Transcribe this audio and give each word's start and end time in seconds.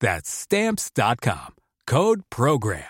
That's 0.00 0.28
Stamps.com. 0.28 1.54
Code 1.86 2.20
PROGRAM. 2.28 2.80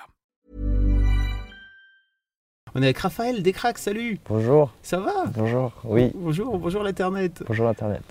On 2.75 2.83
est 2.83 2.87
avec 2.87 2.99
Raphaël 2.99 3.43
Descraques, 3.43 3.79
salut 3.79 4.19
Bonjour. 4.29 4.73
Ça 4.83 4.99
va? 4.99 5.27
Bonjour. 5.35 5.73
Oui. 5.85 6.11
Bonjour, 6.15 6.59
bonjour 6.59 6.83
l'Internet. 6.83 7.43
Bonjour 7.47 7.69
Internet. 7.69 8.03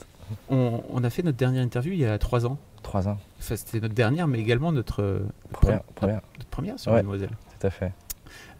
On, 0.49 0.81
on 0.89 1.03
a 1.03 1.09
fait 1.09 1.21
notre 1.23 1.37
dernière 1.37 1.61
interview 1.61 1.91
il 1.93 1.99
y 1.99 2.05
a 2.05 2.17
trois 2.17 2.45
ans. 2.45 2.57
Trois 2.83 3.07
ans. 3.07 3.17
Enfin, 3.39 3.55
c'était 3.57 3.79
notre 3.81 3.93
dernière, 3.93 4.27
mais 4.27 4.39
également 4.39 4.71
notre, 4.71 5.23
Première. 5.51 5.79
pre- 5.79 5.93
première. 5.95 6.21
notre 6.37 6.49
première 6.49 6.79
sur 6.79 6.91
Ouais. 6.91 6.99
Mademoiselle. 6.99 7.31
Tout 7.59 7.67
à 7.67 7.69
fait. 7.69 7.91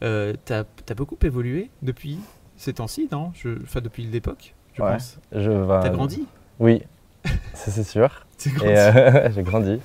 Euh, 0.04 0.34
T'as 0.44 0.64
as 0.90 0.94
beaucoup 0.96 1.18
évolué 1.24 1.70
depuis 1.82 2.20
ces 2.58 2.74
temps-ci, 2.74 3.08
non? 3.12 3.32
Je- 3.36 3.64
Enfin, 3.64 3.82
depuis 3.82 4.04
l'époque, 4.04 4.54
je 4.74 4.82
Ouais. 4.84 4.92
pense. 4.92 5.18
Je 5.32 5.50
vais- 5.50 5.82
T'as 5.82 5.90
grandi? 5.90 6.28
Oui. 6.60 6.84
Ça 7.54 7.72
c'est 7.72 7.84
sûr. 7.84 8.25
Euh, 8.62 9.30
j'ai 9.36 9.44
grandi. 9.44 9.80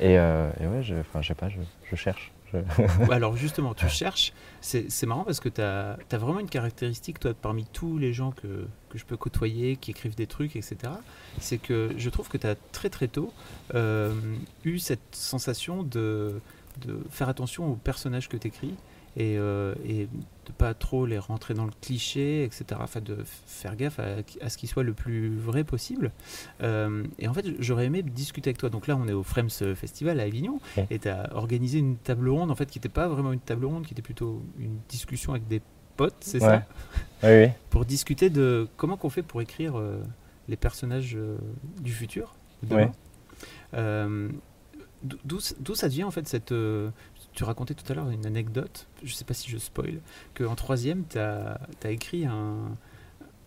Et, 0.00 0.18
euh, 0.18 0.50
et 0.60 0.66
ouais, 0.66 0.82
je, 0.82 0.94
je 1.20 1.26
sais 1.26 1.34
pas, 1.34 1.48
je, 1.48 1.56
je 1.90 1.96
cherche. 1.96 2.32
Je- 2.52 3.10
Alors 3.12 3.36
justement, 3.36 3.74
tu 3.74 3.88
cherches, 3.88 4.32
c'est 4.60 5.06
marrant 5.06 5.24
parce 5.24 5.40
que 5.40 5.48
tu 5.48 5.60
as, 5.60 5.96
vraiment 6.12 6.40
une 6.40 6.48
caractéristique, 6.48 7.18
toi, 7.18 7.32
parmi 7.40 7.64
tous 7.72 7.98
les 7.98 8.12
gens 8.12 8.30
que, 8.32 8.66
que 8.90 8.98
je 8.98 9.04
peux 9.04 9.16
côtoyer, 9.16 9.76
qui 9.76 9.90
écrivent 9.90 10.14
des 10.14 10.26
trucs, 10.26 10.56
etc., 10.56 10.76
c'est 11.40 11.58
que 11.58 11.90
je 11.96 12.10
trouve 12.10 12.28
que 12.28 12.38
tu 12.38 12.46
as 12.46 12.54
très 12.72 12.90
très 12.90 13.08
tôt 13.08 13.32
euh, 13.74 14.12
eu 14.64 14.78
cette 14.78 15.00
sensation 15.12 15.82
de, 15.82 16.40
de 16.86 16.98
faire 17.10 17.28
attention 17.28 17.70
aux 17.72 17.76
personnages 17.76 18.28
que 18.28 18.36
tu 18.36 18.48
écris 18.48 18.74
et, 19.16 19.36
euh, 19.38 19.74
et 19.88 20.08
de 20.44 20.52
pas 20.52 20.74
trop 20.74 21.06
les 21.06 21.18
rentrer 21.18 21.54
dans 21.54 21.64
le 21.64 21.72
cliché, 21.80 22.44
etc., 22.44 22.64
enfin 22.82 23.00
de 23.00 23.18
faire 23.46 23.74
gaffe 23.76 23.98
à, 23.98 24.16
à 24.40 24.48
ce 24.48 24.56
qui 24.58 24.66
soit 24.66 24.82
le 24.82 24.92
plus 24.92 25.36
vrai 25.36 25.64
possible. 25.64 26.12
Euh, 26.62 27.04
et 27.18 27.26
en 27.28 27.34
fait, 27.34 27.44
j'aurais 27.58 27.86
aimé 27.86 28.02
discuter 28.02 28.50
avec 28.50 28.58
toi. 28.58 28.70
Donc 28.70 28.86
là, 28.86 28.96
on 28.96 29.08
est 29.08 29.12
au 29.12 29.22
Frames 29.22 29.50
Festival 29.50 30.20
à 30.20 30.24
Avignon 30.24 30.60
Ouais. 30.76 30.86
et 30.90 30.98
tu 30.98 31.08
as 31.08 31.34
organisé 31.34 31.78
une 31.78 31.96
table 31.96 32.28
ronde 32.28 32.50
en 32.50 32.54
fait 32.54 32.66
qui 32.70 32.78
n'était 32.78 32.88
pas 32.88 33.08
vraiment 33.08 33.32
une 33.32 33.40
table 33.40 33.64
ronde, 33.64 33.86
qui 33.86 33.92
était 33.94 34.02
plutôt 34.02 34.42
une 34.58 34.78
discussion 34.88 35.32
avec 35.32 35.48
des 35.48 35.60
potes, 35.96 36.14
c'est 36.20 36.42
Ouais. 36.42 36.48
ça 36.48 36.66
Oui, 37.22 37.44
oui. 37.46 37.48
Pour 37.70 37.84
discuter 37.84 38.30
de 38.30 38.68
comment 38.76 38.96
qu'on 38.96 39.10
fait 39.10 39.22
pour 39.22 39.40
écrire 39.42 39.78
euh, 39.78 40.02
les 40.48 40.56
personnages 40.56 41.14
euh, 41.16 41.36
du 41.80 41.92
futur. 41.92 42.34
Ouais. 42.70 42.90
D'où 45.02 45.74
ça 45.74 45.88
devient 45.88 46.04
en 46.04 46.10
fait 46.10 46.26
cette. 46.26 46.52
Tu 47.34 47.44
racontais 47.44 47.74
tout 47.74 47.90
à 47.90 47.94
l'heure 47.94 48.10
une 48.10 48.26
anecdote, 48.26 48.86
je 49.02 49.12
sais 49.12 49.24
pas 49.24 49.34
si 49.34 49.50
je 49.50 49.58
spoil, 49.58 50.00
qu'en 50.34 50.54
troisième, 50.54 51.04
tu 51.08 51.18
as, 51.18 51.58
écrit 51.88 52.26
un, 52.26 52.56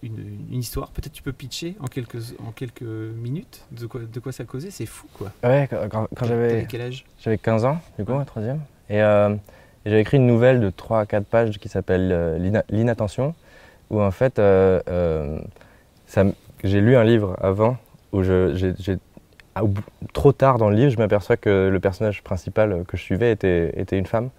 une, 0.03 0.19
une 0.51 0.59
histoire. 0.59 0.91
Peut-être 0.91 1.13
tu 1.13 1.23
peux 1.23 1.33
pitcher 1.33 1.75
en 1.79 1.87
quelques, 1.87 2.35
en 2.45 2.51
quelques 2.51 2.81
minutes 2.83 3.63
de 3.71 3.85
quoi, 3.87 4.01
de 4.01 4.19
quoi 4.19 4.31
ça 4.31 4.43
causait. 4.45 4.71
C'est 4.71 4.85
fou 4.85 5.07
quoi. 5.13 5.31
Ouais, 5.43 5.67
quand, 5.69 5.77
quand- 5.89 6.07
quand 6.15 6.25
T'avais 6.25 6.49
j'avais 6.49 6.65
quel 6.69 6.81
âge? 6.81 7.05
j'avais 7.19 7.37
15 7.37 7.65
ans, 7.65 7.79
du 7.97 8.05
coup, 8.05 8.11
en 8.13 8.25
troisième. 8.25 8.59
Et, 8.89 9.01
euh, 9.01 9.29
et 9.85 9.89
j'avais 9.89 10.01
écrit 10.01 10.17
une 10.17 10.27
nouvelle 10.27 10.59
de 10.59 10.69
3 10.69 10.99
à 11.01 11.05
4 11.05 11.25
pages 11.25 11.57
qui 11.59 11.69
s'appelle 11.69 12.11
euh, 12.11 12.37
L'ina- 12.37 12.63
L'inattention, 12.69 13.33
où 13.89 14.01
en 14.01 14.11
fait, 14.11 14.37
euh, 14.39 15.39
j'ai 16.63 16.81
lu 16.81 16.95
un 16.95 17.03
livre 17.03 17.37
avant, 17.41 17.77
où 18.11 18.23
j'ai, 18.23 18.53
trop 20.13 20.31
tard 20.31 20.57
dans 20.57 20.69
le 20.69 20.75
livre, 20.75 20.91
je 20.91 20.97
m'aperçois 20.97 21.37
que 21.37 21.69
le 21.71 21.79
personnage 21.79 22.23
principal 22.23 22.83
que 22.87 22.97
je 22.97 23.01
suivais 23.03 23.31
était, 23.31 23.71
était 23.79 23.97
une 23.97 24.05
femme. 24.05 24.29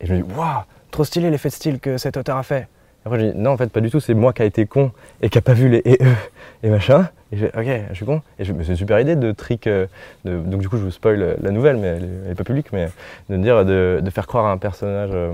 Et 0.00 0.06
je 0.06 0.14
me 0.14 0.22
dis, 0.22 0.32
waouh, 0.36 0.62
trop 0.90 1.04
stylé 1.04 1.30
l'effet 1.30 1.48
de 1.48 1.54
style 1.54 1.80
que 1.80 1.96
cet 1.98 2.16
auteur 2.16 2.36
a 2.36 2.42
fait. 2.42 2.60
Et 3.04 3.06
après, 3.06 3.20
je 3.20 3.26
dis, 3.26 3.32
non, 3.36 3.50
en 3.52 3.56
fait, 3.56 3.68
pas 3.70 3.80
du 3.80 3.90
tout, 3.90 4.00
c'est 4.00 4.14
moi 4.14 4.32
qui 4.32 4.42
a 4.42 4.44
été 4.44 4.66
con 4.66 4.90
et 5.22 5.28
qui 5.28 5.38
a 5.38 5.40
pas 5.40 5.52
vu 5.54 5.68
les 5.68 5.78
et, 5.84 5.98
eux 6.02 6.14
et 6.62 6.70
machin. 6.70 7.08
Et 7.32 7.36
je 7.38 7.46
ok, 7.46 7.86
je 7.90 7.94
suis 7.94 8.04
con. 8.06 8.20
Et 8.38 8.44
c'est 8.44 8.52
une 8.52 8.76
super 8.76 9.00
idée 9.00 9.16
de 9.16 9.32
trick. 9.32 9.66
euh, 9.66 9.86
donc, 10.24 10.60
du 10.60 10.68
coup, 10.68 10.76
je 10.76 10.82
vous 10.82 10.90
spoil 10.90 11.36
la 11.40 11.50
nouvelle, 11.50 11.76
mais 11.76 11.86
elle 11.88 12.04
est, 12.04 12.08
elle 12.26 12.32
est 12.32 12.34
pas 12.34 12.44
publique, 12.44 12.72
mais 12.72 12.88
de 13.30 13.36
dire, 13.36 13.64
de, 13.64 14.00
de 14.02 14.10
faire 14.10 14.26
croire 14.26 14.46
à 14.46 14.52
un 14.52 14.58
personnage, 14.58 15.10
euh, 15.12 15.32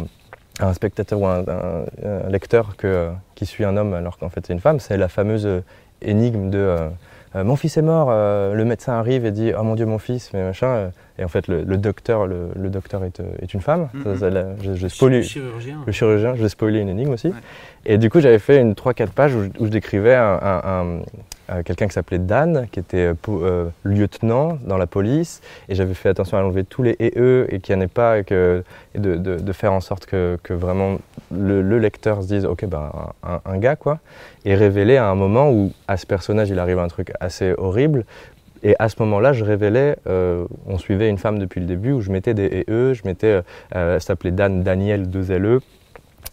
à 0.60 0.68
un 0.68 0.74
spectateur 0.74 1.18
ou 1.20 1.26
à 1.26 1.38
un, 1.38 1.84
un- 2.06 2.28
lecteur 2.30 2.76
que, 2.76 2.86
euh, 2.86 3.10
qui 3.34 3.46
suit 3.46 3.64
un 3.64 3.76
homme 3.76 3.94
alors 3.94 4.18
qu'en 4.18 4.28
fait 4.28 4.46
c'est 4.46 4.52
une 4.52 4.60
femme. 4.60 4.78
C'est 4.80 4.96
la 4.98 5.08
fameuse 5.08 5.48
énigme 6.02 6.50
de 6.50 6.76
mon 7.34 7.56
fils 7.56 7.76
est 7.76 7.82
mort, 7.82 8.08
euh, 8.10 8.54
le 8.54 8.64
médecin 8.64 8.92
arrive 8.92 9.24
et 9.24 9.30
dit 9.30 9.52
oh 9.58 9.62
mon 9.62 9.74
dieu 9.74 9.86
mon 9.86 9.98
fils, 9.98 10.30
mais 10.34 10.42
machin. 10.44 10.66
euh, 10.66 10.88
et 11.18 11.24
en 11.24 11.28
fait 11.28 11.46
le, 11.48 11.62
le 11.62 11.76
docteur, 11.78 12.26
le, 12.26 12.48
le 12.56 12.68
docteur 12.70 13.04
est, 13.04 13.20
euh, 13.20 13.24
est 13.40 13.52
une 13.54 13.60
femme. 13.60 13.88
Mhm. 13.94 14.02
Ça, 14.04 14.16
ça, 14.18 14.30
là, 14.30 14.44
je, 14.62 14.74
je 14.74 14.86
spoil- 14.88 15.22
Chirurgien. 15.22 15.78
le 15.86 15.92
chirurgien, 15.92 16.34
je 16.34 16.46
spoiler 16.48 16.80
une 16.80 16.88
énigme 16.88 17.12
aussi. 17.12 17.28
Ouais. 17.28 17.34
Et 17.86 17.98
du 17.98 18.10
coup, 18.10 18.20
j'avais 18.20 18.38
fait 18.38 18.60
une 18.60 18.74
3-4 18.74 19.10
pages 19.12 19.34
où, 19.34 19.42
je- 19.44 19.48
où 19.62 19.66
je 19.66 19.70
décrivais 19.70 20.14
un- 20.14 20.38
un- 20.42 20.62
un- 20.64 21.00
euh, 21.50 21.62
quelqu'un 21.64 21.88
qui 21.88 21.92
s'appelait 21.92 22.20
Dan, 22.20 22.68
qui 22.70 22.78
était 22.78 22.98
euh, 22.98 23.14
euh, 23.28 23.68
lieutenant 23.82 24.58
dans 24.64 24.76
la 24.76 24.86
police. 24.86 25.40
Et 25.68 25.74
j'avais 25.74 25.94
fait 25.94 26.08
attention 26.08 26.38
à 26.38 26.42
enlever 26.42 26.64
tous 26.64 26.82
les 26.82 26.96
et 27.00 27.12
eux 27.16 27.46
et 27.50 27.58
qu'il 27.58 27.74
n'y 27.74 27.82
en 27.82 27.84
ait 27.84 27.88
pas, 27.88 28.18
et, 28.18 28.24
de, 28.94 29.52
faire 29.52 29.72
en 29.72 29.80
sorte 29.80 30.06
que, 30.06 30.38
vraiment 30.50 30.98
le, 31.32 31.60
le 31.62 31.78
lecteur 31.78 32.22
se 32.22 32.28
dise 32.28 32.46
Ok, 32.46 32.64
ben, 32.66 32.90
un, 33.22 33.58
gars, 33.58 33.76
quoi. 33.76 33.98
Et 34.44 34.54
révéler 34.54 34.96
à 34.96 35.08
un 35.08 35.14
moment 35.14 35.50
où 35.50 35.72
à 35.88 35.96
ce 35.96 36.06
personnage, 36.06 36.50
il 36.50 36.58
arrive 36.58 36.78
un 36.78 36.88
truc 36.88 37.12
assez 37.20 37.54
horrible. 37.58 38.04
Et 38.62 38.76
à 38.78 38.88
ce 38.88 38.94
moment-là, 39.00 39.32
je 39.32 39.44
révélais, 39.44 39.96
on 40.06 40.78
suivait 40.78 41.08
une 41.08 41.18
femme 41.18 41.40
depuis 41.40 41.60
le 41.60 41.66
début, 41.66 41.90
où 41.92 42.00
je 42.00 42.12
mettais 42.12 42.34
des 42.34 42.44
et 42.44 42.64
eux, 42.70 42.94
je 42.94 43.02
mettais, 43.04 43.42
elle 43.72 44.00
s'appelait 44.00 44.30
Dan, 44.30 44.62
Daniel, 44.62 45.10
2 45.10 45.38
LE. 45.38 45.60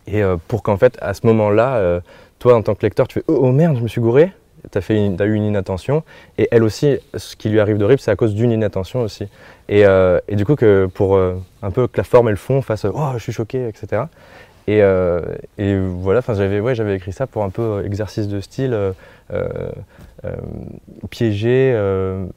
Et 0.06 0.22
pour 0.48 0.62
qu'en 0.62 0.78
fait, 0.78 0.98
à 1.02 1.16
ce 1.16 1.26
moment-là, 1.26 2.02
toi, 2.40 2.56
en 2.56 2.62
tant 2.62 2.76
que 2.76 2.86
lecteur, 2.86 3.08
tu 3.08 3.16
fais 3.16 3.26
Oh, 3.28 3.40
oh 3.42 3.52
merde, 3.52 3.78
je 3.78 3.84
me 3.84 3.88
suis 3.88 4.02
gouré. 4.02 4.32
Tu 4.72 4.78
as, 4.78 5.26
eu 5.26 5.34
une 5.34 5.44
inattention. 5.44 6.04
Et 6.38 6.48
elle 6.52 6.64
aussi, 6.64 6.98
ce 7.16 7.36
qui 7.36 7.50
lui 7.50 7.60
arrive 7.60 7.78
d'horrible, 7.78 8.00
c'est 8.00 8.12
à 8.12 8.16
cause 8.16 8.36
d'une 8.36 8.52
inattention 8.52 9.02
aussi. 9.02 9.28
Et, 9.68 9.86
euh, 9.86 10.20
et 10.28 10.36
du 10.36 10.46
coup, 10.46 10.56
que 10.56 10.88
pour 10.88 11.16
euh, 11.16 11.36
un 11.62 11.72
peu 11.72 11.88
que 11.88 11.98
la 11.98 12.04
forme 12.04 12.28
et 12.28 12.32
le 12.32 12.38
fond 12.38 12.62
fassent 12.62 12.86
Oh, 12.86 13.12
je 13.16 13.20
suis 13.20 13.32
choqué, 13.32 13.68
etc. 13.68 14.04
Et, 14.68 14.84
euh, 14.84 15.22
et 15.58 15.78
voilà, 15.80 16.22
j'avais 16.28 16.60
ouais, 16.60 16.96
écrit 16.96 17.12
ça 17.12 17.26
pour 17.26 17.44
un 17.44 17.50
peu 17.50 17.84
exercice 17.86 18.28
de 18.28 18.40
style, 18.40 18.78
piéger 21.10 21.76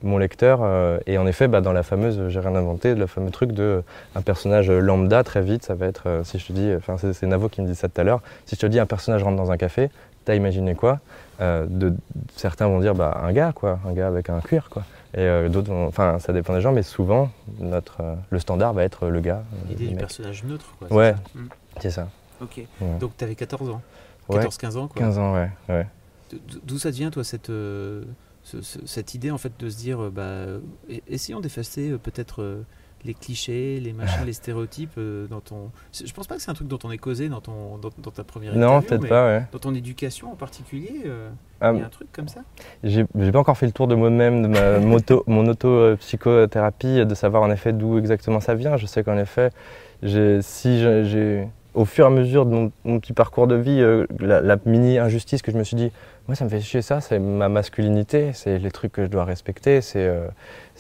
mon 0.03 0.17
lecteur. 0.17 0.61
et 1.07 1.19
en 1.19 1.27
effet, 1.27 1.49
bah, 1.49 1.61
dans 1.61 1.75
la 1.75 1.83
fameuse, 1.83 2.29
j'ai 2.29 2.41
rien 2.41 2.55
inventé, 2.55 2.95
le 2.95 3.07
fameux 3.07 3.31
truc 3.31 3.53
de 3.53 3.83
un 4.15 4.23
personnage 4.23 4.71
lambda, 4.71 5.25
très 5.25 5.43
vite, 5.43 5.65
ça 5.65 5.75
va 5.75 5.87
être, 5.87 6.23
si 6.25 6.39
je 6.39 6.47
te 6.47 6.53
dis, 6.53 6.71
enfin, 6.75 6.97
c'est 6.97 7.27
Navo 7.27 7.51
qui 7.51 7.61
me 7.61 7.67
dit 7.67 7.75
ça 7.75 7.89
tout 7.89 8.01
à 8.01 8.05
l'heure, 8.05 8.23
si 8.47 8.57
je 8.57 8.61
te 8.61 8.67
dis 8.67 8.81
un 8.81 8.87
personnage 8.87 9.23
rentre 9.23 9.37
dans 9.37 9.51
un 9.51 9.59
café, 9.59 9.91
t'as 10.25 10.35
imaginé 10.35 10.75
quoi? 10.75 11.01
Euh, 11.41 11.67
de, 11.69 11.95
Certains 12.37 12.69
vont 12.69 12.81
dire 12.81 12.95
bah, 12.95 13.21
un 13.23 13.33
gars, 13.33 13.53
quoi, 13.53 13.81
un 13.87 13.93
gars 13.93 14.07
avec 14.09 14.29
un 14.31 14.41
cuir, 14.41 14.69
quoi. 14.71 14.83
Et 15.15 15.21
euh, 15.21 15.49
d'autres, 15.49 15.71
vont- 15.71 15.87
enfin, 15.87 16.19
ça 16.19 16.33
dépend 16.33 16.55
des 16.55 16.61
gens, 16.61 16.73
mais 16.73 16.83
souvent, 16.83 17.31
notre, 17.59 18.01
euh, 18.03 18.15
le 18.31 18.39
standard 18.39 18.73
va 18.73 18.85
être 18.85 19.09
le 19.09 19.21
gars. 19.21 19.43
L'idée 19.69 19.85
du 19.85 19.91
mec. 19.91 19.99
personnage 20.01 20.45
neutre, 20.45 20.75
quoi. 20.79 20.89
c'est 20.89 20.95
Ouais. 20.95 21.13
ça 21.13 21.39
Mm. 21.39 21.49
C'est 21.81 21.91
ça. 21.91 22.09
Ok. 22.41 22.57
Ouais. 22.81 22.99
Donc 23.01 23.13
tu 23.17 23.25
avais 23.25 23.35
14 23.35 23.71
ans. 23.71 23.81
Ouais. 24.29 24.39
14-15 24.39 24.77
ans, 24.77 24.89
quoi. 24.89 25.01
15 25.03 25.19
ans, 25.19 25.35
ouais. 25.35 25.51
ouais. 25.69 25.87
D- 26.33 26.39
D'où 26.65 26.79
ça 26.79 26.91
devient, 26.91 27.11
toi, 27.13 27.25
cette, 27.25 27.51
euh, 27.51 28.05
ce- 28.43 28.63
ce- 28.63 28.87
cette 28.87 29.15
idée, 29.15 29.31
en 29.31 29.39
fait, 29.39 29.53
de 29.59 29.69
se 29.69 29.77
dire, 29.77 30.01
euh, 30.05 30.11
bah, 30.11 30.23
euh, 30.23 30.59
e- 30.91 31.01
essayons 31.09 31.41
d'effacer 31.41 31.91
euh, 31.91 31.99
peut-être 31.99 32.43
euh, 32.43 32.63
les 33.05 33.15
clichés, 33.15 33.81
les 33.81 33.93
machins, 33.93 34.23
les 34.27 34.33
stéréotypes 34.33 34.93
euh, 34.99 35.27
dans 35.27 35.41
ton... 35.41 35.71
Je 35.93 36.13
pense 36.13 36.27
pas 36.27 36.37
que 36.37 36.43
c'est 36.43 36.51
un 36.51 36.55
truc 36.55 36.69
dont 36.69 36.79
on 36.85 36.91
est 36.91 36.99
causé 36.99 37.29
dans, 37.29 37.41
ton, 37.41 37.79
dans, 37.79 37.91
dans 37.99 38.11
ta 38.11 38.25
première 38.25 38.55
Non, 38.55 38.77
interview, 38.77 38.89
peut-être 38.89 39.03
mais 39.03 39.09
pas, 39.09 39.27
ouais. 39.27 39.47
Dans 39.53 39.59
ton 39.59 39.75
éducation 39.75 40.33
en 40.33 40.37
particulier, 40.37 41.03
euh, 41.07 41.31
il 41.61 41.65
Ah, 41.65 41.73
y 41.73 41.81
a 41.81 41.87
un 41.87 41.89
truc 41.89 42.09
comme 42.13 42.29
ça? 42.29 42.41
J'ai 42.85 43.05
pas 43.05 43.39
encore 43.39 43.57
fait 43.57 43.67
le 43.67 43.73
tour 43.73 43.89
de 43.89 43.95
moi-même, 43.95 44.43
de 44.43 44.49
ma 44.49 44.79
moto, 44.79 45.25
mon 45.27 45.47
auto-psychothérapie, 45.47 47.05
de 47.05 47.15
savoir 47.15 47.43
en 47.43 47.51
effet 47.51 47.73
d'où 47.73 47.99
exactement 47.99 48.41
ça 48.41 48.55
vient. 48.55 48.77
Je 48.77 48.87
sais 48.87 49.03
qu'en 49.03 49.19
effet, 49.19 49.51
si 50.03 50.81
j'ai 50.81 51.49
au 51.75 51.85
fur 51.85 52.05
et 52.05 52.09
à 52.09 52.11
mesure 52.11 52.45
de 52.47 52.71
mon, 52.85 53.01
petit 53.01 53.13
parcours 53.13 53.47
de 53.47 53.55
vie, 53.55 53.81
euh, 53.81 54.07
la, 54.21 54.57
mini 54.67 54.99
injustice 54.99 55.43
que 55.43 55.51
je 55.51 55.57
me 55.57 55.65
suis 55.65 55.77
dit, 55.77 55.91
moi 56.29 56.35
ça 56.35 56.45
me 56.45 56.51
fait 56.51 56.61
chier 56.61 56.83
ça, 56.83 57.01
c'est 57.01 57.19
ma 57.19 57.49
masculinité, 57.49 58.33
c'est 58.35 58.59
les 58.59 58.71
trucs 58.71 58.93
que 58.93 59.05
je 59.05 59.09
dois 59.09 59.25
respecter, 59.25 59.81
c'est 59.81 60.07
euh, 60.07 60.27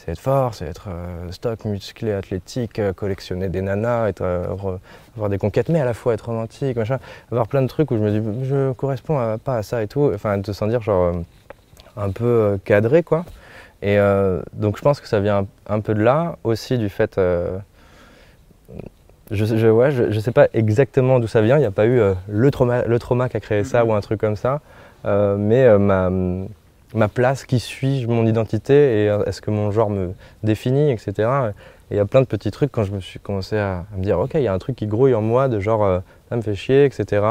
être 0.06 0.20
fort, 0.20 0.54
c'est 0.54 0.66
être 0.66 0.88
stock, 1.30 1.64
musclé, 1.64 2.12
athlétique, 2.12 2.80
collectionner 2.94 3.48
des 3.48 3.62
nanas, 3.62 4.08
être, 4.08 4.22
avoir 4.22 5.28
des 5.30 5.38
conquêtes, 5.38 5.68
mais 5.68 5.80
à 5.80 5.84
la 5.84 5.94
fois 5.94 6.14
être 6.14 6.26
romantique, 6.26 6.76
machin, 6.76 6.98
avoir 7.30 7.48
plein 7.48 7.62
de 7.62 7.68
trucs 7.68 7.90
où 7.90 7.96
je 7.96 8.02
me 8.02 8.10
dis, 8.10 8.48
je 8.48 8.72
corresponds 8.72 9.38
pas 9.38 9.56
à 9.56 9.62
ça 9.62 9.82
et 9.82 9.88
tout, 9.88 10.10
enfin 10.14 10.38
de 10.38 10.46
se 10.46 10.52
sentir 10.52 10.82
genre 10.82 11.14
un 11.96 12.10
peu 12.10 12.58
cadré 12.64 13.02
quoi. 13.02 13.24
Et 13.80 13.98
donc 14.52 14.76
je 14.76 14.82
pense 14.82 15.00
que 15.00 15.08
ça 15.08 15.20
vient 15.20 15.46
un, 15.68 15.80
peu 15.80 15.94
de 15.94 16.02
là, 16.02 16.36
aussi 16.44 16.78
du 16.78 16.88
fait 16.88 17.18
je, 19.32 19.44
je, 19.44 19.66
ouais, 19.66 19.90
je, 19.90 20.20
sais 20.20 20.30
pas 20.30 20.48
exactement 20.52 21.18
d'où 21.18 21.26
ça 21.26 21.40
vient. 21.40 21.56
Il 21.56 21.60
n'y 21.60 21.66
a 21.66 21.70
pas 21.70 21.86
eu 21.86 21.98
euh, 21.98 22.14
le, 22.28 22.50
trauma, 22.50 22.84
le 22.84 22.98
trauma 22.98 23.28
qui 23.28 23.36
a 23.36 23.40
créé 23.40 23.64
ça 23.64 23.82
mhm. 23.82 23.90
ou 23.90 23.94
un 23.94 24.00
truc 24.00 24.20
comme 24.20 24.36
ça. 24.36 24.60
Euh, 25.04 25.36
mais 25.38 25.64
euh, 25.64 25.78
ma, 25.78 26.10
ma, 26.94 27.08
place, 27.08 27.44
qui 27.44 27.58
suis-je, 27.58 28.06
mon 28.06 28.26
identité 28.26 29.04
et 29.04 29.06
est-ce 29.26 29.40
que 29.40 29.50
mon 29.50 29.70
genre 29.70 29.90
me 29.90 30.12
définit, 30.42 30.92
etc. 30.92 31.12
Et 31.90 31.94
il 31.94 31.96
y 31.96 32.00
a 32.00 32.04
plein 32.04 32.20
de 32.20 32.26
petits 32.26 32.50
trucs 32.50 32.70
quand 32.70 32.84
je 32.84 32.92
me 32.92 33.00
suis 33.00 33.18
commencé 33.18 33.58
à, 33.58 33.86
me 33.96 34.04
dire, 34.04 34.18
ok, 34.18 34.32
il 34.34 34.42
y 34.42 34.48
a 34.48 34.52
un 34.52 34.58
truc 34.58 34.76
qui 34.76 34.86
grouille 34.86 35.14
en 35.14 35.22
moi 35.22 35.48
de 35.48 35.60
genre, 35.60 36.02
ça 36.28 36.36
me 36.36 36.42
fait 36.42 36.54
chier, 36.54 36.84
etc. 36.84 37.22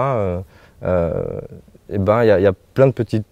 et 0.84 1.98
ben, 1.98 2.24
il 2.24 2.40
y, 2.40 2.44
y, 2.44 2.48
a 2.48 2.54
plein 2.74 2.88
de 2.88 2.92
petits 2.92 3.24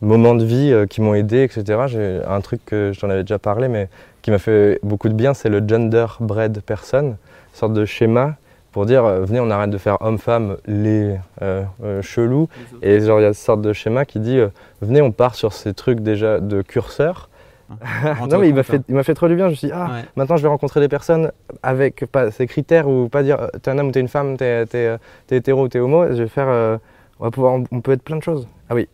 moments 0.00 0.34
de 0.34 0.44
vie 0.44 0.74
qui 0.90 1.00
m'ont 1.00 1.14
aidé, 1.14 1.42
etc. 1.42 1.84
J'ai 1.86 2.20
un 2.26 2.40
truc 2.40 2.64
que 2.64 2.92
j'en 2.92 3.10
avais 3.10 3.22
déjà 3.22 3.38
parlé, 3.38 3.68
mais 3.68 3.88
qui 4.22 4.30
m'a 4.30 4.38
fait 4.38 4.78
beaucoup 4.82 5.08
de 5.08 5.14
bien, 5.14 5.34
c'est 5.34 5.48
le 5.48 5.66
gender 5.66 6.06
bread 6.20 6.60
person 6.60 7.16
sorte 7.56 7.72
de 7.72 7.84
schéma 7.84 8.36
pour 8.76 8.84
dire 8.84 9.06
euh, 9.06 9.24
venez 9.24 9.40
on 9.40 9.50
arrête 9.50 9.70
de 9.70 9.78
faire 9.78 9.96
homme-femme 10.02 10.58
les 10.66 11.16
euh, 11.40 11.64
euh, 11.82 12.02
chelous. 12.02 12.48
Et 12.82 13.00
genre 13.00 13.20
il 13.20 13.22
y 13.22 13.24
a 13.24 13.28
une 13.28 13.34
sorte 13.34 13.62
de 13.62 13.72
schéma 13.72 14.04
qui 14.04 14.20
dit 14.20 14.38
venez 14.82 15.00
on 15.00 15.12
part 15.12 15.34
sur 15.34 15.54
ces 15.54 15.72
trucs 15.72 16.00
déjà 16.00 16.40
de 16.40 16.60
curseur 16.60 17.30
non 18.30 18.38
mais 18.38 18.50
il 18.50 18.54
m'a 18.54 18.62
fait 18.62 18.80
il 18.88 18.94
m'a 18.94 19.02
fait 19.02 19.14
trop 19.14 19.28
du 19.28 19.34
bien. 19.34 19.46
Je 19.46 19.50
me 19.50 19.54
suis 19.56 19.68
dit 19.68 19.72
ah 19.74 20.02
maintenant 20.14 20.36
je 20.36 20.42
vais 20.42 20.48
rencontrer 20.48 20.80
des 20.80 20.88
personnes 20.88 21.32
avec 21.62 22.04
pas 22.04 22.30
ces 22.30 22.46
critères 22.46 22.86
ou 22.86 23.08
pas 23.08 23.22
dire 23.22 23.48
t'es 23.62 23.70
un 23.70 23.78
homme 23.78 23.88
ou 23.88 23.92
t'es 23.92 24.00
une 24.00 24.08
femme 24.08 24.36
t'es 24.36 24.66
es, 24.72 24.98
hétéro 25.30 25.64
ou 25.64 25.68
t'es 25.68 25.80
homo. 25.80 26.06
Je 26.08 26.22
vais 26.22 26.28
faire 26.28 26.78
on 27.18 27.24
va 27.24 27.30
pouvoir 27.30 27.54
on, 27.54 27.80
peut 27.80 27.92
être 27.92 28.02
plein 28.02 28.16
de 28.16 28.22
choses. 28.22 28.46
Ah 28.68 28.74
oui 28.74 28.88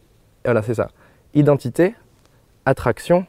voilà 0.45 0.63
c'est 0.63 0.75
ça. 0.75 0.89
Identité 1.35 1.95
attraction 2.65 3.27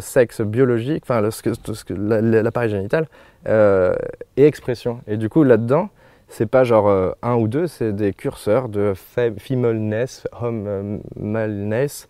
sexe 0.00 0.40
biologique 0.40 1.02
enfin 1.04 1.20
l'appareil 1.20 2.70
génital 2.70 3.06
euh, 3.48 3.94
et 4.36 4.46
expression. 4.46 5.00
Et 5.06 5.16
du 5.16 5.28
coup, 5.28 5.44
là-dedans, 5.44 5.88
c'est 6.28 6.46
pas 6.46 6.64
genre 6.64 6.88
euh, 6.88 7.12
un 7.22 7.34
ou 7.36 7.46
deux, 7.46 7.66
c'est 7.66 7.92
des 7.92 8.12
curseurs 8.12 8.68
de 8.68 8.94
femaleness, 8.94 10.26
homme-malness. 10.40 12.08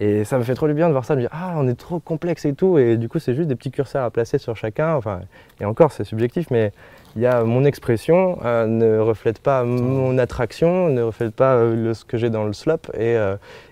Et 0.00 0.24
ça 0.24 0.38
me 0.38 0.42
fait 0.42 0.54
trop 0.54 0.66
du 0.66 0.74
bien 0.74 0.88
de 0.88 0.92
voir 0.92 1.04
ça, 1.04 1.14
de 1.14 1.20
dire 1.20 1.30
ah 1.32 1.54
on 1.56 1.68
est 1.68 1.78
trop 1.78 2.00
complexe 2.00 2.44
et 2.44 2.52
tout, 2.52 2.78
et 2.78 2.96
du 2.96 3.08
coup 3.08 3.20
c'est 3.20 3.32
juste 3.32 3.48
des 3.48 3.54
petits 3.54 3.70
curseurs 3.70 4.04
à 4.04 4.10
placer 4.10 4.38
sur 4.38 4.56
chacun. 4.56 4.94
Enfin, 4.96 5.20
et 5.60 5.64
encore 5.64 5.92
c'est 5.92 6.04
subjectif, 6.04 6.50
mais 6.50 6.72
il 7.14 7.22
y 7.22 7.26
a 7.26 7.44
mon 7.44 7.64
expression 7.64 8.38
euh, 8.44 8.66
ne 8.66 8.98
reflète 8.98 9.38
pas 9.38 9.62
mon 9.62 10.18
attraction, 10.18 10.88
ne 10.88 11.00
reflète 11.00 11.34
pas 11.34 11.58
ce 11.58 12.04
que 12.04 12.18
j'ai 12.18 12.28
dans 12.28 12.44
le 12.44 12.52
slop 12.52 12.90
et, 12.98 13.16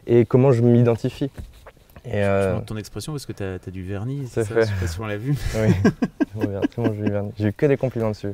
et 0.06 0.24
comment 0.24 0.52
je 0.52 0.62
m'identifie. 0.62 1.30
Et 2.04 2.24
euh... 2.24 2.58
ton 2.60 2.76
expression 2.76 3.12
parce 3.12 3.26
que 3.26 3.32
tu 3.32 3.42
as, 3.42 3.70
du 3.70 3.84
vernis, 3.84 4.26
c'est 4.28 4.44
ça, 4.44 4.60
je 4.60 4.66
sais 4.66 4.72
pas 4.80 4.86
si 4.86 5.00
on 5.00 5.06
l'a 5.06 5.16
vu. 5.16 5.34
Oui, 6.34 6.48
j'ai 7.36 7.48
eu 7.48 7.52
que 7.52 7.66
des 7.66 7.76
compliments 7.76 8.08
dessus. 8.08 8.32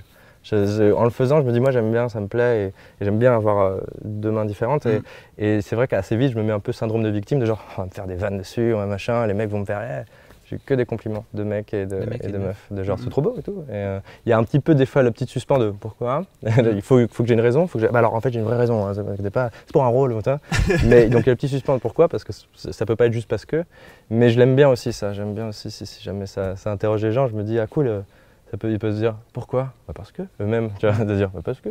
en 0.53 1.05
le 1.05 1.11
faisant, 1.11 1.41
je 1.41 1.47
me 1.47 1.53
dis, 1.53 1.59
moi 1.59 1.73
j'aime 1.73 1.91
bien, 1.91 2.09
ça 2.09 2.21
me 2.21 2.29
plaît, 2.29 2.69
et, 3.01 3.05
j'aime 3.05 3.19
bien 3.19 3.35
avoir 3.35 3.59
euh, 3.59 3.81
deux 4.05 4.31
mains 4.31 4.45
différentes. 4.45 4.87
Et, 4.87 5.59
mm. 5.59 5.63
c'est 5.63 5.75
vrai 5.75 5.89
qu'assez 5.89 6.17
vite, 6.17 6.31
je 6.33 6.39
me 6.39 6.45
mets 6.45 6.53
un 6.53 6.61
peu 6.61 6.71
syndrome 6.71 7.03
de 7.03 7.09
victime, 7.09 7.41
de 7.41 7.47
genre, 7.47 7.65
on 7.77 7.81
va 7.83 7.87
me 7.87 7.91
faire 7.91 8.07
des 8.07 8.15
vannes 8.15 8.39
dessus, 8.39 8.73
ouais, 8.73 8.87
machin, 8.87 9.27
les 9.27 9.35
mecs 9.35 9.51
vont 9.51 9.59
me 9.59 9.65
faire, 9.65 9.81
eh, 9.83 10.05
j'ai 10.49 10.59
que 10.59 10.75
des 10.75 10.87
compliments 10.87 11.25
de 11.35 11.43
mecs 11.43 11.75
et 11.75 11.87
de, 11.87 12.01
et 12.23 12.29
de 12.29 12.39
meufs. 12.39 12.67
De 12.71 12.83
genre, 12.83 12.99
c'est 12.99 13.11
trop 13.11 13.23
beau 13.23 13.35
et 13.39 13.43
tout. 13.43 13.65
Euh, 13.71 14.01
il 14.25 14.31
y 14.31 14.33
a 14.33 14.39
un 14.39 14.45
petit 14.45 14.61
peu 14.61 14.75
des 14.75 14.87
fois 14.87 15.03
le 15.03 15.11
petit 15.11 15.27
suspens 15.27 15.59
de 15.59 15.71
pourquoi 15.71 16.25
Il 16.43 16.83
faut, 16.83 17.01
faut 17.11 17.23
que 17.23 17.29
j'ai 17.29 17.35
une 17.35 17.41
raison. 17.41 17.67
Faut 17.67 17.79
que 17.79 17.87
bah 17.87 17.99
alors 17.99 18.15
en 18.15 18.21
fait, 18.21 18.33
j'ai 18.33 18.39
une 18.39 18.45
vraie 18.45 18.57
raison. 18.57 18.87
Hein, 18.87 18.93
c'est 18.95 19.73
pour 19.73 19.85
un 19.85 19.89
rôle. 19.89 20.19
mais 20.87 21.09
donc 21.09 21.23
il 21.23 21.27
y 21.27 21.31
a 21.31 21.33
le 21.33 21.37
petit 21.37 21.49
suspens 21.49 21.75
de 21.75 21.81
pourquoi 21.81 22.09
Parce 22.09 22.25
que 22.25 22.33
ça 22.55 22.87
peut 22.87 22.97
pas 22.97 23.07
être 23.07 23.13
juste 23.13 23.29
parce 23.29 23.45
que. 23.45 23.65
Mais 24.11 24.31
je 24.31 24.39
l'aime 24.39 24.57
bien 24.57 24.69
aussi 24.69 24.93
ça. 24.93 25.13
J'aime 25.13 25.35
bien 25.35 25.49
aussi 25.49 25.71
si, 25.71 25.87
si 25.87 26.03
jamais 26.03 26.27
ça, 26.27 26.57
ça, 26.57 26.71
interroge 26.71 27.05
les 27.05 27.13
gens. 27.13 27.27
Je 27.27 27.35
me 27.35 27.43
dis, 27.43 27.59
ah 27.59 27.67
cool. 27.67 27.89
Euh, 27.89 28.01
ça 28.51 28.57
peut, 28.57 28.71
il 28.71 28.79
peut 28.79 28.93
se 28.93 28.97
dire 28.97 29.15
pourquoi? 29.33 29.75
Bah 29.87 29.93
Parce 29.95 30.11
que 30.11 30.23
eux-mêmes, 30.41 30.71
tu 30.79 30.89
vois, 30.89 31.05
de 31.05 31.15
dire 31.15 31.31
bah 31.31 31.41
parce 31.45 31.61
que 31.61 31.69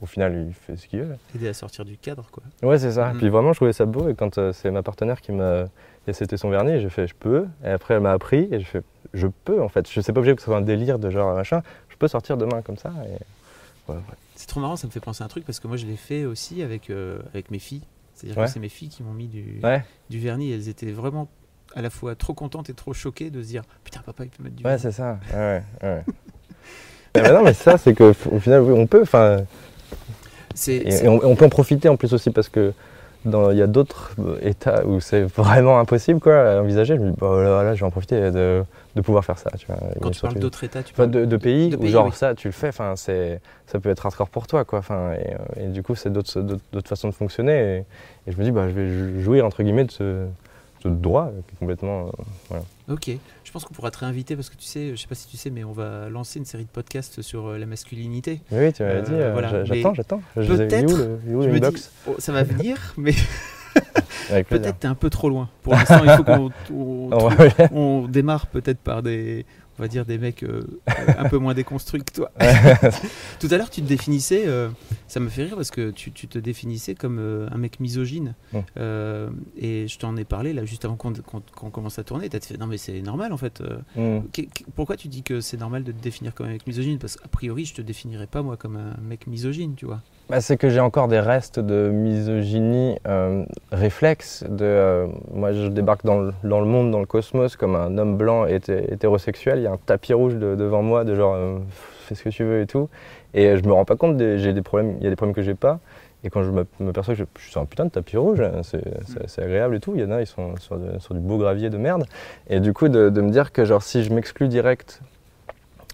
au 0.00 0.06
final 0.06 0.46
il 0.46 0.54
fait 0.54 0.76
ce 0.76 0.86
qu'il 0.86 1.00
veut. 1.00 1.16
Aider 1.34 1.48
à 1.48 1.54
sortir 1.54 1.84
du 1.84 1.96
cadre 1.96 2.24
quoi. 2.30 2.44
Ouais, 2.62 2.78
c'est 2.78 2.92
ça. 2.92 3.12
Mm. 3.12 3.18
Puis 3.18 3.28
vraiment, 3.28 3.52
je 3.52 3.58
trouvais 3.58 3.72
ça 3.72 3.86
beau 3.86 4.08
et 4.08 4.14
quand 4.14 4.38
euh, 4.38 4.52
c'est 4.52 4.70
ma 4.70 4.82
partenaire 4.82 5.20
qui 5.20 5.32
m'a 5.32 5.64
et 6.06 6.12
c'était 6.12 6.36
son 6.36 6.50
vernis, 6.50 6.72
et 6.72 6.80
j'ai 6.80 6.90
fait 6.90 7.06
je 7.06 7.14
peux. 7.14 7.46
Et 7.64 7.68
après, 7.68 7.94
elle 7.94 8.00
m'a 8.00 8.12
appris, 8.12 8.48
et 8.50 8.60
je 8.60 8.64
fais 8.64 8.82
je 9.14 9.26
peux 9.44 9.62
en 9.62 9.68
fait. 9.68 9.90
Je 9.90 10.00
sais 10.00 10.12
pas 10.12 10.20
obligé 10.20 10.34
que 10.34 10.40
ce 10.40 10.46
soit 10.46 10.56
un 10.56 10.62
délire 10.62 10.98
de 10.98 11.10
genre 11.10 11.34
machin, 11.34 11.62
je 11.88 11.96
peux 11.96 12.08
sortir 12.08 12.36
demain 12.36 12.62
comme 12.62 12.76
ça. 12.76 12.92
Et... 13.06 13.92
C'est 14.34 14.46
trop 14.46 14.60
marrant, 14.60 14.76
ça 14.76 14.86
me 14.86 14.92
fait 14.92 15.00
penser 15.00 15.22
à 15.22 15.26
un 15.26 15.28
truc 15.28 15.44
parce 15.44 15.60
que 15.60 15.68
moi 15.68 15.76
je 15.76 15.86
l'ai 15.86 15.96
fait 15.96 16.24
aussi 16.24 16.62
avec, 16.62 16.90
euh, 16.90 17.18
avec 17.32 17.50
mes 17.50 17.58
filles. 17.58 17.82
C'est-à-dire 18.14 18.44
que 18.44 18.50
c'est 18.50 18.60
mes 18.60 18.68
filles 18.68 18.88
qui 18.88 19.02
m'ont 19.02 19.12
mis 19.12 19.26
du, 19.26 19.60
du 20.10 20.18
vernis. 20.18 20.52
Elles 20.52 20.68
étaient 20.68 20.92
vraiment 20.92 21.28
à 21.74 21.82
la 21.82 21.90
fois 21.90 22.14
trop 22.14 22.34
contentes 22.34 22.70
et 22.70 22.74
trop 22.74 22.92
choquées 22.92 23.30
de 23.30 23.42
se 23.42 23.48
dire 23.48 23.62
putain, 23.84 24.00
papa 24.00 24.24
il 24.24 24.30
peut 24.30 24.42
mettre 24.42 24.56
du 24.56 24.62
vernis. 24.62 24.76
Ouais, 24.76 24.80
c'est 24.80 24.92
ça. 24.92 25.18
Ouais, 25.32 25.62
ouais. 25.82 26.04
mais 27.14 27.22
non, 27.32 27.42
mais 27.42 27.54
ça, 27.54 27.78
c'est 27.78 27.94
qu'au 27.94 28.12
final, 28.12 28.62
oui, 28.62 28.72
on 28.76 28.86
peut. 28.86 29.02
Enfin. 29.02 29.38
Et, 30.68 31.08
on, 31.08 31.18
on, 31.24 31.34
peut 31.34 31.46
en 31.46 31.48
profiter 31.48 31.88
en 31.88 31.96
plus 31.96 32.12
aussi 32.12 32.30
parce 32.30 32.50
que 32.50 32.74
il 33.24 33.56
y 33.56 33.62
a 33.62 33.66
d'autres 33.66 34.14
états 34.42 34.84
où 34.84 35.00
c'est 35.00 35.22
vraiment 35.22 35.78
impossible 35.78 36.20
quoi, 36.20 36.56
à 36.56 36.60
envisager. 36.60 36.96
Je 36.96 37.00
me 37.00 37.10
dis, 37.10 37.16
bah, 37.18 37.42
là, 37.42 37.74
je 37.74 37.80
vais 37.80 37.86
en 37.86 37.90
profiter 37.90 38.30
de, 38.30 38.64
de 38.96 39.00
pouvoir 39.00 39.24
faire 39.24 39.38
ça. 39.38 39.50
Tu 39.56 39.66
vois. 39.66 39.76
Quand 40.00 40.10
tu 40.10 40.20
parles 40.20 40.38
d'autres 40.38 40.64
états, 40.64 40.82
tu 40.82 40.94
parles 40.94 41.10
de, 41.10 41.24
de, 41.24 41.36
pays 41.36 41.74
où 41.76 41.86
genre 41.86 42.14
ça, 42.14 42.34
tu 42.34 42.48
le 42.48 42.52
fais, 42.52 42.72
ça 42.72 43.80
peut 43.80 43.90
être 43.90 44.06
hardcore 44.06 44.28
pour 44.28 44.46
toi. 44.46 44.64
Quoi, 44.64 44.82
et, 45.16 45.62
et, 45.62 45.68
du 45.68 45.82
coup, 45.82 45.94
c'est 45.94 46.12
d'autres 46.12 46.88
façons 46.88 47.08
de 47.08 47.14
fonctionner. 47.14 47.84
Et, 48.26 48.32
je 48.32 48.36
me 48.36 48.44
dis, 48.44 48.50
bah, 48.50 48.68
je 48.68 48.74
vais 48.74 49.22
jouir 49.22 49.46
entre 49.46 49.62
guillemets 49.62 49.84
de 49.84 49.90
ce, 49.90 50.26
ce 50.82 50.88
droit 50.88 51.30
complètement. 51.58 52.06
Euh, 52.06 52.10
voilà. 52.48 52.64
Ok. 52.90 53.10
Je 53.52 53.54
pense 53.58 53.66
qu'on 53.66 53.74
pourra 53.74 53.90
te 53.90 53.98
réinviter 53.98 54.34
parce 54.34 54.48
que 54.48 54.56
tu 54.56 54.64
sais, 54.64 54.92
je 54.92 54.96
sais 54.96 55.06
pas 55.06 55.14
si 55.14 55.28
tu 55.28 55.36
sais, 55.36 55.50
mais 55.50 55.62
on 55.62 55.72
va 55.72 56.08
lancer 56.08 56.38
une 56.38 56.46
série 56.46 56.64
de 56.64 56.70
podcasts 56.70 57.20
sur 57.20 57.48
euh, 57.48 57.58
la 57.58 57.66
masculinité. 57.66 58.40
Oui, 58.50 58.72
tu 58.72 58.82
m'as 58.82 59.02
dit. 59.02 59.12
Euh, 59.12 59.32
voilà. 59.32 59.62
J'attends, 59.64 59.92
j'attends. 59.92 60.22
Peut-être. 60.34 61.18
Oh, 62.06 62.14
ça 62.16 62.32
va 62.32 62.44
venir, 62.44 62.94
mais. 62.96 63.12
peut-être 64.48 64.78
t'es 64.78 64.88
un 64.88 64.94
peu 64.94 65.10
trop 65.10 65.28
loin. 65.28 65.50
Pour 65.60 65.74
l'instant, 65.74 66.00
il 66.02 66.10
faut 66.12 66.24
qu'on 67.68 68.06
démarre 68.08 68.46
peut-être 68.46 68.78
par 68.78 69.02
des, 69.02 69.44
on 69.78 69.82
va 69.82 69.88
dire 69.88 70.04
des 70.04 70.18
mecs 70.18 70.42
euh, 70.42 70.62
un 71.18 71.28
peu 71.28 71.38
moins 71.38 71.54
déconstruits 71.54 72.02
que 72.02 72.12
toi. 72.12 72.30
Tout 73.40 73.48
à 73.50 73.56
l'heure, 73.56 73.70
tu 73.70 73.82
te 73.82 73.86
définissais, 73.86 74.44
euh, 74.46 74.68
ça 75.08 75.20
me 75.20 75.28
fait 75.28 75.44
rire 75.44 75.56
parce 75.56 75.70
que 75.70 75.90
tu, 75.90 76.10
te 76.12 76.38
définissais 76.38 76.94
comme 76.94 77.18
euh, 77.18 77.48
un 77.50 77.58
mec 77.58 77.80
misogyne. 77.80 78.34
et 78.56 79.86
je 79.88 79.98
t'en 79.98 80.16
ai 80.16 80.24
parlé 80.24 80.52
là 80.52 80.64
juste 80.64 80.84
avant 80.84 80.96
qu'on 80.96 81.70
commence 81.70 81.98
à 81.98 82.04
tourner. 82.04 82.28
Tu 82.28 82.36
as 82.36 82.40
fait 82.40 82.58
non, 82.58 82.66
mais 82.66 82.78
c'est 82.78 83.00
normal 83.02 83.32
en 83.32 83.38
fait. 83.38 83.62
Mm. 83.96 84.20
Pourquoi 84.74 84.96
tu 84.96 85.08
dis 85.08 85.22
que 85.22 85.40
c'est 85.40 85.56
normal 85.56 85.84
de 85.84 85.92
te 85.92 86.02
définir 86.02 86.34
comme 86.34 86.46
un 86.46 86.52
mec 86.52 86.66
misogyne? 86.66 86.98
Parce 86.98 87.16
qu'a 87.16 87.28
priori, 87.28 87.64
je 87.64 87.74
te 87.74 87.82
définirais 87.82 88.26
pas 88.26 88.42
moi 88.42 88.56
comme 88.56 88.76
un 88.76 89.00
mec 89.00 89.26
misogyne, 89.26 89.74
tu 89.74 89.86
vois. 89.86 90.02
Bah, 90.32 90.40
c'est 90.40 90.56
que 90.56 90.70
j'ai 90.70 90.80
encore 90.80 91.08
des 91.08 91.20
restes 91.20 91.60
de 91.60 91.90
misogynie 91.90 92.96
euh, 93.06 93.44
réflexe. 93.70 94.44
De, 94.48 94.64
euh, 94.64 95.06
moi, 95.30 95.52
je 95.52 95.66
débarque 95.66 96.06
dans 96.06 96.20
le, 96.20 96.32
dans 96.42 96.58
le, 96.58 96.64
monde, 96.64 96.90
dans 96.90 97.00
le 97.00 97.04
cosmos, 97.04 97.54
comme 97.54 97.76
un 97.76 97.98
homme 97.98 98.16
blanc 98.16 98.46
hétérosexuel. 98.46 99.58
Il 99.58 99.64
y 99.64 99.66
a 99.66 99.72
un 99.72 99.76
tapis 99.76 100.14
rouge 100.14 100.36
devant 100.36 100.80
moi, 100.80 101.04
de 101.04 101.14
genre 101.14 101.34
euh, 101.34 101.58
fais 102.06 102.14
ce 102.14 102.22
que 102.22 102.30
tu 102.30 102.44
veux 102.44 102.62
et 102.62 102.66
tout. 102.66 102.88
Et 103.34 103.58
je 103.58 103.62
me 103.62 103.74
rends 103.74 103.84
pas 103.84 103.96
compte, 103.96 104.18
j'ai 104.18 104.54
des 104.54 104.62
problèmes, 104.62 104.96
il 105.00 105.04
y 105.04 105.06
a 105.06 105.10
des 105.10 105.16
problèmes 105.16 105.34
que 105.34 105.42
j'ai 105.42 105.54
pas. 105.54 105.80
Et 106.24 106.30
quand 106.30 106.42
je 106.44 106.50
me, 106.50 106.64
perçois 106.92 107.12
que 107.12 107.20
je, 107.20 107.24
suis 107.38 107.50
sur 107.50 107.60
un 107.60 107.66
putain 107.66 107.84
de 107.84 107.90
tapis 107.90 108.16
rouge, 108.16 108.40
hein, 108.40 108.62
c'est 108.62 109.42
agréable 109.42 109.76
et 109.76 109.80
tout. 109.80 109.92
Il 109.96 110.00
y 110.00 110.04
en 110.04 110.12
a, 110.12 110.22
ils 110.22 110.26
sont 110.26 110.56
sur, 110.56 110.78
sur, 110.98 111.14
du 111.14 111.20
beau 111.20 111.36
gravier 111.36 111.68
de 111.68 111.76
merde. 111.76 112.06
Et 112.48 112.58
du 112.60 112.72
coup, 112.72 112.88
de, 112.88 113.10
de 113.10 113.20
me 113.20 113.28
dire 113.28 113.52
que 113.52 113.66
genre, 113.66 113.82
si 113.82 114.02
je 114.02 114.10
m'exclus 114.14 114.48
direct 114.48 115.02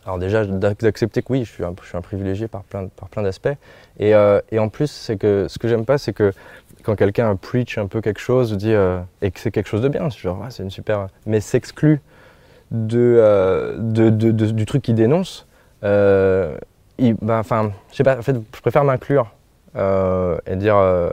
alors 0.09 0.19
déjà, 0.19 0.47
d'accepter 0.47 1.21
que 1.21 1.31
oui, 1.35 1.45
je 1.45 1.53
suis 1.53 1.65
un, 1.65 2.01
privilégié 2.01 2.49
par 2.49 2.63
plein, 2.63 2.87
par 2.87 3.11
plein 3.11 3.23
d'aspects. 3.23 3.55
Et, 3.99 4.15
euh, 4.15 4.41
et, 4.51 4.59
en 4.59 4.71
plus, 4.71 4.91
c'est 4.91 5.19
que 5.19 5.45
ce 5.49 5.59
que 5.59 5.69
j'aime 5.69 5.85
pas, 5.85 5.99
c'est 5.99 6.15
que 6.15 6.33
quand 6.83 6.97
quelqu'un 6.97 7.37
preach 7.37 7.77
un 7.77 7.87
peu 7.89 8.01
quelque 8.01 8.21
chose, 8.21 8.57
dit, 8.57 8.73
euh, 8.73 9.01
et 9.21 9.31
que 9.31 9.39
c'est 9.39 9.51
quelque 9.51 9.69
chose 9.69 9.83
de 9.83 9.89
bien, 9.89 10.09
c'est 10.49 10.63
une 10.63 10.71
super... 10.71 11.09
Mais 11.27 11.41
s'exclut 11.41 12.01
euh, 12.73 13.77
du 13.77 14.65
truc 14.65 14.81
qu'il 14.81 14.95
dénonce, 14.95 15.47
ben, 15.83 16.57
enfin, 17.29 17.73
je 17.93 18.03
préfère 18.63 18.85
m'inclure 18.85 19.35
et 19.77 20.57
dire, 20.57 21.13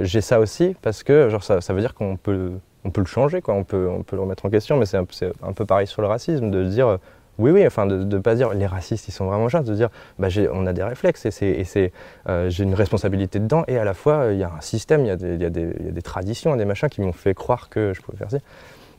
j'ai 0.00 0.20
ça 0.20 0.40
aussi, 0.40 0.74
parce 0.82 1.04
que 1.04 1.28
genre, 1.30 1.44
ça, 1.44 1.60
ça 1.60 1.72
veut 1.72 1.80
dire 1.80 1.94
qu'on 1.94 2.16
peut, 2.16 2.50
on 2.84 2.90
peut 2.90 3.02
le 3.02 3.06
changer, 3.06 3.40
quoi. 3.40 3.54
On, 3.54 3.62
peut, 3.62 3.88
on 3.88 4.02
peut 4.02 4.16
le 4.16 4.22
remettre 4.22 4.46
en 4.46 4.50
question, 4.50 4.76
mais 4.78 4.86
c'est 4.86 4.96
un, 4.96 5.06
un, 5.44 5.52
peu 5.52 5.64
pareil 5.64 5.86
sur 5.86 6.02
le 6.02 6.08
racisme, 6.08 6.50
de 6.50 6.64
dire 6.64 6.98
oui, 7.38 7.52
oui, 7.52 7.66
enfin, 7.66 7.86
de 7.86 8.04
ne 8.04 8.18
pas 8.18 8.34
dire 8.34 8.52
les 8.52 8.66
racistes, 8.66 9.06
ils 9.08 9.12
sont 9.12 9.26
vraiment 9.26 9.48
chiants, 9.48 9.62
de 9.62 9.74
dire 9.74 9.90
bah, 10.18 10.28
on 10.52 10.66
a 10.66 10.72
des 10.72 10.82
réflexes 10.82 11.24
et, 11.26 11.30
c'est, 11.30 11.92
euh, 12.28 12.50
j'ai 12.50 12.64
une 12.64 12.74
responsabilité 12.74 13.38
dedans, 13.38 13.64
et 13.68 13.78
à 13.78 13.84
la 13.84 13.94
fois, 13.94 14.32
il 14.32 14.38
y 14.38 14.42
a 14.42 14.50
un 14.50 14.60
système, 14.60 15.02
il 15.02 15.06
y, 15.06 15.10
a 15.10 15.16
des, 15.16 15.36
y, 15.36 15.40
y 15.40 15.44
a 15.44 15.50
des 15.50 16.02
traditions, 16.02 16.56
des 16.56 16.64
machins 16.64 16.88
qui 16.88 17.00
m'ont 17.00 17.12
fait 17.12 17.34
croire 17.34 17.68
que 17.68 17.92
je 17.94 18.00
pouvais 18.00 18.18
faire 18.18 18.30
ça. 18.30 18.38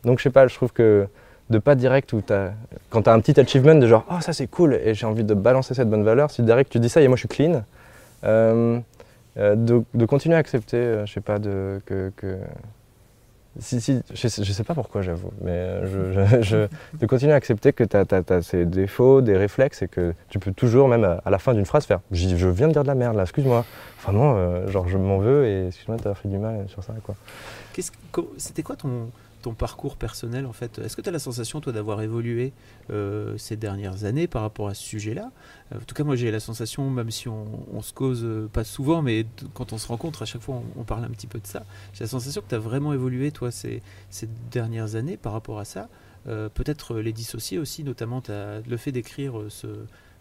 Donc, 0.05 0.19
je 0.19 0.24
sais 0.24 0.29
pas, 0.29 0.48
je 0.48 0.55
trouve 0.55 0.72
que 0.72 1.08
de 1.50 1.58
pas 1.58 1.75
direct 1.75 2.13
où 2.13 2.22
as, 2.29 2.51
quand 2.89 3.03
tu 3.03 3.10
as 3.10 3.13
un 3.13 3.19
petit 3.19 3.38
achievement 3.39 3.75
de 3.75 3.88
genre, 3.88 4.05
oh, 4.10 4.22
ça 4.22 4.31
c'est 4.31 4.48
cool, 4.48 4.75
et 4.75 4.93
j'ai 4.93 5.05
envie 5.05 5.24
de 5.24 5.34
balancer 5.34 5.74
cette 5.74 5.89
bonne 5.89 6.03
valeur, 6.03 6.31
si 6.31 6.41
direct 6.41 6.72
tu 6.72 6.79
dis 6.79 6.89
ça 6.89 7.01
et 7.01 7.08
moi 7.08 7.17
je 7.17 7.22
suis 7.22 7.27
clean, 7.27 7.63
euh, 8.24 8.79
euh, 9.38 9.55
de, 9.55 10.05
continuer 10.05 10.36
à 10.36 10.39
accepter, 10.39 11.01
je 11.05 11.12
sais 11.12 11.22
pas, 11.22 11.39
de, 11.39 11.81
que 11.86 12.12
si, 13.60 13.82
si, 13.82 14.01
je 14.13 14.28
ne 14.28 14.44
sais, 14.46 14.63
pas 14.63 14.74
pourquoi, 14.74 15.01
j'avoue, 15.01 15.32
mais 15.42 15.86
je, 15.88 16.42
je, 16.42 16.68
de 16.98 17.06
continuer 17.06 17.34
à 17.34 17.36
accepter 17.36 17.74
que 17.74 17.84
tu 17.84 17.96
as, 17.98 18.42
ces 18.42 18.66
défauts, 18.66 19.22
des 19.22 19.38
réflexes, 19.38 19.82
et 19.82 19.88
que 19.88 20.13
tu 20.30 20.39
peux 20.39 20.51
toujours, 20.51 20.88
même 20.88 21.04
à, 21.04 21.30
la 21.30 21.39
fin 21.39 21.54
d'une 21.54 21.66
phrase, 21.66 21.86
faire 21.86 22.00
Je 22.12 22.48
viens 22.48 22.68
de 22.68 22.74
dire 22.74 22.84
de 22.84 22.88
la 22.88 22.96
merde 22.96 23.16
là, 23.16 23.24
excuse-moi. 23.24 23.66
Non, 24.12 24.36
euh, 24.38 24.68
genre, 24.70 24.88
je 24.88 24.98
m'en 24.98 25.20
veux 25.20 25.46
et 25.46 25.68
excuse-moi 25.68 25.98
d'avoir 25.98 26.18
fait 26.18 26.30
du 26.30 26.38
mal 26.38 26.66
sur 26.68 26.84
ça. 26.84 26.94
quoi. 27.04 27.16
C'était 28.38 28.63
quoi 28.63 28.75
ton, 28.75 29.10
ton 29.41 29.53
parcours 29.53 29.98
personnel 29.98 30.46
en 30.46 30.53
fait 30.53 30.79
Est-ce 30.79 30.96
que 30.96 31.01
tu 31.01 31.10
as 31.10 31.12
la 31.12 31.19
sensation 31.19 31.62
toi 31.62 31.74
d'avoir 31.74 32.01
évolué 32.01 32.53
euh, 32.89 33.38
ces 33.38 33.55
dernières 33.55 34.03
années 34.03 34.27
par 34.27 34.41
rapport 34.41 34.67
à 34.67 34.74
ce 34.74 34.84
sujet-là? 34.84 35.31
Euh, 35.72 35.77
En 35.77 35.86
tout 35.86 35.96
cas 35.96 36.03
moi 36.03 36.15
j'ai 36.15 36.31
la 36.31 36.39
sensation, 36.39 36.89
même 36.89 37.12
si 37.12 37.27
on, 37.27 37.81
se 37.81 37.93
cause 37.93 38.24
euh, 38.24 38.50
pas 38.51 38.63
souvent, 38.63 39.01
mais 39.01 39.25
quand 39.53 39.74
on 39.74 39.77
se 39.77 39.88
rencontre 39.88 40.22
à 40.22 40.25
chaque 40.25 40.41
fois 40.41 40.62
on, 40.77 40.84
parle 40.84 41.03
un 41.03 41.10
petit 41.10 41.27
peu 41.27 41.39
de 41.39 41.48
ça, 41.48 41.65
j'ai 41.93 42.03
la 42.03 42.10
sensation 42.10 42.41
que 42.41 42.50
tu 42.50 42.55
as 42.55 42.60
vraiment 42.60 42.93
évolué 42.93 43.31
toi 43.31 43.51
ces, 43.51 43.81
ces, 44.10 44.27
dernières 44.51 44.96
années 44.96 45.17
par 45.17 45.34
rapport 45.34 45.60
à 45.60 45.65
ça. 45.65 45.89
Peut-être 46.25 46.98
les 47.00 47.13
dissocier 47.13 47.58
aussi, 47.58 47.84
notamment 47.84 48.22
as 48.29 48.60
le 48.67 48.77
fait 48.77 48.91
d'écrire 48.91 49.46
ce, 49.50 49.67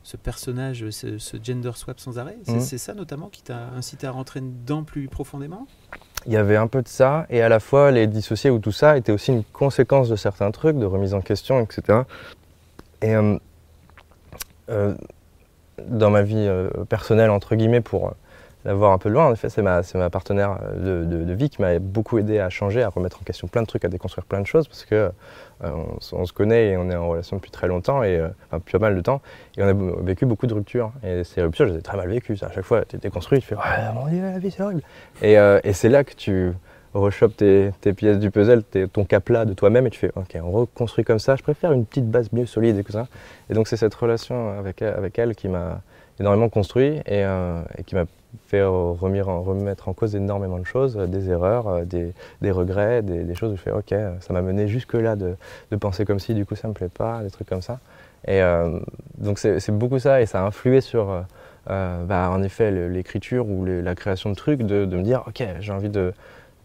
ce 0.02 0.16
personnage, 0.16 0.88
ce, 0.90 1.18
gender 1.42 1.72
swap 1.74 2.00
sans 2.00 2.18
arrêt, 2.18 2.38
c'est 2.44 2.76
mmh. 2.76 2.78
ça 2.78 2.94
notamment 2.94 3.28
qui 3.28 3.42
t'a 3.42 3.68
incité 3.70 4.06
à 4.06 4.10
rentrer 4.10 4.40
dedans 4.40 4.84
plus 4.84 5.08
profondément? 5.08 5.66
Il 6.26 6.32
y 6.32 6.36
avait 6.36 6.56
un 6.56 6.66
peu 6.66 6.82
de 6.82 6.88
ça, 6.88 7.26
et 7.30 7.42
à 7.42 7.48
la 7.48 7.60
fois 7.60 7.90
les 7.90 8.06
dissociés 8.06 8.50
ou 8.50 8.58
tout 8.58 8.72
ça 8.72 8.96
était 8.96 9.12
aussi 9.12 9.32
une 9.32 9.44
conséquence 9.44 10.08
de 10.08 10.16
certains 10.16 10.50
trucs, 10.50 10.78
de 10.78 10.84
remise 10.84 11.14
en 11.14 11.20
question, 11.20 11.60
etc. 11.60 12.00
Et 13.02 13.14
euh, 13.14 13.38
euh, 14.70 14.94
dans 15.86 16.10
ma 16.10 16.22
vie 16.22 16.34
euh, 16.36 16.68
personnelle, 16.88 17.30
entre 17.30 17.54
guillemets, 17.54 17.80
pour 17.80 18.12
l'avoir 18.68 18.92
un 18.92 18.98
peu 18.98 19.08
loin, 19.08 19.26
en 19.26 19.32
effet, 19.32 19.48
c'est 19.48 19.62
ma, 19.62 19.82
partenaire 20.10 20.58
de, 20.76 21.04
de, 21.04 21.32
vie 21.32 21.48
qui 21.48 21.62
m'a 21.62 21.78
beaucoup 21.78 22.18
aidé 22.18 22.38
à 22.38 22.50
changer, 22.50 22.82
à 22.82 22.90
remettre 22.90 23.18
en 23.20 23.24
question 23.24 23.48
plein 23.48 23.62
de 23.62 23.66
trucs, 23.66 23.84
à 23.84 23.88
déconstruire 23.88 24.26
plein 24.26 24.40
de 24.40 24.46
choses, 24.46 24.68
parce 24.68 24.84
que 24.84 25.10
euh, 25.64 25.70
on, 26.12 26.26
se 26.26 26.32
connaît 26.34 26.68
et 26.68 26.76
on 26.76 26.90
est 26.90 26.94
en 26.94 27.08
relation 27.08 27.36
depuis 27.36 27.50
très 27.50 27.66
longtemps, 27.66 28.02
et, 28.02 28.18
euh, 28.18 28.28
enfin 28.50 28.60
pas 28.60 28.78
mal 28.78 28.94
de 28.94 29.00
temps, 29.00 29.22
et 29.56 29.62
on 29.62 29.68
a 29.68 30.02
vécu 30.02 30.26
beaucoup 30.26 30.46
de 30.46 30.52
ruptures. 30.52 30.92
Et 31.02 31.24
ces 31.24 31.42
ruptures, 31.42 31.66
je 31.66 31.72
les 31.72 31.78
ai 31.78 31.82
très 31.82 31.96
mal 31.96 32.08
vécues. 32.08 32.36
À 32.42 32.52
chaque 32.52 32.64
fois, 32.64 32.84
tu 32.84 32.96
es 32.96 32.98
déconstruit, 32.98 33.40
tu 33.40 33.46
fais 33.46 33.54
Ouais, 33.54 33.92
mon 33.94 34.06
Dieu, 34.06 34.20
la 34.20 34.38
vie, 34.38 34.50
c'est 34.50 34.62
horrible. 34.62 34.82
Et, 35.22 35.38
euh, 35.38 35.60
c'est 35.72 35.88
là 35.88 36.04
que 36.04 36.14
tu 36.14 36.52
rechopes 36.92 37.36
tes, 37.36 37.70
tes, 37.80 37.94
pièces 37.94 38.18
du 38.18 38.30
puzzle, 38.30 38.62
ton 38.92 39.04
cap 39.04 39.28
là 39.30 39.46
de 39.46 39.54
toi-même, 39.54 39.86
et 39.86 39.90
tu 39.90 39.98
fais 39.98 40.12
Ok, 40.14 40.36
on 40.42 40.50
reconstruit 40.50 41.04
comme 41.04 41.18
ça, 41.18 41.36
je 41.36 41.42
préfère 41.42 41.72
une 41.72 41.86
petite 41.86 42.10
base 42.10 42.30
mieux 42.32 42.46
solide 42.46 42.76
et 42.76 42.84
tout 42.84 42.92
ça. 42.92 43.06
Et 43.48 43.54
donc, 43.54 43.66
c'est 43.66 43.78
cette 43.78 43.94
relation 43.94 44.58
avec 44.58 44.82
elle 45.18 45.34
qui 45.34 45.48
m'a 45.48 45.80
énormément 46.20 46.48
construit 46.48 47.00
et, 47.06 47.22
et 47.22 47.84
qui 47.84 47.94
m'a 47.94 48.06
fait 48.46 48.62
remettre 48.62 49.88
en 49.88 49.92
cause 49.92 50.14
énormément 50.14 50.58
de 50.58 50.64
choses, 50.64 50.96
euh, 50.96 51.06
des 51.06 51.30
erreurs, 51.30 51.68
euh, 51.68 51.84
des, 51.84 52.50
regrets, 52.50 53.02
des, 53.02 53.34
choses 53.34 53.52
où 53.52 53.56
je 53.56 53.62
fais 53.62 53.72
ok, 53.72 53.94
ça 54.20 54.32
m'a 54.32 54.42
mené 54.42 54.68
jusque-là 54.68 55.16
de, 55.16 55.36
penser 55.78 56.04
comme 56.04 56.18
si, 56.18 56.34
du 56.34 56.44
coup 56.46 56.54
ça 56.54 56.68
me 56.68 56.72
plaît 56.72 56.88
pas, 56.88 57.22
des 57.22 57.30
trucs 57.30 57.48
comme 57.48 57.62
ça. 57.62 57.78
Et 58.26 58.42
euh, 58.42 58.80
donc 59.18 59.38
c'est 59.38 59.70
beaucoup 59.70 59.98
ça 59.98 60.20
et 60.20 60.26
ça 60.26 60.42
a 60.42 60.46
influé 60.46 60.80
sur, 60.80 61.24
bah, 61.66 62.30
en 62.30 62.42
effet, 62.42 62.88
l'écriture 62.88 63.48
ou 63.48 63.64
la 63.64 63.94
création 63.94 64.30
de 64.30 64.34
trucs, 64.34 64.62
de, 64.62 64.84
me 64.86 65.02
dire 65.02 65.24
ok, 65.26 65.44
j'ai 65.60 65.72
envie 65.72 65.90
de, 65.90 66.12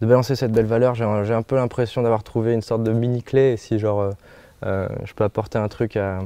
balancer 0.00 0.36
cette 0.36 0.52
belle 0.52 0.66
valeur, 0.66 0.94
j'ai 0.94 1.04
un 1.04 1.42
peu 1.42 1.56
l'impression 1.56 2.02
d'avoir 2.02 2.22
trouvé 2.22 2.52
une 2.52 2.60
sorte 2.60 2.82
de 2.82 2.92
mini-clé 2.92 3.56
si 3.56 3.78
genre 3.78 4.10
je 4.62 5.14
peux 5.14 5.24
apporter 5.24 5.58
un 5.58 5.68
truc 5.68 5.96
à 5.96 6.18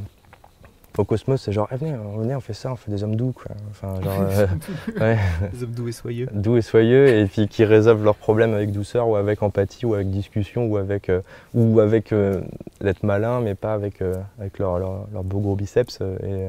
au 0.99 1.05
Cosmos, 1.05 1.41
c'est 1.41 1.53
genre, 1.53 1.69
eh, 1.73 1.77
venez, 1.77 2.35
on 2.35 2.41
fait 2.41 2.53
ça, 2.53 2.73
on 2.73 2.77
fait 2.77 2.91
des 2.91 3.05
hommes 3.05 3.15
doux, 3.15 3.33
quoi. 3.33 3.53
Enfin, 3.71 3.95
genre, 4.03 4.21
euh, 5.01 5.15
Des 5.53 5.63
hommes 5.63 5.71
doux 5.71 5.89
et 5.89 5.93
soyeux. 5.93 6.29
Doux 6.33 6.57
et 6.57 6.63
soyeux, 6.63 7.07
et 7.07 7.27
puis 7.27 7.47
qui 7.47 7.65
résolvent 7.65 8.05
leurs 8.05 8.17
problèmes 8.17 8.53
avec 8.53 8.73
douceur, 8.73 9.09
ou 9.09 9.15
avec 9.15 9.43
empathie, 9.43 9.87
ou 9.87 9.95
avec 9.95 10.11
discussion, 10.11 10.67
ou 10.67 10.77
avec, 10.77 11.09
euh, 11.09 11.21
ou 11.55 11.79
avec 11.79 12.13
euh, 12.13 12.41
d'être 12.81 13.05
malin, 13.05 13.41
mais 13.41 13.55
pas 13.55 13.75
avec, 13.75 14.03
avec 14.41 14.59
leur, 14.59 14.79
leur, 14.81 15.23
beau 15.23 15.39
gros 15.39 15.55
biceps. 15.55 16.01
et, 16.25 16.49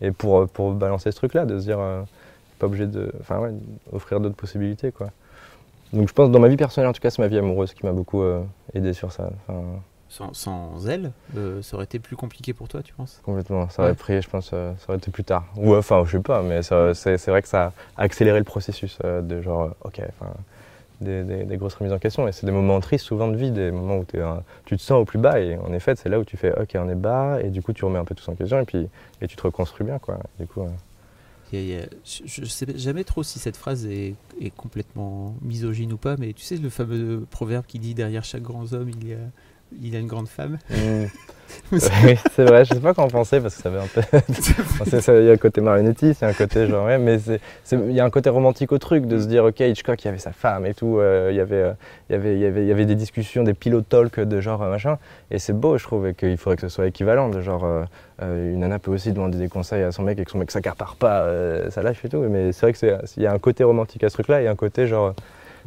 et 0.00 0.10
pour, 0.10 0.48
pour 0.48 0.72
balancer 0.72 1.12
ce 1.12 1.16
truc-là, 1.16 1.44
de 1.44 1.58
se 1.58 1.64
dire, 1.64 1.78
pas 2.58 2.66
obligé 2.66 2.86
de. 2.86 3.12
Enfin, 3.20 3.40
ouais, 3.40 3.50
offrir 3.92 4.20
d'autres 4.20 4.36
possibilités, 4.36 4.90
quoi. 4.90 5.10
Donc 5.92 6.08
je 6.08 6.14
pense, 6.14 6.30
dans 6.30 6.40
ma 6.40 6.48
vie 6.48 6.56
personnelle, 6.56 6.88
en 6.88 6.94
tout 6.94 7.02
cas, 7.02 7.10
c'est 7.10 7.20
ma 7.20 7.28
vie 7.28 7.36
amoureuse 7.36 7.74
qui 7.74 7.84
m'a 7.84 7.92
beaucoup 7.92 8.22
aidé 8.72 8.94
sur 8.94 9.12
ça. 9.12 9.30
Enfin, 9.46 9.62
sans, 10.32 10.86
elle, 10.88 11.12
euh, 11.36 11.62
ça 11.62 11.76
aurait 11.76 11.84
été 11.84 11.98
plus 11.98 12.16
compliqué 12.16 12.52
pour 12.52 12.68
toi, 12.68 12.82
tu 12.82 12.92
penses? 12.92 13.20
Complètement. 13.24 13.68
Ça 13.70 13.82
aurait 13.82 13.94
pris, 13.94 14.20
je 14.20 14.28
pense, 14.28 14.50
euh, 14.52 14.72
ça 14.78 14.86
aurait 14.88 14.98
été 14.98 15.10
plus 15.10 15.24
tard. 15.24 15.46
Ou 15.56 15.74
enfin, 15.74 16.04
je 16.06 16.12
sais 16.12 16.22
pas, 16.22 16.42
mais 16.42 16.62
c'est 16.62 17.28
vrai 17.28 17.42
que 17.42 17.48
ça 17.48 17.72
a 17.96 18.02
accéléré 18.02 18.38
le 18.38 18.44
processus 18.44 18.98
euh, 19.04 19.22
de 19.22 19.40
genre, 19.40 19.74
ok, 19.84 20.00
enfin, 20.20 20.32
des, 21.00 21.24
des, 21.24 21.56
grosses 21.56 21.74
remises 21.74 21.92
en 21.92 21.98
question. 21.98 22.28
Et 22.28 22.32
c'est 22.32 22.46
des 22.46 22.52
moments 22.52 22.78
tristes 22.80 23.06
souvent 23.06 23.28
de 23.28 23.36
vie, 23.36 23.50
des 23.50 23.70
moments 23.70 23.96
où 23.96 24.04
tu 24.66 24.76
te 24.76 24.82
sens 24.82 25.00
au 25.00 25.04
plus 25.04 25.18
bas. 25.18 25.40
Et 25.40 25.56
en 25.56 25.72
effet, 25.72 25.94
c'est 25.96 26.08
là 26.08 26.18
où 26.20 26.24
tu 26.24 26.36
fais, 26.36 26.52
ok, 26.58 26.76
on 26.76 26.88
est 26.88 26.94
bas, 26.94 27.40
et 27.42 27.48
du 27.48 27.62
coup, 27.62 27.72
tu 27.72 27.84
remets 27.84 27.98
un 27.98 28.04
peu 28.04 28.14
tout 28.14 28.28
en 28.30 28.34
question, 28.34 28.60
et 28.60 28.64
puis 28.64 28.88
et 29.20 29.26
tu 29.26 29.36
te 29.36 29.42
reconstruis 29.42 29.86
bien, 29.86 29.98
quoi. 29.98 30.18
Du 30.38 30.46
coup. 30.46 30.62
je 31.52 32.40
ne 32.40 32.46
sais 32.46 32.66
jamais 32.76 33.04
trop 33.04 33.22
si 33.22 33.38
cette 33.38 33.56
phrase 33.56 33.86
est, 33.86 34.14
est, 34.40 34.54
complètement 34.54 35.34
misogyne 35.40 35.92
ou 35.94 35.96
pas, 35.96 36.16
mais 36.18 36.34
tu 36.34 36.42
sais 36.42 36.56
le 36.56 36.68
fameux 36.68 37.26
proverbe 37.30 37.64
qui 37.66 37.78
dit 37.78 37.94
derrière 37.94 38.24
chaque 38.24 38.42
grand 38.42 38.72
homme 38.74 38.90
il 38.90 39.08
y 39.08 39.14
a 39.14 39.18
il 39.82 39.96
a 39.96 39.98
une 39.98 40.06
grande 40.06 40.28
femme. 40.28 40.58
Mmh. 40.70 41.06
oui, 41.72 42.16
c'est 42.34 42.44
vrai, 42.44 42.64
je 42.64 42.74
sais 42.74 42.80
pas 42.80 42.92
quoi 42.92 43.04
en 43.04 43.08
penser 43.08 43.40
parce 43.40 43.56
que 43.56 43.62
ça 43.62 43.70
fait 43.70 43.78
un 43.78 43.86
peu. 43.86 45.18
il 45.20 45.26
y 45.26 45.30
a 45.30 45.32
un 45.32 45.36
côté 45.36 45.60
marionnettiste, 45.60 46.20
il 46.20 46.24
y 46.24 46.26
a 46.26 46.30
un 46.30 46.34
côté 46.34 46.66
genre. 46.66 46.86
mais 46.98 47.18
il 47.72 47.92
y 47.92 48.00
a 48.00 48.04
un 48.04 48.10
côté 48.10 48.30
romantique 48.30 48.72
au 48.72 48.78
truc 48.78 49.06
de 49.06 49.18
se 49.18 49.26
dire, 49.26 49.44
ok, 49.44 49.60
Hitchcock, 49.60 50.02
il 50.02 50.06
y 50.06 50.08
avait 50.08 50.18
sa 50.18 50.32
femme 50.32 50.66
et 50.66 50.74
tout, 50.74 50.98
euh, 50.98 51.28
il, 51.30 51.36
y 51.36 51.40
avait, 51.40 51.56
euh, 51.56 51.72
il, 52.10 52.12
y 52.12 52.16
avait, 52.16 52.34
il, 52.34 52.40
y 52.40 52.46
avait, 52.46 52.62
il 52.62 52.68
y 52.68 52.72
avait 52.72 52.84
des 52.84 52.94
discussions, 52.94 53.42
des 53.42 53.54
pilot 53.54 53.82
talk 53.82 54.20
de 54.20 54.40
genre 54.40 54.62
euh, 54.62 54.70
machin. 54.70 54.98
Et 55.30 55.38
c'est 55.38 55.54
beau, 55.54 55.78
je 55.78 55.84
trouve, 55.84 56.06
et 56.06 56.14
qu'il 56.14 56.36
faudrait 56.36 56.56
que 56.56 56.62
ce 56.62 56.68
soit 56.68 56.86
équivalent. 56.86 57.28
De 57.30 57.40
genre, 57.40 57.66
une 58.20 58.58
nana 58.58 58.78
peut 58.78 58.90
aussi 58.90 59.12
demander 59.12 59.38
des 59.38 59.48
conseils 59.48 59.82
à 59.82 59.92
son 59.92 60.02
mec 60.02 60.18
et 60.18 60.24
que 60.24 60.30
son 60.30 60.38
mec 60.38 60.50
s'accapare 60.50 60.96
pas 60.96 61.26
sa 61.70 61.82
life 61.82 62.04
et 62.04 62.08
tout. 62.08 62.18
Mais 62.28 62.52
c'est 62.52 62.66
vrai 62.66 62.72
qu'il 62.74 63.22
y 63.22 63.26
a 63.26 63.32
un 63.32 63.38
côté 63.38 63.64
romantique 63.64 64.04
à 64.04 64.08
ce 64.08 64.14
truc-là 64.14 64.42
et 64.42 64.48
un 64.48 64.56
côté 64.56 64.86
genre 64.86 65.14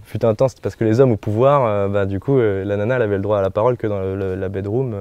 fut 0.04 0.24
c'était 0.48 0.62
parce 0.62 0.75
que 0.75 0.84
les 0.84 1.00
hommes 1.00 1.12
au 1.12 1.18
pouvoir, 1.18 1.66
euh, 1.66 1.88
bah, 1.88 2.06
du 2.06 2.20
coup, 2.20 2.38
euh, 2.38 2.64
la 2.64 2.78
nana, 2.78 2.96
elle 2.96 3.02
avait 3.02 3.16
le 3.16 3.22
droit 3.22 3.40
à 3.40 3.42
la 3.42 3.50
parole 3.50 3.78
que 3.78 3.88
dans 3.88 4.00
la 4.02 4.50
bedroom. 4.50 4.94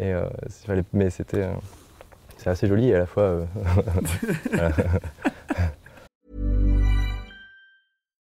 Euh, 0.00 0.24
et, 0.68 0.82
mais 0.92 1.10
c'était 1.10 1.46
c'est 2.38 2.50
assez 2.50 2.66
joli 2.66 2.92
à 2.94 2.98
la 2.98 3.06
fois. 3.06 3.40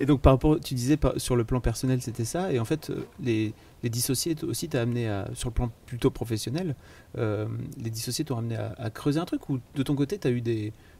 Et 0.00 0.06
donc, 0.06 0.20
par 0.20 0.34
rapport, 0.34 0.58
tu 0.60 0.74
disais 0.74 0.98
sur 1.16 1.36
le 1.36 1.44
plan 1.44 1.60
personnel, 1.60 2.00
c'était 2.02 2.24
ça. 2.24 2.52
Et 2.52 2.58
en 2.58 2.64
fait, 2.64 2.90
euh, 2.90 3.06
les, 3.22 3.52
les 3.82 3.90
dissociés 3.90 4.36
aussi 4.46 4.68
t'as 4.68 4.82
amené 4.82 5.08
à, 5.08 5.28
sur 5.34 5.48
le 5.48 5.54
plan 5.54 5.70
plutôt 5.86 6.10
professionnel, 6.10 6.74
euh, 7.18 7.46
les 7.82 7.90
dissociés 7.90 8.24
t'ont 8.24 8.38
amené 8.38 8.56
à, 8.56 8.90
creuser 8.90 9.20
un 9.20 9.24
truc 9.24 9.48
ou 9.48 9.58
de 9.74 9.82
ton 9.82 9.94
côté, 9.94 10.18
tu 10.18 10.28
as 10.28 10.30
eu 10.30 10.42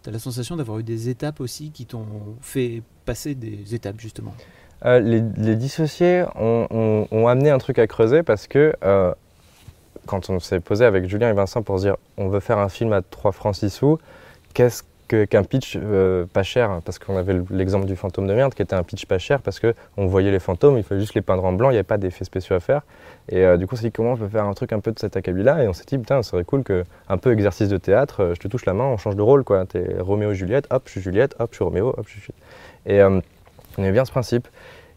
as 0.07 0.11
la 0.11 0.19
sensation 0.19 0.57
d'avoir 0.57 0.79
eu 0.79 0.83
des 0.83 1.09
étapes 1.09 1.41
aussi 1.41 1.71
qui 1.71 1.85
t'ont 1.87 2.07
fait 2.41 2.83
passer 3.05 3.35
des 3.35 3.75
étapes 3.75 4.01
justement? 4.01 4.35
Euh, 4.85 5.01
les, 5.01 5.57
dissociés 5.57 6.25
ont, 6.37 7.07
ont, 7.11 7.27
amené 7.29 7.51
un 7.51 7.59
truc 7.59 7.79
à 7.79 7.87
creuser 7.87 8.23
parce 8.23 8.47
que 8.47 8.75
quand 10.07 10.31
on 10.31 10.39
s'est 10.39 10.61
posé 10.61 10.85
avec 10.85 11.09
Julien 11.09 11.31
et 11.31 11.33
Vincent 11.33 11.63
pour 11.63 11.79
se 11.79 11.85
dire 11.87 11.97
on 12.17 12.29
veut 12.29 12.41
faire 12.41 12.59
un 12.59 12.69
film 12.69 12.93
à 12.93 13.03
3 13.03 13.33
francs 13.33 13.57
6 13.57 13.71
sous, 13.71 13.99
qu'est-ce 14.55 14.83
qu'un 15.07 15.43
pitch 15.45 15.79
euh, 15.81 16.27
pas 16.27 16.43
cher, 16.43 16.81
parce 16.85 16.99
qu'on 16.99 17.17
avait 17.17 17.41
l'exemple 17.51 17.87
du 17.87 17.97
fantôme 17.97 18.27
de 18.27 18.35
merde 18.35 18.55
qui 18.55 18.63
était 18.63 18.75
un 18.75 18.83
pitch 18.83 19.07
pas 19.07 19.19
cher 19.19 19.41
parce 19.41 19.61
qu'on 19.61 20.07
voyait 20.07 20.31
les 20.31 20.39
fantômes, 20.39 20.77
il 20.77 20.85
fallait 20.85 21.01
juste 21.01 21.15
les 21.15 21.23
peindre 21.23 21.45
en 21.45 21.53
blanc, 21.53 21.71
il 21.71 21.75
n'y 21.75 21.79
avait 21.79 21.85
pas 21.85 21.99
d'effets 21.99 22.25
spéciaux 22.25 22.57
à 22.57 22.61
faire. 22.61 22.83
Et 23.29 23.45
euh, 23.45 23.57
du 23.57 23.67
coup, 23.67 23.75
on 23.75 23.77
s'est 23.77 23.87
dit 23.87 23.93
comment 23.93 24.13
on 24.13 24.17
peut 24.17 24.29
faire 24.29 24.45
un 24.45 24.55
truc 24.55 24.73
un 24.73 24.81
peu 24.81 24.93
de 24.93 24.99
cet 24.99 25.17
acabit-là, 25.17 25.65
et 25.65 25.69
on 25.69 25.73
s'est 25.73 25.85
dit, 25.87 25.99
putain, 25.99 26.23
ce 26.23 26.31
serait 26.31 26.45
cool 26.45 26.63
que, 26.63 26.85
un 27.09 27.19
peu 27.19 27.33
exercice 27.33 27.69
de 27.69 27.77
théâtre, 27.77 28.23
euh, 28.23 28.35
je 28.35 28.41
te 28.41 28.49
touche 28.49 28.67
la 28.67 28.73
main, 28.75 28.85
on 28.85 28.97
change 28.97 29.17
de 29.17 29.23
rôle, 29.23 29.45
quoi. 29.45 29.67
T'es 29.67 29.97
Roméo 29.99 30.33
et 30.33 30.35
Juliette, 30.35 30.67
hop, 30.71 30.83
je 30.87 30.93
suis 30.93 31.01
Juliette, 31.01 31.35
hop, 31.39 31.49
je 31.53 31.57
suis 31.57 31.65
Roméo, 31.65 31.89
hop, 31.97 32.07
je 32.07 32.21
suis. 32.21 32.35
Et 32.87 33.03
on 33.03 33.23
aimait 33.79 33.93
bien 33.93 34.05
ce 34.05 34.11
principe. 34.11 34.49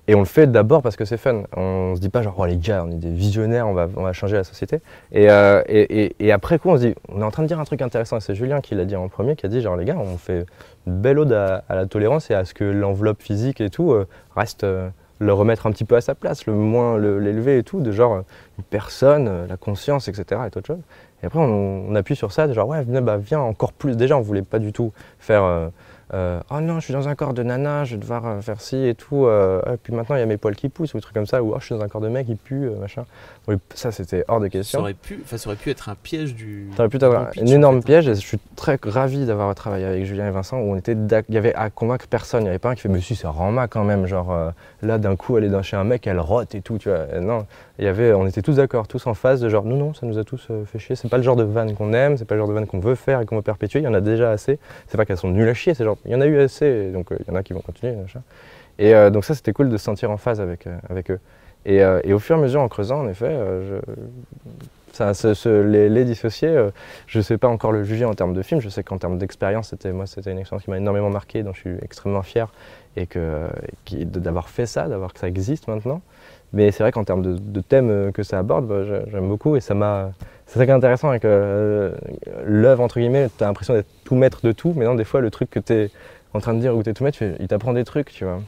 Et 0.09 0.15
on 0.15 0.19
le 0.19 0.25
fait 0.25 0.47
d'abord 0.51 0.81
parce 0.81 0.95
que 0.95 1.05
c'est 1.05 1.17
fun. 1.17 1.43
On 1.55 1.93
se 1.95 2.01
dit 2.01 2.09
pas 2.09 2.23
genre, 2.23 2.33
oh 2.39 2.45
les 2.47 2.57
gars, 2.57 2.83
on 2.83 2.89
est 2.89 2.95
des 2.95 3.11
visionnaires, 3.11 3.67
on 3.67 3.73
va, 3.73 3.87
on 3.95 4.01
va 4.01 4.11
changer 4.11 4.37
la 4.37 4.43
société. 4.43 4.81
Et, 5.11 5.29
euh, 5.29 5.61
et, 5.67 6.05
et- 6.05 6.15
et 6.19 6.31
après 6.31 6.57
coup, 6.57 6.69
on 6.71 6.77
se 6.77 6.81
dit, 6.87 6.95
on 7.09 7.21
est 7.21 7.23
en 7.23 7.29
train 7.29 7.43
de 7.43 7.47
dire 7.47 7.59
un 7.59 7.63
truc 7.63 7.79
intéressant. 7.83 8.17
Et 8.17 8.19
c'est 8.19 8.33
Julien 8.33 8.59
qui 8.59 8.73
l'a 8.73 8.85
dit 8.85 8.95
en 8.95 9.07
premier, 9.07 9.35
qui 9.35 9.45
a 9.45 9.49
dit, 9.49 9.61
genre, 9.61 9.75
les 9.75 9.85
gars, 9.85 9.97
on 9.99 10.17
fait 10.17 10.47
une 10.87 10.99
belle 10.99 11.19
ode 11.19 11.31
à, 11.31 11.63
la 11.69 11.85
tolérance 11.85 12.31
et 12.31 12.33
à 12.33 12.43
ce 12.43 12.55
que 12.55 12.63
l'enveloppe 12.63 13.21
physique 13.21 13.61
et 13.61 13.69
tout 13.69 13.91
euh, 13.91 14.07
reste, 14.35 14.63
euh, 14.63 14.89
le 15.19 15.31
remettre 15.31 15.67
un 15.67 15.71
petit 15.71 15.85
peu 15.85 15.95
à 15.95 16.01
sa 16.01 16.15
place, 16.15 16.47
le 16.47 16.53
moins 16.53 16.97
le- 16.97 17.19
l'élever 17.19 17.59
et 17.59 17.63
tout, 17.63 17.79
de 17.79 17.91
genre, 17.91 18.23
une 18.57 18.63
personne, 18.63 19.45
la 19.47 19.57
conscience, 19.57 20.07
etc. 20.07 20.41
est 20.47 20.57
autre 20.57 20.65
chose. 20.65 20.79
Et 21.21 21.27
après, 21.27 21.37
on, 21.37 21.93
appuie 21.93 22.15
sur 22.15 22.31
ça, 22.31 22.47
de 22.47 22.53
genre, 22.53 22.67
ouais, 22.67 22.83
bah, 22.83 23.17
viens 23.17 23.41
encore 23.41 23.73
plus. 23.73 23.95
Déjà, 23.95 24.17
on 24.17 24.21
voulait 24.21 24.41
pas 24.41 24.57
du 24.57 24.73
tout 24.73 24.91
faire. 25.19 25.69
Euh, 26.13 26.39
oh 26.49 26.59
non, 26.59 26.79
je 26.79 26.85
suis 26.85 26.93
dans 26.93 27.07
un 27.07 27.15
corps 27.15 27.33
de 27.33 27.43
nana, 27.43 27.83
je 27.85 27.95
vais 27.95 28.01
devoir 28.01 28.25
euh, 28.25 28.41
faire 28.41 28.61
ci 28.61 28.75
et 28.87 28.95
tout. 28.95 29.25
euh, 29.25 29.61
et 29.71 29.77
puis 29.77 29.93
maintenant, 29.93 30.15
il 30.15 30.19
y 30.19 30.21
a 30.23 30.25
mes 30.25 30.37
poils 30.37 30.55
qui 30.55 30.69
poussent 30.69 30.93
ou 30.93 30.97
des 30.97 31.01
trucs 31.01 31.13
comme 31.13 31.27
ça. 31.27 31.43
Ou 31.43 31.53
oh, 31.53 31.57
je 31.59 31.65
suis 31.65 31.75
dans 31.75 31.81
un 31.83 31.87
corps 31.87 32.01
de 32.01 32.07
mec, 32.09 32.25
il 32.29 32.37
pue, 32.37 32.65
euh, 32.65 32.75
machin. 32.79 33.05
Oui, 33.47 33.55
ça, 33.75 33.91
c'était 33.91 34.25
hors 34.27 34.39
de 34.39 34.45
Ça 34.45 34.49
question. 34.49 34.79
aurait, 34.79 34.93
pu, 34.95 35.19
enfin, 35.23 35.37
ça 35.37 35.49
aurait 35.49 35.55
pu 35.57 35.69
être 35.69 35.89
un 35.89 35.95
piège 35.95 36.33
du. 36.35 36.67
Ça 36.75 36.83
aurait 36.83 36.89
pu 36.89 36.97
pitch, 36.97 37.03
un 37.03 37.43
en 37.43 37.45
énorme 37.45 37.81
fait. 37.81 37.85
piège 37.85 38.07
et 38.07 38.15
je 38.15 38.19
suis 38.19 38.39
très 38.55 38.79
ravi 38.81 39.25
d'avoir 39.25 39.53
travaillé 39.55 39.85
avec 39.85 40.05
Julien 40.05 40.27
et 40.27 40.31
Vincent 40.31 40.57
où 40.59 40.71
on 40.71 40.75
était 40.75 40.93
il 40.93 41.35
y 41.35 41.37
avait 41.37 41.53
à 41.55 41.69
convaincre 41.69 42.07
personne. 42.07 42.41
Il 42.41 42.45
n'y 42.45 42.49
avait 42.49 42.59
pas 42.59 42.69
un 42.71 42.75
qui 42.75 42.81
fait 42.81 42.89
mais 42.89 43.01
si 43.01 43.15
c'est 43.15 43.27
Rama 43.27 43.67
quand 43.67 43.83
même. 43.83 44.05
Genre 44.07 44.51
là 44.81 44.97
d'un 44.97 45.15
coup 45.15 45.37
elle 45.37 45.43
est 45.43 45.49
dans 45.49 45.61
chez 45.61 45.75
un 45.77 45.83
mec, 45.83 46.07
elle 46.07 46.19
rote 46.19 46.55
et 46.55 46.61
tout. 46.61 46.77
Tu 46.77 46.89
vois. 46.89 47.05
Et 47.15 47.19
non, 47.19 47.45
il 47.79 47.85
y 47.85 47.87
avait, 47.87 48.13
on 48.13 48.25
était 48.27 48.41
tous 48.41 48.55
d'accord, 48.57 48.87
tous 48.87 49.05
en 49.07 49.13
phase 49.13 49.41
de 49.41 49.49
genre 49.49 49.65
non 49.65 49.77
non 49.77 49.93
ça 49.93 50.05
nous 50.05 50.17
a 50.17 50.23
tous 50.23 50.47
euh, 50.51 50.65
fait 50.65 50.79
chier. 50.79 50.95
C'est 50.95 51.09
pas 51.09 51.17
le 51.17 51.23
genre 51.23 51.35
de 51.35 51.43
vanne 51.43 51.73
qu'on 51.75 51.93
aime, 51.93 52.17
c'est 52.17 52.25
pas 52.25 52.35
le 52.35 52.39
genre 52.41 52.47
de 52.47 52.53
vanne 52.53 52.67
qu'on 52.67 52.79
veut 52.79 52.95
faire 52.95 53.21
et 53.21 53.25
qu'on 53.25 53.35
veut 53.37 53.41
perpétuer. 53.41 53.79
Il 53.79 53.83
y 53.83 53.87
en 53.87 53.93
a 53.93 54.01
déjà 54.01 54.31
assez. 54.31 54.59
C'est 54.87 54.97
pas 54.97 55.05
qu'elles 55.05 55.17
sont 55.17 55.29
nulles 55.29 55.49
à 55.49 55.53
chier, 55.53 55.73
c'est 55.73 55.83
genre 55.83 55.97
il 56.05 56.11
y 56.11 56.15
en 56.15 56.21
a 56.21 56.25
eu 56.25 56.39
assez 56.39 56.91
donc 56.91 57.11
euh, 57.11 57.17
il 57.19 57.27
y 57.27 57.31
en 57.31 57.35
a 57.35 57.43
qui 57.43 57.53
vont 57.53 57.61
continuer. 57.61 57.95
machin. 57.95 58.21
Et 58.79 58.95
euh, 58.95 59.09
donc 59.09 59.25
ça 59.25 59.35
c'était 59.35 59.53
cool 59.53 59.69
de 59.69 59.77
se 59.77 59.83
sentir 59.83 60.11
en 60.11 60.17
phase 60.17 60.41
avec, 60.41 60.65
avec 60.89 61.11
eux. 61.11 61.19
Et, 61.65 61.77
et 62.03 62.13
au 62.13 62.19
fur 62.19 62.37
et 62.37 62.39
à 62.39 62.41
mesure 62.41 62.61
en 62.61 62.69
creusant 62.69 63.01
en 63.01 63.09
effet, 63.09 63.29
je- 63.29 63.81
ça, 64.93 65.13
se- 65.13 65.33
se- 65.33 65.61
les, 65.61 65.89
les 65.89 66.05
dissocier, 66.05 66.49
euh, 66.49 66.71
je 67.07 67.17
ne 67.19 67.23
sais 67.23 67.37
pas 67.37 67.47
encore 67.47 67.71
le 67.71 67.83
juger 67.83 68.05
en 68.05 68.13
termes 68.13 68.33
de 68.33 68.41
film. 68.41 68.61
Je 68.61 68.69
sais 68.69 68.83
qu'en 68.83 68.97
termes 68.97 69.17
d'expérience, 69.17 69.69
c'était 69.69 69.91
moi, 69.91 70.05
c'était 70.07 70.31
une 70.31 70.39
expérience 70.39 70.63
qui 70.63 70.69
m'a 70.69 70.77
énormément 70.77 71.09
marqué, 71.09 71.43
dont 71.43 71.53
je 71.53 71.59
suis 71.59 71.75
extrêmement 71.81 72.21
fier 72.23 72.51
et 72.97 73.05
que 73.07 73.47
d'avoir 73.91 74.49
fait 74.49 74.65
ça, 74.65 74.87
d'avoir 74.87 75.13
que 75.13 75.19
ça 75.19 75.27
existe 75.27 75.67
maintenant. 75.67 76.01
Mais 76.53 76.71
c'est 76.71 76.83
vrai 76.83 76.91
qu'en 76.91 77.03
termes 77.03 77.21
de, 77.21 77.37
de 77.37 77.61
thèmes 77.61 77.89
euh, 77.91 78.11
que 78.11 78.23
ça 78.23 78.39
aborde, 78.39 78.67
bah, 78.67 78.83
j'ai- 78.83 79.11
j'aime 79.11 79.27
beaucoup 79.27 79.55
et 79.55 79.61
ça 79.61 79.73
m'a. 79.75 80.11
C'est 80.47 80.57
ça 80.57 80.65
qui 80.65 80.71
est 80.71 80.73
intéressant 80.73 81.09
avec 81.09 81.25
euh, 81.25 81.93
l'œuvre 82.45 82.81
entre 82.83 82.99
guillemets. 82.99 83.29
Tu 83.37 83.43
as 83.43 83.47
l'impression 83.47 83.73
d'être 83.75 83.89
tout 84.03 84.15
maître 84.15 84.39
de 84.43 84.51
tout, 84.51 84.73
mais 84.75 84.85
non, 84.85 84.95
des 84.95 85.03
fois 85.03 85.21
le 85.21 85.29
truc 85.29 85.49
que 85.51 85.59
tu 85.59 85.73
es 85.73 85.91
en 86.33 86.39
train 86.39 86.53
de 86.55 86.59
dire 86.59 86.75
ou 86.75 86.81
tu 86.83 86.89
es 86.89 86.93
tout 86.93 87.03
maître, 87.03 87.19
il 87.39 87.47
t'apprend 87.47 87.73
des 87.73 87.83
trucs, 87.83 88.11
tu 88.11 88.25
vois. 88.25 88.41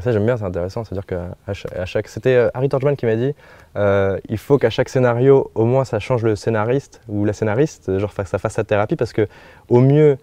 Ça 0.00 0.12
j'aime 0.12 0.26
bien, 0.26 0.36
c'est 0.36 0.44
intéressant. 0.44 0.84
C'est-à-dire 0.84 1.06
qu'à 1.06 1.84
chaque, 1.84 2.08
c'était 2.08 2.34
euh, 2.34 2.50
Harry 2.54 2.68
Torchman 2.68 2.96
qui 2.96 3.06
m'a 3.06 3.16
dit, 3.16 3.34
euh, 3.76 4.18
il 4.28 4.38
faut 4.38 4.58
qu'à 4.58 4.70
chaque 4.70 4.88
scénario, 4.88 5.50
au 5.54 5.64
moins 5.64 5.84
ça 5.84 5.98
change 5.98 6.22
le 6.24 6.36
scénariste 6.36 7.00
ou 7.08 7.24
la 7.24 7.32
scénariste, 7.32 7.98
genre 7.98 8.12
ça 8.12 8.38
fasse 8.38 8.54
sa 8.54 8.64
thérapie, 8.64 8.96
parce 8.96 9.12
que 9.12 9.28
au 9.68 9.80
mieux 9.80 10.18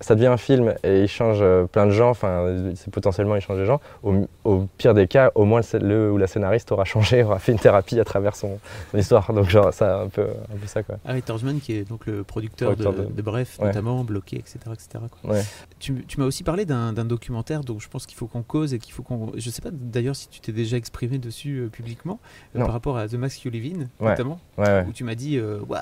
ça 0.00 0.14
devient 0.14 0.26
un 0.26 0.36
film 0.36 0.74
et 0.82 1.02
il 1.02 1.08
change 1.08 1.38
euh, 1.40 1.64
plein 1.66 1.86
de 1.86 1.90
gens, 1.92 2.10
enfin 2.10 2.46
c'est 2.74 2.90
potentiellement 2.90 3.36
il 3.36 3.40
change 3.40 3.58
des 3.58 3.64
gens. 3.66 3.80
Au, 4.02 4.26
au 4.44 4.66
pire 4.76 4.92
des 4.92 5.06
cas, 5.06 5.30
au 5.34 5.44
moins 5.44 5.60
le, 5.72 5.78
le 5.78 6.12
ou 6.12 6.18
la 6.18 6.26
scénariste 6.26 6.72
aura 6.72 6.84
changé, 6.84 7.22
aura 7.22 7.38
fait 7.38 7.52
une 7.52 7.58
thérapie 7.58 7.98
à 8.00 8.04
travers 8.04 8.34
son, 8.36 8.58
son 8.90 8.98
histoire. 8.98 9.32
Donc 9.32 9.48
genre 9.48 9.72
ça 9.72 10.00
un 10.00 10.08
peu, 10.08 10.22
un 10.22 10.56
peu 10.58 10.66
ça 10.66 10.82
quoi. 10.82 10.96
Harry 11.06 11.22
Torjman, 11.22 11.58
qui 11.60 11.74
est 11.74 11.88
donc 11.88 12.06
le 12.06 12.24
producteur, 12.24 12.74
Producteur 12.74 12.92
de, 12.92 13.08
de- 13.10 13.12
de 13.14 13.22
Bref, 13.22 13.58
Ouais. 13.60 13.68
notamment, 13.68 14.04
Bloqué, 14.04 14.36
etc. 14.36 14.58
etc. 14.72 14.88
quoi. 15.22 15.30
Ouais. 15.32 15.42
Tu, 15.78 16.04
tu 16.06 16.18
m'as 16.20 16.26
aussi 16.26 16.42
parlé 16.42 16.64
d'un 16.64 16.92
documentaire 16.92 17.60
dont 17.62 17.78
je 17.78 17.88
pense 17.88 18.06
qu'il 18.06 18.16
faut 18.18 18.26
qu'on 18.26 18.42
cause 18.42 18.74
et 18.74 18.78
qu'il 18.78 18.92
faut 18.92 19.02
qu'on. 19.02 19.32
Je 19.36 19.48
sais 19.50 19.62
pas 19.62 19.70
d'ailleurs 19.72 20.16
si 20.16 20.28
tu 20.28 20.40
t'es 20.40 20.52
déjà 20.52 20.76
exprimé 20.76 21.18
dessus 21.18 21.58
euh, 21.60 21.68
publiquement 21.68 22.18
euh, 22.56 22.60
par 22.60 22.72
rapport 22.72 22.96
à 22.98 23.06
The 23.08 23.14
Mask 23.14 23.44
You 23.44 23.50
Live 23.50 23.76
In, 23.76 24.04
Ouais. 24.04 24.10
notamment, 24.10 24.40
où 24.58 24.92
tu 24.92 25.04
m'as 25.04 25.14
dit 25.14 25.38
Waouh 25.40 25.80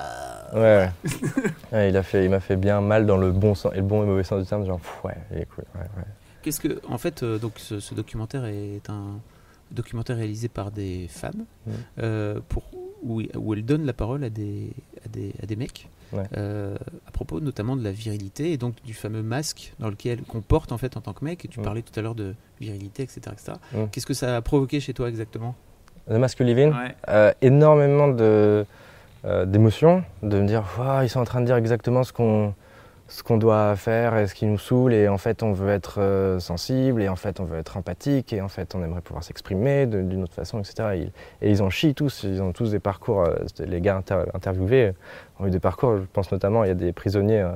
Ouais, 0.53 1.89
il 1.89 1.97
a 1.97 2.03
fait, 2.03 2.25
il 2.25 2.29
m'a 2.29 2.39
fait 2.39 2.55
bien 2.55 2.79
mal 2.81 3.05
dans 3.05 3.17
le 3.17 3.31
bon 3.31 3.55
sens 3.55 3.71
et 3.73 3.77
le 3.77 3.81
bon 3.83 3.92
et 4.01 4.05
mauvais 4.07 4.23
sens 4.23 4.41
du 4.41 4.47
terme. 4.47 4.65
Genre, 4.65 4.79
pff, 4.79 5.03
ouais, 5.03 5.17
il 5.31 5.37
est 5.39 5.45
cool. 5.45 5.65
Ouais, 5.75 5.81
ouais. 5.97 6.03
Qu'est-ce 6.41 6.59
que, 6.59 6.81
en 6.87 6.97
fait, 6.97 7.21
euh, 7.21 7.37
donc 7.37 7.53
ce, 7.57 7.79
ce 7.79 7.93
documentaire 7.93 8.45
est 8.45 8.89
un 8.89 9.19
documentaire 9.71 10.17
réalisé 10.17 10.47
par 10.49 10.71
des 10.71 11.07
femmes 11.09 11.45
Mhm. 11.67 11.73
euh, 11.99 12.39
pour 12.49 12.63
où, 13.03 13.21
où 13.35 13.53
elles 13.53 13.65
donnent 13.65 13.85
la 13.85 13.93
parole 13.93 14.23
à 14.23 14.29
des 14.29 14.69
à 15.05 15.09
des, 15.09 15.33
à 15.41 15.45
des 15.45 15.55
mecs 15.57 15.89
Ouais. 16.13 16.23
euh, 16.37 16.75
à 17.07 17.11
propos 17.11 17.39
notamment 17.39 17.75
de 17.75 17.83
la 17.83 17.91
virilité 17.91 18.51
et 18.51 18.57
donc 18.57 18.75
du 18.85 18.93
fameux 18.93 19.23
masque 19.23 19.73
dans 19.79 19.89
lequel 19.89 20.21
qu'on 20.21 20.41
porte 20.41 20.71
en 20.71 20.77
fait 20.77 20.95
en 20.95 21.01
tant 21.01 21.11
que 21.13 21.25
mec. 21.25 21.43
Et 21.43 21.47
tu 21.47 21.59
Mhm. 21.59 21.65
parlais 21.65 21.81
tout 21.81 21.97
à 21.99 22.03
l'heure 22.03 22.13
de 22.15 22.35
virilité, 22.61 23.03
etc., 23.03 23.21
etc. 23.33 23.53
Mhm. 23.73 23.89
Qu'est-ce 23.89 24.05
que 24.05 24.13
ça 24.13 24.37
a 24.37 24.41
provoqué 24.41 24.79
chez 24.79 24.93
toi 24.93 25.09
exactement? 25.09 25.55
The 26.07 26.13
Mask 26.15 26.39
You 26.39 26.45
Live 26.45 26.59
In, 26.59 26.89
euh, 27.09 27.31
énormément 27.41 28.09
de, 28.09 28.65
euh, 29.25 29.45
d'émotions, 29.45 30.03
de 30.21 30.39
me 30.39 30.45
dire, 30.47 30.63
ils 31.01 31.09
sont 31.09 31.19
en 31.21 31.25
train 31.25 31.41
de 31.41 31.45
dire 31.45 31.55
exactement 31.55 32.03
ce 32.03 32.13
qu'on, 32.13 32.53
ce 33.07 33.21
qu'on 33.21 33.37
doit 33.37 33.75
faire 33.75 34.17
et 34.17 34.27
ce 34.27 34.33
qui 34.33 34.45
nous 34.45 34.57
saoule, 34.57 34.93
et 34.93 35.07
en 35.07 35.17
fait 35.17 35.43
on 35.43 35.51
veut 35.53 35.69
être 35.69 35.99
euh, 35.99 36.39
sensible, 36.39 37.01
et 37.01 37.09
en 37.09 37.15
fait 37.15 37.39
on 37.39 37.43
veut 37.45 37.59
être 37.59 37.77
empathique, 37.77 38.33
et 38.33 38.41
en 38.41 38.47
fait 38.47 38.73
on 38.75 38.83
aimerait 38.83 39.01
pouvoir 39.01 39.23
s'exprimer 39.23 39.85
d'une 39.85 40.23
autre 40.23 40.33
façon, 40.33 40.59
etc. 40.59 40.73
Et, 40.95 40.97
ils- 40.99 41.11
et 41.47 41.51
ils 41.51 41.61
en 41.61 41.69
tous, 41.95 42.23
ils 42.23 42.41
ont 42.41 42.53
tous 42.53 42.71
des 42.71 42.79
parcours, 42.79 43.23
euh, 43.23 43.35
les 43.59 43.81
gars 43.81 43.97
inter- 43.97 44.23
interviewés 44.33 44.93
ont 45.39 45.45
eu 45.47 45.51
des 45.51 45.59
parcours, 45.59 45.97
je 45.97 46.03
pense 46.11 46.31
notamment, 46.31 46.63
il 46.63 46.69
y 46.69 46.71
a 46.71 46.75
des 46.75 46.91
prisonniers 46.93 47.41
euh, 47.41 47.51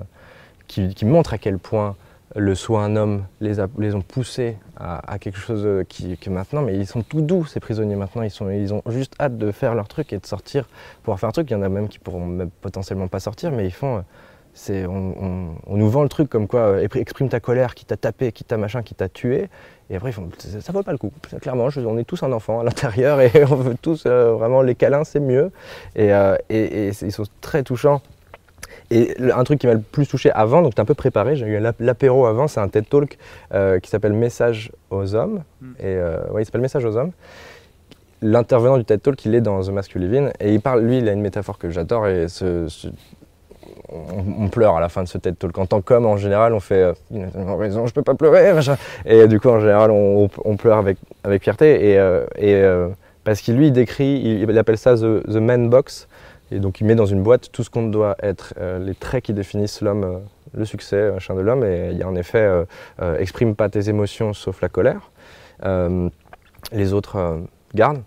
qui, 0.68 0.94
qui 0.94 1.06
montrent 1.06 1.34
à 1.34 1.38
quel 1.38 1.58
point 1.58 1.96
le 2.36 2.54
soit 2.54 2.84
un 2.84 2.96
homme 2.98 3.24
les, 3.40 3.60
a- 3.62 3.68
les 3.80 3.96
ont 3.96 4.02
poussés 4.02 4.58
à, 4.76 5.18
quelque 5.18 5.40
chose 5.40 5.86
qui, 5.88 6.18
que 6.18 6.30
maintenant, 6.30 6.62
mais 6.62 6.76
ils 6.78 6.86
sont 6.86 7.02
tout 7.02 7.22
doux 7.22 7.46
ces 7.46 7.62
prisonniers 7.62 7.96
maintenant, 7.96 8.22
ils, 8.22 8.30
sont, 8.30 8.50
ils 8.50 8.74
ont 8.74 8.84
juste 8.90 9.14
hâte 9.20 9.38
de 9.38 9.52
faire 9.52 9.74
leur 9.76 9.88
truc 9.88 10.12
et 10.14 10.20
de 10.20 10.26
sortir, 10.26 10.68
pouvoir 11.04 11.20
faire 11.20 11.30
un 11.30 11.32
truc, 11.32 11.50
il 11.50 11.54
y 11.54 11.56
en 11.56 11.64
a 11.64 11.70
même 11.70 11.88
qui 11.88 12.00
pourront 12.00 12.26
même 12.26 12.50
potentiellement 12.62 13.08
pas 13.08 13.22
sortir, 13.22 13.52
mais 13.52 13.66
ils 13.66 13.72
font... 13.74 14.04
on, 14.88 15.14
on- 15.22 15.48
on 15.68 15.78
nous 15.78 15.90
vend 15.90 16.04
le 16.04 16.10
truc 16.10 16.30
comme 16.30 16.48
quoi 16.48 16.62
euh, 16.62 16.88
exprime 16.96 17.30
ta 17.30 17.40
colère, 17.40 17.76
qui 17.76 17.86
t'a 17.86 17.98
tapé, 17.98 18.32
qui 18.32 18.44
t'a 18.44 18.58
machin, 18.58 18.82
qui 18.84 18.96
t'a 18.96 19.08
tué, 19.10 19.50
et 19.90 19.96
après 19.96 20.10
ils 20.10 20.14
font 20.14 20.30
ça, 20.38 20.60
ça 20.62 20.72
vaut 20.74 20.84
pas 20.84 20.92
le 20.92 20.98
coup. 20.98 21.12
Clairement, 21.42 21.70
je- 21.70 21.82
on 21.82 21.98
est 21.98 22.04
tous 22.04 22.24
un 22.24 22.32
enfant 22.32 22.60
à 22.60 22.64
l'intérieur 22.64 23.22
et 23.22 23.32
on 23.52 23.56
veut 23.56 23.76
tous 23.82 24.04
euh, 24.06 24.32
vraiment 24.34 24.62
les 24.62 24.76
câlins, 24.76 25.04
c'est 25.04 25.20
mieux. 25.20 25.52
Et, 25.96 26.14
euh, 26.14 26.36
et- 26.50 26.88
et 26.88 26.94
c'est- 26.94 27.06
ils 27.06 27.12
sont 27.12 27.24
très 27.42 27.64
touchants. 27.64 28.02
Et 28.90 29.16
un 29.34 29.44
truc 29.44 29.60
qui 29.60 29.68
m'a 29.68 29.74
le 29.74 29.82
plus 29.82 30.08
touché 30.08 30.32
avant, 30.32 30.62
donc 30.62 30.72
j'étais 30.72 30.82
un 30.82 30.86
peu 30.86 30.94
préparé, 30.94 31.36
j'ai 31.36 31.46
eu 31.46 31.60
l'ap- 31.60 31.80
l'apéro 31.80 32.26
avant, 32.26 32.48
c'est 32.48 32.60
un 32.62 32.70
TED 32.70 32.88
Talk 32.90 33.18
euh, 33.54 33.80
qui 33.80 33.90
s'appelle 33.90 34.14
Message 34.14 34.72
aux 34.90 35.14
hommes. 35.14 35.44
Mm. 35.62 35.72
Et 35.80 35.84
euh, 35.86 36.20
ouais, 36.32 36.42
il 36.42 36.46
s'appelle 36.46 36.62
Message 36.62 36.86
aux 36.86 36.96
hommes. 36.96 37.12
L'intervenant 38.22 38.78
du 38.78 38.86
TED 38.86 39.02
Talk, 39.02 39.24
il 39.26 39.36
est 39.36 39.42
dans 39.42 39.62
The 39.62 39.70
In, 39.96 40.32
et 40.40 40.54
il 40.54 40.60
parle, 40.62 40.82
lui, 40.84 40.98
il 40.98 41.08
a 41.08 41.12
une 41.12 41.22
métaphore 41.22 41.60
que 41.60 41.70
j'adore, 41.70 42.08
et 42.08 42.28
ce- 42.30 42.68
ce- 42.68 42.88
on, 43.90 44.50
pleure 44.50 44.76
à 44.76 44.80
la 44.80 44.90
fin 44.90 45.04
de 45.04 45.08
ce 45.08 45.18
TED 45.18 45.38
Talk. 45.38 45.58
En 45.58 45.66
tant 45.66 45.82
qu'homme, 45.82 46.06
en 46.06 46.18
général, 46.18 46.54
on 46.54 46.60
fait 46.60 46.82
euh, 46.82 46.94
Il 47.12 47.24
a 47.24 47.56
raison, 47.56 47.88
je 47.88 47.94
peux 47.94 48.02
pas 48.02 48.16
pleurer. 48.16 48.54
Et 49.06 49.28
du 49.28 49.40
coup, 49.40 49.50
en 49.50 49.60
général, 49.60 49.92
on, 49.92 50.58
pleure 50.58 50.78
avec, 50.78 50.98
avec 51.24 51.44
fierté. 51.44 51.92
Et, 51.92 52.00
euh, 52.00 52.26
euh, 52.42 52.90
parce 53.24 53.42
qu'il 53.42 53.56
lui, 53.56 53.68
il 53.68 53.74
décrit, 53.74 54.20
il, 54.22 54.58
appelle 54.58 54.78
ça 54.78 54.96
the, 54.96 55.24
the 55.26 55.38
man 55.38 55.70
box. 55.70 56.08
Et 56.52 56.60
donc, 56.60 56.80
il 56.80 56.88
met 56.88 56.96
dans 56.96 57.06
une 57.06 57.24
boîte 57.24 57.52
tout 57.52 57.64
ce 57.64 57.70
qu'on 57.70 57.88
doit 57.88 58.16
être, 58.24 58.54
les 58.80 58.96
traits 58.96 59.26
qui 59.26 59.34
définissent 59.34 59.82
l'homme, 59.82 60.22
le 60.54 60.66
succès, 60.66 61.12
machin 61.12 61.36
de 61.36 61.42
l'homme. 61.42 61.66
Et 61.66 61.90
il 61.92 61.98
y 61.98 62.04
a 62.04 62.08
en 62.08 62.16
effet, 62.16 62.50
exprime 63.20 63.54
pas 63.54 63.68
tes 63.68 63.90
émotions 63.90 64.34
sauf 64.34 64.62
la 64.62 64.70
colère. 64.70 65.12
Les 66.72 66.94
autres 66.94 67.42
gardent. 67.76 68.04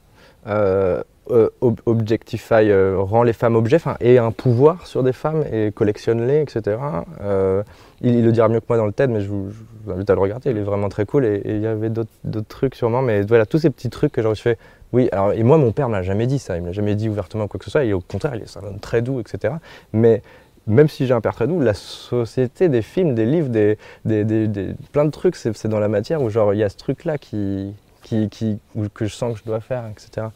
Ob- 1.60 1.80
objectify, 1.86 2.70
euh, 2.70 2.96
rend 2.98 3.22
les 3.22 3.32
femmes 3.32 3.56
objets, 3.56 3.78
et 4.00 4.18
un 4.18 4.30
pouvoir 4.32 4.86
sur 4.86 5.02
des 5.02 5.12
femmes 5.12 5.44
et 5.52 5.72
collectionne-les, 5.72 6.40
etc. 6.42 6.76
Euh, 7.22 7.62
il, 8.00 8.24
le 8.24 8.32
dira 8.32 8.48
mieux 8.48 8.60
que 8.60 8.66
moi 8.68 8.78
dans 8.78 8.86
le 8.86 8.92
TED, 8.92 9.10
mais 9.10 9.20
je 9.20 9.28
vous, 9.28 9.50
invite 9.90 10.08
à 10.10 10.14
le 10.14 10.20
regarder, 10.20 10.50
il 10.50 10.56
est 10.58 10.62
vraiment 10.62 10.88
très 10.88 11.06
cool. 11.06 11.24
Et 11.24 11.42
il 11.44 11.60
y 11.60 11.66
avait 11.66 11.90
d'autres 11.90 12.08
trucs 12.48 12.74
sûrement, 12.74 13.02
mais 13.02 13.22
voilà, 13.22 13.46
tous 13.46 13.58
ces 13.58 13.70
petits 13.70 13.90
trucs 13.90 14.12
que 14.12 14.22
j'aurais 14.22 14.34
fait. 14.34 14.58
Oui, 14.92 15.08
alors, 15.12 15.32
et 15.32 15.42
moi, 15.42 15.56
mon 15.58 15.70
père 15.72 15.88
ne 15.88 15.92
m'a 15.92 16.02
jamais 16.02 16.26
dit 16.26 16.38
ça, 16.38 16.56
il 16.56 16.62
ne 16.62 16.66
m'a 16.66 16.72
jamais 16.72 16.94
dit 16.96 17.08
ouvertement 17.08 17.46
quoi 17.46 17.58
que 17.58 17.64
ce 17.64 17.70
soit, 17.70 17.84
et 17.84 17.92
au 17.92 18.00
contraire, 18.00 18.34
il 18.34 18.42
est 18.42 18.80
très 18.80 19.02
doux, 19.02 19.20
etc. 19.20 19.54
Mais 19.92 20.22
même 20.66 20.88
si 20.88 21.06
j'ai 21.06 21.14
un 21.14 21.20
père 21.20 21.34
très 21.34 21.46
doux, 21.46 21.60
la 21.60 21.74
société 21.74 22.68
des 22.68 22.82
films, 22.82 23.14
des 23.14 23.24
livres, 23.24 23.48
des, 23.48 23.78
des, 24.04 24.24
des- 24.24 24.74
plein 24.92 25.04
de 25.04 25.10
trucs, 25.10 25.36
c'est 25.36 25.68
dans 25.68 25.78
la 25.80 25.88
matière 25.88 26.22
où 26.22 26.28
genre 26.30 26.52
il 26.54 26.58
y 26.58 26.64
a 26.64 26.68
ce 26.68 26.76
truc-là 26.76 27.18
qui, 27.18 27.72
qui, 28.02 28.28
qui, 28.28 28.58
que 28.94 29.06
je 29.06 29.14
sens 29.14 29.34
que 29.34 29.40
je 29.40 29.44
dois 29.44 29.60
faire, 29.60 29.84
etc. 29.90 30.28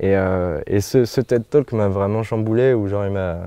Et, 0.00 0.16
euh, 0.16 0.60
et 0.66 0.80
ce, 0.80 1.04
ce 1.04 1.20
TED 1.20 1.48
Talk 1.48 1.72
m'a 1.72 1.88
vraiment 1.88 2.22
chamboulé, 2.22 2.74
où 2.74 2.88
genre 2.88 3.04
il 3.06 3.12
m'a, 3.12 3.38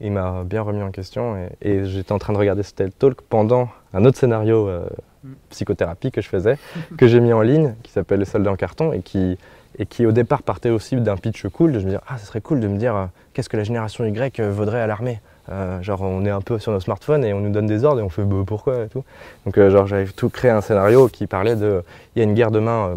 il 0.00 0.12
m'a 0.12 0.42
bien 0.44 0.62
remis 0.62 0.82
en 0.82 0.90
question 0.90 1.36
et, 1.36 1.68
et 1.68 1.84
j'étais 1.84 2.12
en 2.12 2.18
train 2.18 2.32
de 2.32 2.38
regarder 2.38 2.62
ce 2.62 2.72
TED 2.72 2.92
Talk 2.98 3.20
pendant 3.22 3.68
un 3.94 4.04
autre 4.04 4.18
scénario 4.18 4.68
euh, 4.68 4.86
Mm. 5.24 5.34
psychothérapie 5.50 6.10
que 6.10 6.20
je 6.20 6.28
faisais, 6.28 6.58
que 6.98 7.06
j'ai 7.06 7.20
mis 7.20 7.32
en 7.32 7.42
ligne, 7.42 7.74
qui 7.82 7.92
s'appelle 7.92 8.18
Les 8.18 8.24
soldats 8.24 8.50
en 8.50 8.56
carton 8.56 8.92
et 8.92 9.00
qui, 9.00 9.38
et 9.78 9.86
qui 9.86 10.04
au 10.04 10.12
départ 10.12 10.42
partait 10.42 10.70
aussi 10.70 10.96
d'un 10.96 11.16
pitch 11.16 11.46
cool, 11.48 11.72
de 11.72 11.78
je 11.78 11.84
me 11.84 11.90
dire 11.90 12.00
ah 12.08 12.18
ce 12.18 12.26
serait 12.26 12.40
cool 12.40 12.60
de 12.60 12.66
me 12.66 12.76
dire 12.76 12.96
euh, 12.96 13.06
qu'est-ce 13.32 13.48
que 13.48 13.56
la 13.56 13.64
génération 13.64 14.04
Y 14.04 14.40
vaudrait 14.40 14.80
à 14.80 14.86
l'armée? 14.86 15.20
Euh, 15.50 15.80
genre 15.82 16.02
on 16.02 16.24
est 16.24 16.30
un 16.30 16.40
peu 16.40 16.58
sur 16.58 16.72
nos 16.72 16.80
smartphones 16.80 17.24
et 17.24 17.32
on 17.32 17.40
nous 17.40 17.50
donne 17.50 17.66
des 17.66 17.84
ordres 17.84 18.00
et 18.00 18.02
on 18.02 18.08
fait 18.08 18.24
bah, 18.24 18.42
pourquoi 18.46 18.84
et 18.84 18.88
tout. 18.88 19.04
Donc 19.44 19.56
euh, 19.58 19.70
genre 19.70 19.86
j'avais 19.86 20.06
tout 20.06 20.28
créé 20.28 20.50
un 20.50 20.60
scénario 20.60 21.08
qui 21.08 21.26
parlait 21.26 21.56
de 21.56 21.84
il 22.14 22.18
y 22.18 22.22
a 22.22 22.24
une 22.24 22.34
guerre 22.34 22.50
demain 22.50 22.96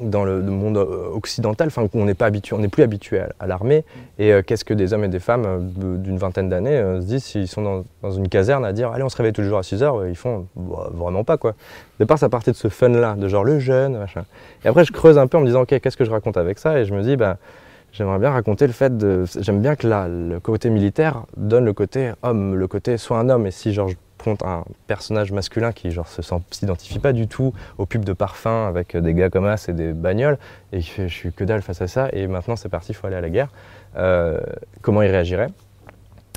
dans 0.00 0.24
le, 0.24 0.40
monde 0.42 0.76
euh, 0.76 1.10
occidental, 1.12 1.68
enfin 1.68 1.86
on 1.94 2.04
n'est 2.04 2.14
pas 2.14 2.26
habitué, 2.26 2.54
on 2.54 2.58
n'est 2.58 2.68
plus 2.68 2.82
habitué 2.82 3.22
à, 3.38 3.46
l'armée. 3.46 3.84
Et 4.18 4.32
euh, 4.32 4.42
qu'est-ce 4.42 4.64
que 4.64 4.74
des 4.74 4.92
hommes 4.92 5.04
et 5.04 5.08
des 5.08 5.18
femmes 5.18 5.44
euh, 5.46 5.96
d'une 5.96 6.18
vingtaine 6.18 6.48
d'années 6.48 6.78
se 7.00 7.04
disent 7.04 7.24
s'ils 7.24 7.48
sont 7.48 7.84
dans, 8.02 8.10
une 8.10 8.28
caserne 8.28 8.64
à 8.64 8.72
dire 8.72 8.90
allez 8.90 9.02
on 9.02 9.08
se 9.08 9.16
réveille 9.16 9.32
toujours 9.32 9.58
à 9.58 9.62
6 9.62 9.82
heures, 9.82 10.06
ils 10.06 10.16
font 10.16 10.46
Bah, 10.56 10.90
vraiment 10.92 11.24
pas 11.24 11.36
quoi. 11.36 11.50
Au 11.50 11.54
départ 11.98 12.18
ça 12.18 12.28
partait 12.28 12.52
de 12.52 12.56
ce 12.56 12.68
fun 12.68 12.88
là, 12.88 13.14
de 13.14 13.28
genre 13.28 13.44
le 13.44 13.58
jeune, 13.58 13.98
machin. 13.98 14.24
Et 14.64 14.68
après 14.68 14.84
je 14.84 14.92
creuse 14.92 15.18
un 15.18 15.26
peu 15.26 15.38
en 15.38 15.40
me 15.40 15.46
disant 15.46 15.62
ok 15.62 15.80
qu'est-ce 15.80 15.96
que 15.96 16.04
je 16.04 16.10
raconte 16.10 16.36
avec 16.36 16.58
ça? 16.58 16.78
Et 16.78 16.84
je 16.84 16.94
me 16.94 17.02
dis 17.02 17.16
bah 17.16 17.38
J'aimerais 17.92 18.18
bien 18.18 18.30
raconter 18.30 18.66
le 18.66 18.72
fait 18.72 18.96
de. 18.96 19.24
J'aime 19.38 19.60
bien 19.60 19.76
que 19.76 19.86
là, 19.86 20.08
le 20.08 20.40
côté 20.40 20.70
militaire 20.70 21.24
donne 21.36 21.66
le 21.66 21.74
côté 21.74 22.12
homme, 22.22 22.54
le 22.54 22.66
côté 22.66 22.96
soit 22.96 23.18
un 23.18 23.28
homme. 23.28 23.46
Et 23.46 23.50
si 23.50 23.74
genre 23.74 23.90
prends 24.22 24.36
un 24.48 24.64
personnage 24.86 25.32
masculin 25.32 25.72
qui 25.72 25.90
genre 25.90 26.06
se 26.06 26.22
s'identifie 26.50 26.98
pas 26.98 27.12
du 27.12 27.26
tout 27.26 27.52
aux 27.78 27.86
pubs 27.86 28.04
de 28.04 28.12
parfum 28.12 28.68
avec 28.68 28.96
des 28.96 29.14
gars 29.14 29.30
comme 29.30 29.46
As 29.46 29.68
et 29.68 29.72
des 29.72 29.92
bagnoles 29.92 30.38
et 30.72 30.80
je 30.80 31.06
suis 31.08 31.32
que 31.32 31.44
dalle 31.44 31.62
face 31.62 31.82
à 31.82 31.88
ça 31.88 32.08
et 32.12 32.26
maintenant 32.26 32.56
c'est 32.56 32.68
parti, 32.68 32.92
il 32.92 32.94
faut 32.94 33.06
aller 33.06 33.16
à 33.16 33.20
la 33.20 33.30
guerre. 33.30 33.48
euh, 33.96 34.40
comment 34.80 35.02
il 35.02 35.10
réagirait? 35.10 35.48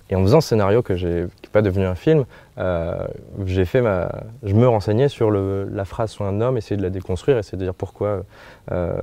Et 0.09 0.15
en 0.15 0.21
faisant 0.21 0.41
ce 0.41 0.49
scénario 0.49 0.81
que 0.81 0.95
j'ai, 0.95 1.25
pas 1.51 1.61
devenu 1.61 1.85
un 1.85 1.95
film, 1.95 2.25
euh, 2.57 2.97
j'ai 3.45 3.65
fait 3.65 3.81
ma, 3.81 4.09
je 4.43 4.53
me 4.53 4.67
renseignais 4.67 5.09
sur 5.09 5.29
le- 5.31 5.67
la 5.71 5.85
phrase 5.85 6.11
soit 6.11 6.27
un 6.27 6.39
homme, 6.41 6.57
essayer 6.57 6.77
de 6.77 6.83
la 6.83 6.89
déconstruire, 6.89 7.37
essayer 7.37 7.57
de 7.57 7.63
dire 7.63 7.73
pourquoi. 7.75 8.23
euh, 8.71 8.93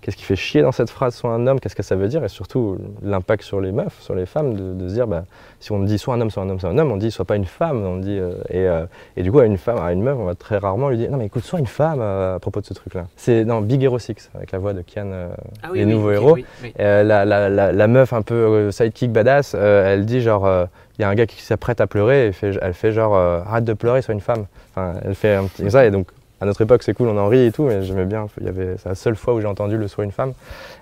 Qu'est-ce 0.00 0.16
qui 0.16 0.22
fait 0.22 0.36
chier 0.36 0.62
dans 0.62 0.70
cette 0.70 0.90
phrase 0.90 1.16
soit 1.16 1.32
un 1.32 1.48
homme 1.48 1.58
Qu'est-ce 1.58 1.74
que 1.74 1.82
ça 1.82 1.96
veut 1.96 2.06
dire 2.06 2.22
Et 2.24 2.28
surtout 2.28 2.78
l'impact 3.02 3.42
sur 3.42 3.60
les 3.60 3.72
meufs, 3.72 4.00
sur 4.00 4.14
les 4.14 4.26
femmes, 4.26 4.54
de, 4.54 4.72
de 4.84 4.88
se 4.88 4.94
dire 4.94 5.08
bah, 5.08 5.24
si 5.58 5.72
on 5.72 5.80
dit 5.80 5.98
soit 5.98 6.14
un 6.14 6.20
homme, 6.20 6.30
soit 6.30 6.44
un 6.44 6.48
homme, 6.48 6.60
soit 6.60 6.70
un 6.70 6.78
homme, 6.78 6.92
on 6.92 6.96
dit 6.96 7.10
soit 7.10 7.24
pas 7.24 7.34
une 7.34 7.44
femme. 7.46 7.84
On 7.84 7.96
dit, 7.96 8.16
euh, 8.16 8.34
et, 8.48 8.68
euh, 8.68 8.86
et 9.16 9.24
du 9.24 9.32
coup, 9.32 9.40
à 9.40 9.44
une 9.44 9.58
femme, 9.58 9.78
à 9.78 9.92
une 9.92 10.02
meuf, 10.02 10.16
on 10.16 10.24
va 10.24 10.36
très 10.36 10.56
rarement 10.58 10.88
lui 10.88 10.98
dire 10.98 11.10
non, 11.10 11.18
mais 11.18 11.26
écoute, 11.26 11.42
sois 11.42 11.58
une 11.58 11.66
femme 11.66 11.98
euh, 12.00 12.36
à 12.36 12.38
propos 12.38 12.60
de 12.60 12.66
ce 12.66 12.74
truc-là. 12.74 13.06
C'est 13.16 13.44
dans 13.44 13.60
Big 13.60 13.82
Hero 13.82 13.98
6, 13.98 14.30
avec 14.36 14.52
la 14.52 14.60
voix 14.60 14.72
de 14.72 14.82
Kian, 14.82 15.06
euh, 15.10 15.28
Ah 15.64 15.70
les 15.74 15.84
nouveaux 15.84 16.12
héros. 16.12 16.34
oui, 16.34 16.46
oui. 16.62 16.72
Euh, 16.78 17.02
la, 17.02 17.24
la- 17.24 17.48
la- 17.48 17.72
la 17.72 17.86
meuf 17.88 18.12
un 18.12 18.22
peu 18.22 18.70
sidekick 18.70 19.10
badass, 19.12 19.56
euh, 19.58 19.92
elle 19.94 20.06
dit 20.06 20.20
genre, 20.20 20.46
euh, 20.46 20.64
il 20.98 21.02
y 21.02 21.04
a 21.04 21.08
un 21.08 21.14
gars 21.14 21.26
qui 21.26 21.40
s'apprête 21.40 21.80
à 21.80 21.86
pleurer, 21.86 22.28
et 22.28 22.32
elle 22.60 22.74
fait 22.74 22.92
genre, 22.92 23.14
euh, 23.16 23.40
arrête 23.46 23.64
de 23.64 23.72
pleurer, 23.72 24.02
sois 24.02 24.14
une 24.14 24.20
femme. 24.20 24.46
Enfin, 24.70 24.94
elle 25.04 25.14
fait 25.14 25.34
un 25.34 25.44
petit 25.44 25.70
ça, 25.70 25.86
et 25.86 25.90
donc 25.90 26.08
à 26.40 26.46
notre 26.46 26.60
époque 26.60 26.82
c'est 26.82 26.94
cool, 26.94 27.08
on 27.08 27.18
en 27.18 27.28
rit 27.28 27.46
et 27.46 27.52
tout, 27.52 27.64
mais 27.64 27.82
j'aimais 27.82 28.04
bien, 28.04 28.26
il 28.40 28.46
y 28.46 28.48
avait, 28.48 28.76
c'est 28.78 28.88
la 28.88 28.94
seule 28.94 29.16
fois 29.16 29.34
où 29.34 29.40
j'ai 29.40 29.46
entendu 29.46 29.76
le 29.76 29.88
sois 29.88 30.04
une 30.04 30.12
femme. 30.12 30.32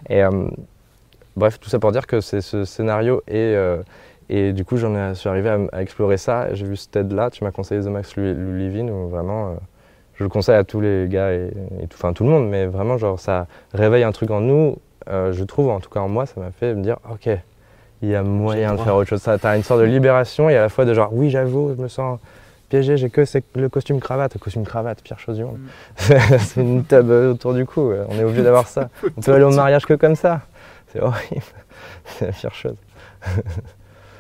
Et 0.09 0.22
euh, 0.22 0.48
bref, 1.37 1.59
tout 1.61 1.68
ça 1.68 1.79
pour 1.79 1.92
dire 1.92 2.07
que 2.07 2.20
c'est 2.20 2.40
ce 2.40 2.64
scénario, 2.64 3.22
et, 3.29 3.35
euh, 3.37 3.83
et 4.31 4.52
du 4.52 4.64
coup 4.64 4.79
j'en 4.79 5.14
suis 5.14 5.29
arrivé 5.29 5.50
à, 5.72 5.83
explorer 5.83 6.16
ça, 6.16 6.52
j'ai 6.55 6.66
vu 6.66 6.76
ce 6.76 6.88
TED-là, 6.88 7.31
tu 7.31 7.44
m'as 7.44 7.50
conseillé 7.50 7.83
The 7.83 7.88
Max 7.88 8.16
Lu- 8.16 8.35
Lu- 8.35 8.59
Living, 8.59 8.90
où 8.90 9.09
vraiment... 9.09 9.50
euh, 9.50 9.55
je 10.14 10.24
le 10.24 10.31
conseille 10.31 10.55
à 10.55 10.64
tous 10.64 10.81
les 10.81 11.09
gars 11.11 11.35
et, 11.35 11.50
et 11.83 11.87
tout, 11.88 11.98
enfin 11.98 12.14
tout 12.14 12.24
le 12.24 12.31
monde, 12.31 12.48
mais 12.48 12.64
vraiment 12.64 12.96
genre 12.96 13.20
ça 13.20 13.46
réveille 13.74 14.02
un 14.02 14.12
truc 14.12 14.31
en 14.31 14.40
nous. 14.40 14.79
je 15.07 15.44
trouve, 15.44 15.68
en 15.68 15.79
tout 15.79 15.90
cas 15.90 16.00
en 16.00 16.09
moi, 16.09 16.24
ça 16.24 16.40
m'a 16.40 16.50
fait 16.52 16.74
me 16.74 16.83
dire 16.83 16.96
ok, 17.12 17.29
il 18.07 18.12
y 18.12 18.14
a 18.14 18.23
moyen 18.23 18.75
de 18.75 18.81
faire 18.81 18.95
autre 18.95 19.09
chose. 19.09 19.21
Ça, 19.21 19.38
t'as 19.38 19.57
une 19.57 19.62
sorte 19.62 19.81
de 19.81 19.87
libération 19.87 20.49
et 20.49 20.57
à 20.57 20.62
la 20.62 20.69
fois 20.69 20.85
de 20.85 20.95
genre 20.95 21.11
oui 21.12 21.31
j'avoue, 21.31 21.75
je 21.77 21.83
me 21.83 21.88
sens 21.88 22.19
piégé, 22.69 22.97
j'ai 22.97 23.11
que 23.11 23.25
c'est 23.25 23.45
le 23.55 23.69
costume 23.69 24.01
cravate, 24.01 24.35
le 24.35 24.40
costume 24.40 24.64
cravate, 24.64 25.03
pire 25.03 25.19
chose 25.19 25.37
du 25.37 25.45
monde. 25.45 25.59
c'est 25.97 26.61
une 26.61 26.85
table 26.85 27.12
autour 27.12 27.55
du 27.55 27.66
cou, 27.66 27.90
euh, 27.90 28.05
on 28.09 28.19
est 28.19 28.25
obligé 28.25 28.42
d'avoir 28.42 28.69
ça. 28.69 28.88
On 29.16 29.21
peut 29.21 29.35
aller 29.35 29.45
au 29.45 29.51
mariage 29.51 29.87
que 29.87 29.95
comme 29.95 30.16
ça. 30.16 30.42
C'est 30.92 31.01
horrible, 31.01 31.42
c'est 32.05 32.27
la 32.27 32.33
pire 32.33 32.55
chose. 32.55 32.77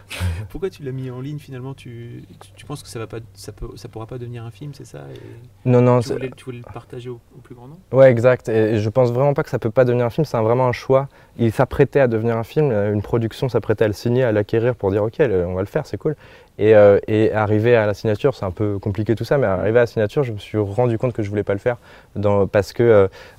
Pourquoi 0.50 0.70
tu 0.70 0.82
l'as 0.82 0.92
mis 0.92 1.10
en 1.10 1.20
ligne 1.20 1.38
finalement? 1.38 1.74
Tu, 1.74 2.24
tu, 2.40 2.48
tu 2.56 2.66
penses 2.66 2.82
que 2.82 2.88
ça 2.88 2.98
va 2.98 3.06
pas, 3.06 3.18
ça 3.34 3.52
peut, 3.52 3.68
ça 3.76 3.88
pourra 3.88 4.06
pas 4.06 4.18
devenir 4.18 4.44
un 4.44 4.50
film, 4.50 4.72
c'est 4.74 4.84
ça? 4.84 5.00
Et 5.12 5.68
Non 5.68 5.80
non, 5.80 6.00
tu 6.00 6.08
c'est- 6.08 6.14
voulais, 6.14 6.30
tu 6.36 6.44
voulais 6.44 6.58
le 6.58 6.64
partager 6.72 7.08
au, 7.10 7.20
au 7.36 7.40
plus 7.40 7.54
grand 7.54 7.66
nombre? 7.68 7.80
Ouais, 7.92 8.10
exact. 8.10 8.48
Et 8.48 8.78
je 8.78 8.88
pense 8.88 9.10
vraiment 9.12 9.34
pas 9.34 9.42
que 9.42 9.50
ça 9.50 9.58
peut 9.58 9.70
pas 9.70 9.84
devenir 9.84 10.06
un 10.06 10.10
film. 10.10 10.24
C'est 10.24 10.38
vraiment 10.38 10.66
un 10.68 10.72
choix. 10.72 11.08
Il 11.38 11.52
s'apprêtait 11.52 12.00
à 12.00 12.08
devenir 12.08 12.36
un 12.36 12.44
film. 12.44 12.70
euh, 12.70 12.92
Une 12.92 13.02
production 13.02 13.48
s'apprêtait 13.48 13.84
à 13.84 13.88
le 13.88 13.92
signer, 13.94 14.22
à 14.24 14.32
l'acquérir 14.32 14.74
pour 14.76 14.90
dire 14.90 15.02
ok, 15.02 15.16
on 15.20 15.54
va 15.54 15.60
le 15.60 15.66
faire, 15.66 15.86
c'est 15.86 15.96
cool. 15.98 16.16
Et, 16.58 16.74
euh, 16.74 16.98
et 17.06 17.32
arriver 17.32 17.76
à 17.76 17.84
la 17.86 17.92
signature, 17.92 18.34
c'est 18.34 18.46
un 18.46 18.50
peu 18.50 18.78
compliqué 18.78 19.14
tout 19.14 19.24
ça, 19.24 19.36
mais 19.36 19.46
arrivé 19.46 19.78
à 19.78 19.82
la 19.82 19.86
signature, 19.86 20.22
je 20.22 20.32
me 20.32 20.38
suis 20.38 20.56
rendu 20.56 20.96
compte 20.96 21.12
que 21.12 21.22
je 21.22 21.28
voulais 21.28 21.42
pas 21.44 21.52
le 21.52 21.58
faire 21.58 21.76
dans- 22.14 22.46
parce 22.46 22.72
que 22.72 22.82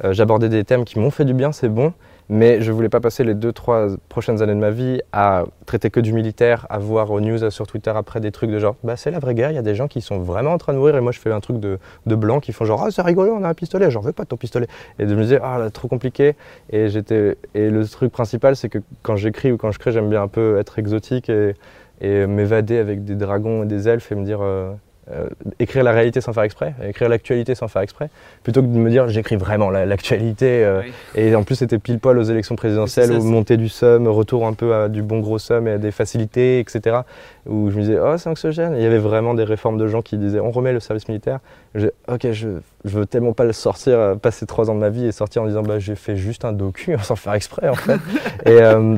euh, 0.04 0.14
j'abordais 0.14 0.50
des 0.50 0.64
thèmes 0.64 0.86
qui 0.86 1.00
m'ont 1.00 1.10
fait 1.12 1.26
du 1.26 1.34
bien, 1.34 1.52
c'est 1.52 1.70
bon. 1.70 1.94
Mais 2.30 2.60
je 2.62 2.72
voulais 2.74 2.90
pas 2.90 3.00
passer 3.00 3.24
les 3.24 3.34
deux, 3.34 3.54
trois 3.54 3.88
prochaines 4.10 4.42
années 4.42 4.54
de 4.54 4.60
ma 4.60 4.70
vie 4.70 5.02
à 5.14 5.46
traiter 5.66 5.90
que 5.90 6.02
du 6.02 6.12
militaire, 6.12 6.68
à 6.70 6.78
voir 6.78 7.12
aux 7.12 7.22
news 7.22 7.50
sur 7.50 7.68
Twitter 7.68 7.92
après 7.96 8.20
des 8.20 8.32
trucs 8.32 8.52
de 8.52 8.60
genre, 8.60 8.76
bah 8.84 8.98
c'est 8.98 9.12
la 9.12 9.20
vraie 9.20 9.34
guerre, 9.34 9.52
il 9.52 9.56
y 9.56 9.60
a 9.60 9.62
des 9.62 9.76
gens 9.76 9.88
qui 9.88 10.02
sont 10.02 10.20
vraiment 10.20 10.52
en 10.52 10.58
train 10.58 10.74
de 10.74 10.78
mourir 10.78 10.98
et 10.98 11.02
moi 11.02 11.14
je 11.14 11.20
fais 11.20 11.32
un 11.32 11.40
truc 11.40 11.60
de, 11.60 11.80
blanc 12.06 12.40
qui 12.42 12.52
font 12.52 12.66
genre, 12.66 12.84
ah 12.84 12.92
c'est 12.92 13.02
rigolo, 13.02 13.34
on 13.34 13.44
a 13.44 13.50
un 13.50 13.54
pistolet, 13.54 13.90
j'en 13.92 14.02
veux 14.02 14.12
pas 14.12 14.24
de 14.24 14.30
ton 14.30 14.38
pistolet. 14.38 14.68
Et 15.00 15.06
de 15.06 15.16
me 15.16 15.24
dire, 15.24 15.42
ah 15.44 15.58
là, 15.58 15.70
trop 15.70 15.88
compliqué. 15.88 16.36
Et, 16.72 16.90
j'étais, 16.90 17.38
et 17.54 17.70
le 17.70 17.88
truc 17.88 18.12
principal, 18.12 18.56
c'est 18.56 18.70
que 18.70 18.80
quand 19.04 19.16
j'écris 19.16 19.52
ou 19.52 19.58
quand 19.58 19.72
je 19.72 19.80
crée, 19.80 19.92
j'aime 19.92 20.10
bien 20.10 20.24
un 20.24 20.28
peu 20.28 20.58
être 20.60 20.80
exotique 20.80 21.30
et, 21.30 21.56
et 22.02 22.28
m'évader 22.28 22.78
avec 22.78 23.06
des 23.06 23.16
dragons 23.16 23.64
et 23.64 23.66
des 23.68 23.88
elfes 23.88 24.12
et 24.12 24.16
me 24.16 24.26
dire, 24.26 24.40
euh, 24.42 24.74
euh, 25.14 25.28
écrire 25.60 25.84
la 25.84 25.92
réalité 25.92 26.20
sans 26.22 26.34
faire 26.34 26.44
exprès, 26.44 26.74
écrire 26.84 27.08
l'actualité 27.10 27.56
sans 27.56 27.68
faire 27.68 27.82
exprès, 27.82 28.10
plutôt 28.44 28.62
que 28.62 28.68
de 28.68 28.78
me 28.78 28.90
dire, 28.90 29.08
j'écris 29.08 29.38
vraiment 29.38 29.70
la- 29.70 29.86
l'actualité. 29.86 30.64
euh, 30.66 30.82
Oui. 30.84 30.92
et 31.16 31.36
en 31.36 31.44
plus, 31.44 31.56
c'était 31.56 31.78
pile 31.80 32.00
poil 32.00 32.18
aux 32.18 32.24
élections 32.24 32.56
présidentielles, 32.56 33.12
où 33.12 33.24
montée 33.24 33.56
du 33.58 33.70
somme, 33.70 34.08
retour 34.08 34.46
un 34.46 34.54
peu 34.54 34.74
à 34.76 34.90
du 34.90 35.02
bon 35.02 35.20
gros 35.20 35.40
somme 35.40 35.68
et 35.68 35.72
à 35.72 35.78
des 35.78 35.92
facilités, 35.92 36.60
etc. 36.60 36.98
Où 37.46 37.70
je 37.72 37.78
me 37.78 37.82
disais, 37.82 37.98
oh, 38.00 38.18
c'est 38.18 38.30
anxiogène. 38.30 38.74
Et 38.74 38.78
il 38.80 38.84
y 38.84 38.86
avait 38.86 38.98
vraiment 38.98 39.34
des 39.34 39.44
réformes 39.46 39.78
de 39.78 39.88
gens 39.88 40.02
qui 40.02 40.18
disaient, 40.18 40.40
on 40.42 40.52
remet 40.52 40.74
le 40.74 40.80
service 40.82 41.08
militaire. 41.08 41.40
Et 41.74 41.80
je 41.80 41.86
disais, 41.86 41.94
ok, 42.10 42.32
je, 42.34 42.50
je 42.86 42.98
veux 42.98 43.06
tellement 43.06 43.34
pas 43.34 43.46
le 43.46 43.54
sortir, 43.54 43.98
euh, 43.98 44.16
passer 44.16 44.46
trois 44.46 44.70
ans 44.70 44.76
de 44.76 44.80
ma 44.80 44.90
vie 44.90 45.06
et 45.06 45.12
sortir 45.14 45.44
en 45.44 45.48
disant, 45.48 45.62
bah, 45.64 45.80
j'ai 45.80 45.96
fait 45.96 46.18
juste 46.18 46.44
un 46.44 46.52
docu 46.52 46.96
sans 47.04 47.16
faire 47.16 47.34
exprès, 47.34 47.70
en 47.70 47.76
fait. 47.76 48.00
et, 48.46 48.62
euh, 48.62 48.98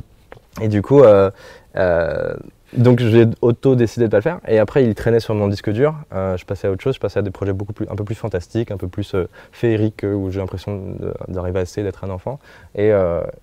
et 0.62 0.68
du 0.68 0.82
coup, 0.82 1.04
donc 2.74 3.00
j'ai 3.00 3.26
auto-décidé 3.42 4.06
de 4.06 4.12
pas 4.12 4.18
le 4.18 4.22
faire. 4.22 4.40
Et 4.48 4.60
après, 4.60 4.84
il 4.84 4.94
traînait 4.94 5.20
sur 5.20 5.34
mon 5.34 5.48
disque 5.48 5.72
dur. 5.72 5.96
Euh, 6.14 6.38
je 6.38 6.46
passais 6.46 6.68
à 6.68 6.72
autre 6.72 6.84
chose, 6.84 6.96
je 6.96 7.00
passais 7.00 7.20
à 7.20 7.22
des 7.22 7.32
projets 7.32 7.54
beaucoup 7.54 7.74
plus, 7.74 7.88
un 7.90 7.96
peu 7.96 8.04
plus 8.04 8.16
fantastiques, 8.16 8.72
un 8.72 8.78
peu 8.78 8.88
plus 8.88 9.16
euh, 9.16 9.28
féeriques, 9.52 10.04
euh, 10.04 10.14
où 10.14 10.30
j'ai 10.30 10.40
l'impression 10.40 10.96
d'arriver 11.28 11.60
à 11.60 11.62
essayer 11.64 11.84
d'être 11.84 12.04
un 12.04 12.10
enfant. 12.10 12.40
Et, 12.76 12.92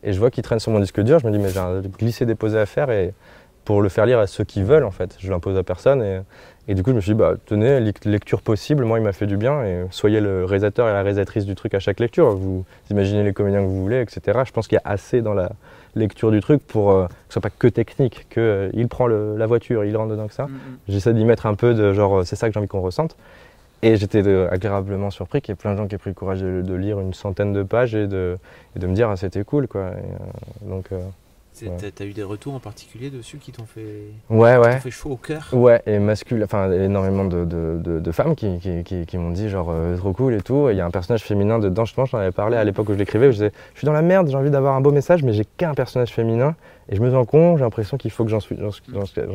je 0.05 0.19
vois 0.19 0.31
qu'il 0.31 0.43
traîne 0.43 0.61
sur 0.61 0.71
mon 0.73 0.81
disque 0.81 1.01
dur. 1.01 1.19
Je 1.19 1.27
me 1.27 1.33
dis, 1.33 1.39
mais 1.39 1.49
j'ai 1.49 1.59
un 1.59 1.81
glissé-déposé 1.81 2.59
à 2.59 2.67
faire. 2.67 2.91
Et 2.91 3.13
pour 3.65 3.83
le 3.83 3.89
faire 3.89 4.07
lire 4.07 4.21
à 4.21 4.29
ceux 4.29 4.45
qui 4.45 4.63
veulent, 4.63 4.85
en 4.85 4.93
fait. 4.93 5.17
Je 5.19 5.31
l'impose 5.31 5.57
à 5.57 5.65
personne. 5.65 6.03
Et, 6.03 6.21
et 6.69 6.75
du 6.75 6.85
coup, 6.85 6.91
je 6.91 6.97
me 6.97 7.01
suis 7.01 7.13
dit, 7.13 7.19
bah, 7.19 7.35
tenez, 7.47 7.81
lec- 7.81 8.09
lecture 8.09 8.43
possible. 8.43 8.85
Moi, 8.85 8.99
il 9.01 9.05
m'a 9.05 9.13
fait 9.13 9.27
du 9.27 9.37
bien. 9.37 9.65
Et 9.65 9.85
soyez 9.91 10.21
le 10.21 10.45
réalisateur 10.45 10.89
et 10.89 10.93
la 10.93 11.03
réalisatrice 11.03 11.45
du 11.45 11.57
truc 11.57 11.75
à 11.75 11.81
chaque 11.81 11.99
lecture. 11.99 12.31
Vous 12.37 12.65
imaginez 12.91 13.25
les 13.25 13.33
comédiens 13.33 13.61
que 13.61 13.67
vous 13.67 13.83
voulez, 13.83 14.01
etc. 14.01 14.41
Je 14.47 14.53
pense 14.53 14.69
qu'il 14.69 14.77
y 14.77 14.79
a 14.79 14.89
assez 14.89 15.21
dans 15.21 15.35
la 15.35 15.51
lecture 15.97 16.31
du 16.31 16.41
truc 16.41 16.65
pour 16.67 16.93
euh, 16.93 17.07
que 17.07 17.13
ce 17.29 17.33
soit 17.35 17.43
pas 17.43 17.51
que 17.51 17.67
technique, 17.67 18.27
que 18.31 18.41
euh, 18.41 18.71
il 18.75 18.87
prend 18.89 19.07
le- 19.07 19.37
la 19.37 19.47
voiture, 19.47 19.85
il 19.85 19.97
rentre 19.97 20.11
dedans 20.11 20.29
que 20.29 20.35
ça. 20.35 20.45
Mm, 20.47 20.51
mm. 20.51 20.79
J'essaie 20.89 21.15
d'y 21.15 21.25
mettre 21.25 21.47
un 21.47 21.55
peu 21.55 21.75
de 21.75 21.93
genre, 21.93 22.19
euh, 22.21 22.25
c'est 22.25 22.37
ça 22.37 22.47
que 22.49 22.55
j'ai 22.55 22.59
envie 22.59 22.69
qu'on 22.69 22.81
ressente. 22.81 23.17
Et 23.83 23.97
j'étais 23.97 24.27
agréablement 24.51 25.11
surpris 25.11 25.43
qu'il 25.43 25.53
y 25.53 25.55
ait 25.55 25.57
plein 25.57 25.73
de 25.73 25.79
gens 25.79 25.87
qui 25.87 25.95
aient 25.95 25.99
pris 25.99 26.11
le 26.11 26.15
courage 26.15 26.41
de, 26.41 26.63
de 26.63 26.75
lire 26.75 26.99
une 26.99 27.13
centaine 27.13 27.53
de 27.53 27.63
pages 27.63 27.95
et 27.95 28.07
de, 28.07 28.39
et 28.75 28.79
de 28.79 28.87
me 28.87 28.95
dire 28.95 29.11
ah, 29.11 29.17
c'était 29.17 29.45
cool 29.45 29.69
quoi. 29.69 29.91
Et, 29.91 30.69
donc 30.69 30.87
Ouais. 31.63 31.91
T'as 31.95 32.05
eu 32.05 32.13
des 32.13 32.23
retours 32.23 32.55
en 32.55 32.61
particulier 32.61 33.09
dessus 33.09 33.39
qui 33.39 33.51
t'ont 33.53 33.65
fait, 33.65 34.05
ouais 34.29 34.57
ouais. 34.59 34.79
fait 34.79 34.91
chaud 34.91 35.11
au 35.13 35.17
cœur? 35.17 35.49
Ouais, 35.53 35.81
et 35.87 35.99
masculin, 35.99 36.45
enfin 36.45 36.71
énormément 36.71 37.25
de, 37.25 37.45
de- 37.45 37.81
de- 37.83 38.01
de 38.01 38.13
femmes 38.13 38.35
qui, 38.37 38.59
qui- 38.59 38.85
qui- 38.85 39.07
qui 39.07 39.17
m'ont 39.19 39.31
dit 39.31 39.49
genre 39.49 39.69
euh, 39.71 39.97
trop 39.97 40.13
cool 40.13 40.35
et 40.35 40.43
tout. 40.43 40.69
Et 40.69 40.73
Il 40.73 40.77
y 40.77 40.81
a 40.81 40.87
un 40.87 40.91
personnage 40.91 41.23
féminin 41.23 41.59
dedans, 41.59 41.85
justement, 41.85 42.05
j'en 42.07 42.19
avais 42.19 42.33
parlé 42.33 42.57
à 42.57 42.65
l'époque 42.65 42.89
où 42.91 42.93
je 42.93 42.99
l'écrivais, 42.99 43.27
je 43.29 43.33
disais 43.33 43.53
je 43.75 43.79
suis 43.79 43.87
dans 43.87 43.93
la 43.93 44.03
merde, 44.03 44.29
j'ai 44.29 44.37
envie 44.37 44.51
d'avoir 44.51 44.75
un 44.77 44.81
beau 44.81 44.91
message, 44.93 45.23
mais 45.23 45.33
j'ai 45.33 45.45
qu'un 45.45 45.75
personnage 45.75 46.13
féminin 46.13 46.55
et 46.89 46.97
je 46.97 47.01
me 47.01 47.11
sens 47.11 47.27
con, 47.27 47.57
j'ai 47.57 47.65
l'impression 47.65 47.97
qu'il 47.97 48.11
faut 48.11 48.25
que 48.25 48.31
j'en 48.31 48.41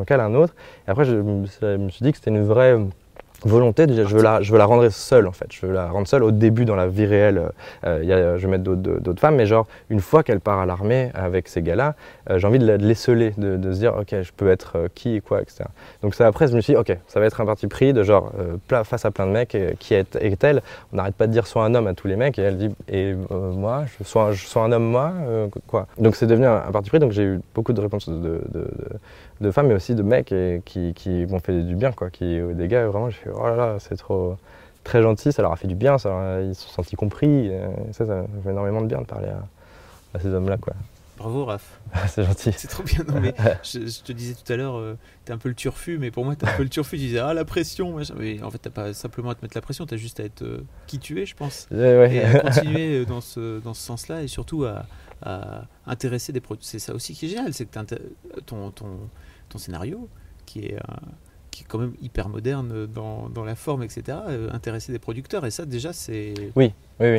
cale 0.06 0.22
un 0.22 0.34
autre. 0.36 0.54
Et 0.88 0.92
après, 0.92 1.06
je, 1.06 1.16
je 1.16 1.78
me 1.78 1.90
suis 1.90 2.04
dit 2.04 2.12
que 2.12 2.18
c'était 2.18 2.32
une 2.32 2.44
vraie 2.44 2.78
volonté 3.44 3.86
je 3.90 4.02
veux 4.16 4.22
la, 4.22 4.42
je 4.42 4.52
veux 4.52 4.58
la 4.58 4.66
rendre 4.66 4.88
seule 4.90 5.28
en 5.28 5.32
fait, 5.32 5.48
je 5.52 5.66
veux 5.66 5.74
la 5.74 5.90
rendre 5.90 6.08
seule 6.08 6.24
au 6.24 6.32
début 6.32 6.66
dans 6.66 6.76
la 6.76 6.88
vie 6.88 7.06
réelle. 7.06 7.42
euh, 7.86 8.00
y 8.04 8.14
a, 8.14 8.38
je 8.38 8.46
vais 8.46 8.52
mettre 8.52 8.64
d'autres- 8.64 9.00
d'autres 9.02 9.20
femmes, 9.20 9.36
mais 9.36 9.46
genre 9.46 9.68
une 9.90 10.00
fois 10.00 10.24
qu'elle 10.24 10.40
part 10.40 10.60
à 10.60 10.66
l'armée 10.66 11.10
avec 11.14 11.48
ces 11.48 11.62
gars-là, 11.62 11.96
euh, 12.30 12.38
j'ai 12.38 12.48
envie 12.48 12.60
de 12.60 12.68
la- 12.68 12.78
de 12.78 12.86
l'esseler, 12.86 13.34
de, 13.38 13.58
de 13.58 13.72
se 13.74 13.80
dire 13.80 13.96
ok 14.00 14.22
je 14.22 14.32
peux 14.36 14.50
être 14.50 14.74
euh, 14.78 14.88
qui 14.94 15.16
et 15.16 15.22
quoi, 15.22 15.42
etc. 15.42 15.64
Donc 16.04 16.14
ça, 16.16 16.28
après 16.28 16.48
je 16.48 16.56
me 16.56 16.62
suis 16.62 16.74
dit 16.74 16.78
ok 16.80 16.96
ça 17.08 17.20
va 17.20 17.26
être 17.26 17.42
un 17.42 17.46
parti 17.46 17.68
pris 17.68 17.94
de 17.94 18.04
genre 18.04 18.32
euh, 18.40 18.84
face 18.84 19.06
à 19.06 19.12
plein 19.12 19.26
de 19.26 19.32
mecs 19.32 19.56
et, 19.56 19.76
qui 19.80 19.94
est, 19.96 20.16
est-elle 20.18 20.62
On 20.94 20.98
n'arrête 20.98 21.16
pas 21.16 21.28
de 21.28 21.32
dire 21.32 21.48
sois 21.48 21.66
un 21.66 21.74
homme 21.74 21.88
à 21.88 21.94
tous 21.94 22.08
les 22.08 22.16
mecs 22.16 22.38
et 22.38 22.44
elle 22.44 22.58
dit 22.58 22.70
et 22.90 23.16
euh, 23.32 23.52
moi 23.52 23.86
je 24.00 24.04
sois, 24.04 24.34
je 24.34 24.46
sois 24.46 24.64
un 24.64 24.72
homme 24.72 24.86
moi 24.86 25.14
euh, 25.28 25.48
quoi. 25.68 25.88
Donc 25.98 26.16
c'est 26.16 26.28
devenu 26.28 26.46
un, 26.46 26.58
un 26.68 26.72
parti 26.72 26.90
pris 26.90 27.00
donc 27.00 27.12
j'ai 27.12 27.24
eu 27.24 27.40
beaucoup 27.56 27.74
de 27.74 27.82
réponses 27.82 28.08
de, 28.08 28.14
de- 28.16 28.42
de- 28.54 28.68
de 29.42 29.50
femmes, 29.50 29.70
mais 29.70 29.74
aussi 29.74 29.96
de 29.96 30.04
mecs 30.04 30.32
et 30.32 30.62
qui, 30.66 30.94
qui 30.94 31.26
m'ont 31.26 31.40
fait 31.40 31.64
du 31.64 31.76
bien, 31.76 31.92
quoi. 31.92 32.12
Qui, 32.12 32.40
des 32.54 32.68
gars, 32.68 32.86
vraiment, 32.86 33.10
je 33.10 33.18
fais, 33.18 33.31
oh 33.36 33.44
là 33.44 33.56
là, 33.56 33.78
c'est 33.80 33.98
trop 33.98 34.38
très 34.84 35.02
gentil, 35.02 35.32
ça 35.32 35.42
leur 35.42 35.52
a 35.52 35.56
fait 35.56 35.68
du 35.68 35.76
bien, 35.76 35.98
ça, 35.98 36.42
ils 36.42 36.56
se 36.56 36.64
sont 36.64 36.72
sentis 36.72 36.96
compris. 36.96 37.48
Et 37.48 37.62
ça, 37.92 38.06
ça 38.06 38.24
fait 38.44 38.50
énormément 38.50 38.82
de 38.82 38.88
bien 38.88 39.02
de 39.02 39.06
parler 39.06 39.30
à, 39.30 39.44
à 40.14 40.20
ces 40.20 40.30
hommes-là, 40.30 40.58
quoi. 40.58 40.74
Bravo 41.22 41.46
Raph. 41.46 41.80
c'est 42.08 42.24
gentil. 42.24 42.52
C'est 42.58 42.68
trop 42.68 42.82
bien. 42.82 43.04
Non, 43.08 43.22
mais 43.22 43.36
je, 43.64 44.02
te 44.02 44.12
disais 44.12 44.34
tout 44.34 44.52
à 44.52 44.56
l'heure, 44.56 44.74
tu 44.74 44.82
euh, 44.82 44.96
t'es 45.24 45.34
un 45.34 45.38
peu 45.38 45.50
le 45.50 45.56
turfu, 45.56 46.00
mais 46.00 46.10
pour 46.10 46.26
moi 46.26 46.36
t'es 46.36 46.48
un 46.48 46.54
peu 46.54 46.64
le 46.64 46.70
turfu. 46.70 46.98
Tu 46.98 47.04
disais 47.04 47.20
ah 47.20 47.36
la 47.36 47.46
pression, 47.46 47.96
mais 48.18 48.42
en 48.42 48.50
fait 48.50 48.58
t'as 48.58 48.72
pas 48.72 48.94
simplement 48.94 49.30
à 49.30 49.36
te 49.36 49.44
mettre 49.44 49.56
la 49.56 49.62
pression, 49.62 49.86
t'as 49.86 49.98
juste 49.98 50.20
à 50.20 50.24
être 50.24 50.42
euh, 50.42 50.64
qui 50.88 50.98
tu 50.98 51.22
es, 51.22 51.28
je 51.28 51.36
pense. 51.36 51.68
Et 51.72 52.24
à 52.24 52.40
continuer 52.40 52.98
euh, 53.02 53.06
dans 53.06 53.22
ce, 53.22 53.60
dans 53.60 53.76
ce 53.76 53.84
sens-là 53.84 54.24
et 54.24 54.28
surtout 54.28 54.66
à, 54.66 54.86
intéresser 55.86 56.34
des 56.34 56.42
produits. 56.42 56.66
C'est 56.66 56.80
ça 56.80 56.96
aussi 56.96 57.14
qui 57.14 57.28
est 57.28 57.30
génial, 57.30 57.54
c'est 57.54 57.68
que 57.68 57.80
ton, 58.48 58.72
ton, 58.72 58.88
ton 59.50 59.58
scénario 59.60 60.10
qui 60.48 60.66
est 60.66 60.80
qui 61.52 61.64
est 61.64 61.66
quand 61.68 61.78
même 61.78 61.94
hyper 62.02 62.30
moderne 62.30 62.88
dans, 62.88 63.30
dans 63.30 63.44
la 63.44 63.56
forme, 63.56 63.84
etc., 63.84 64.18
intéresser 64.52 64.92
des 64.92 65.00
producteurs. 65.00 65.46
Et 65.46 65.52
ça, 65.52 65.66
déjà, 65.66 65.94
c'est. 65.94 66.34
Oui, 66.56 66.74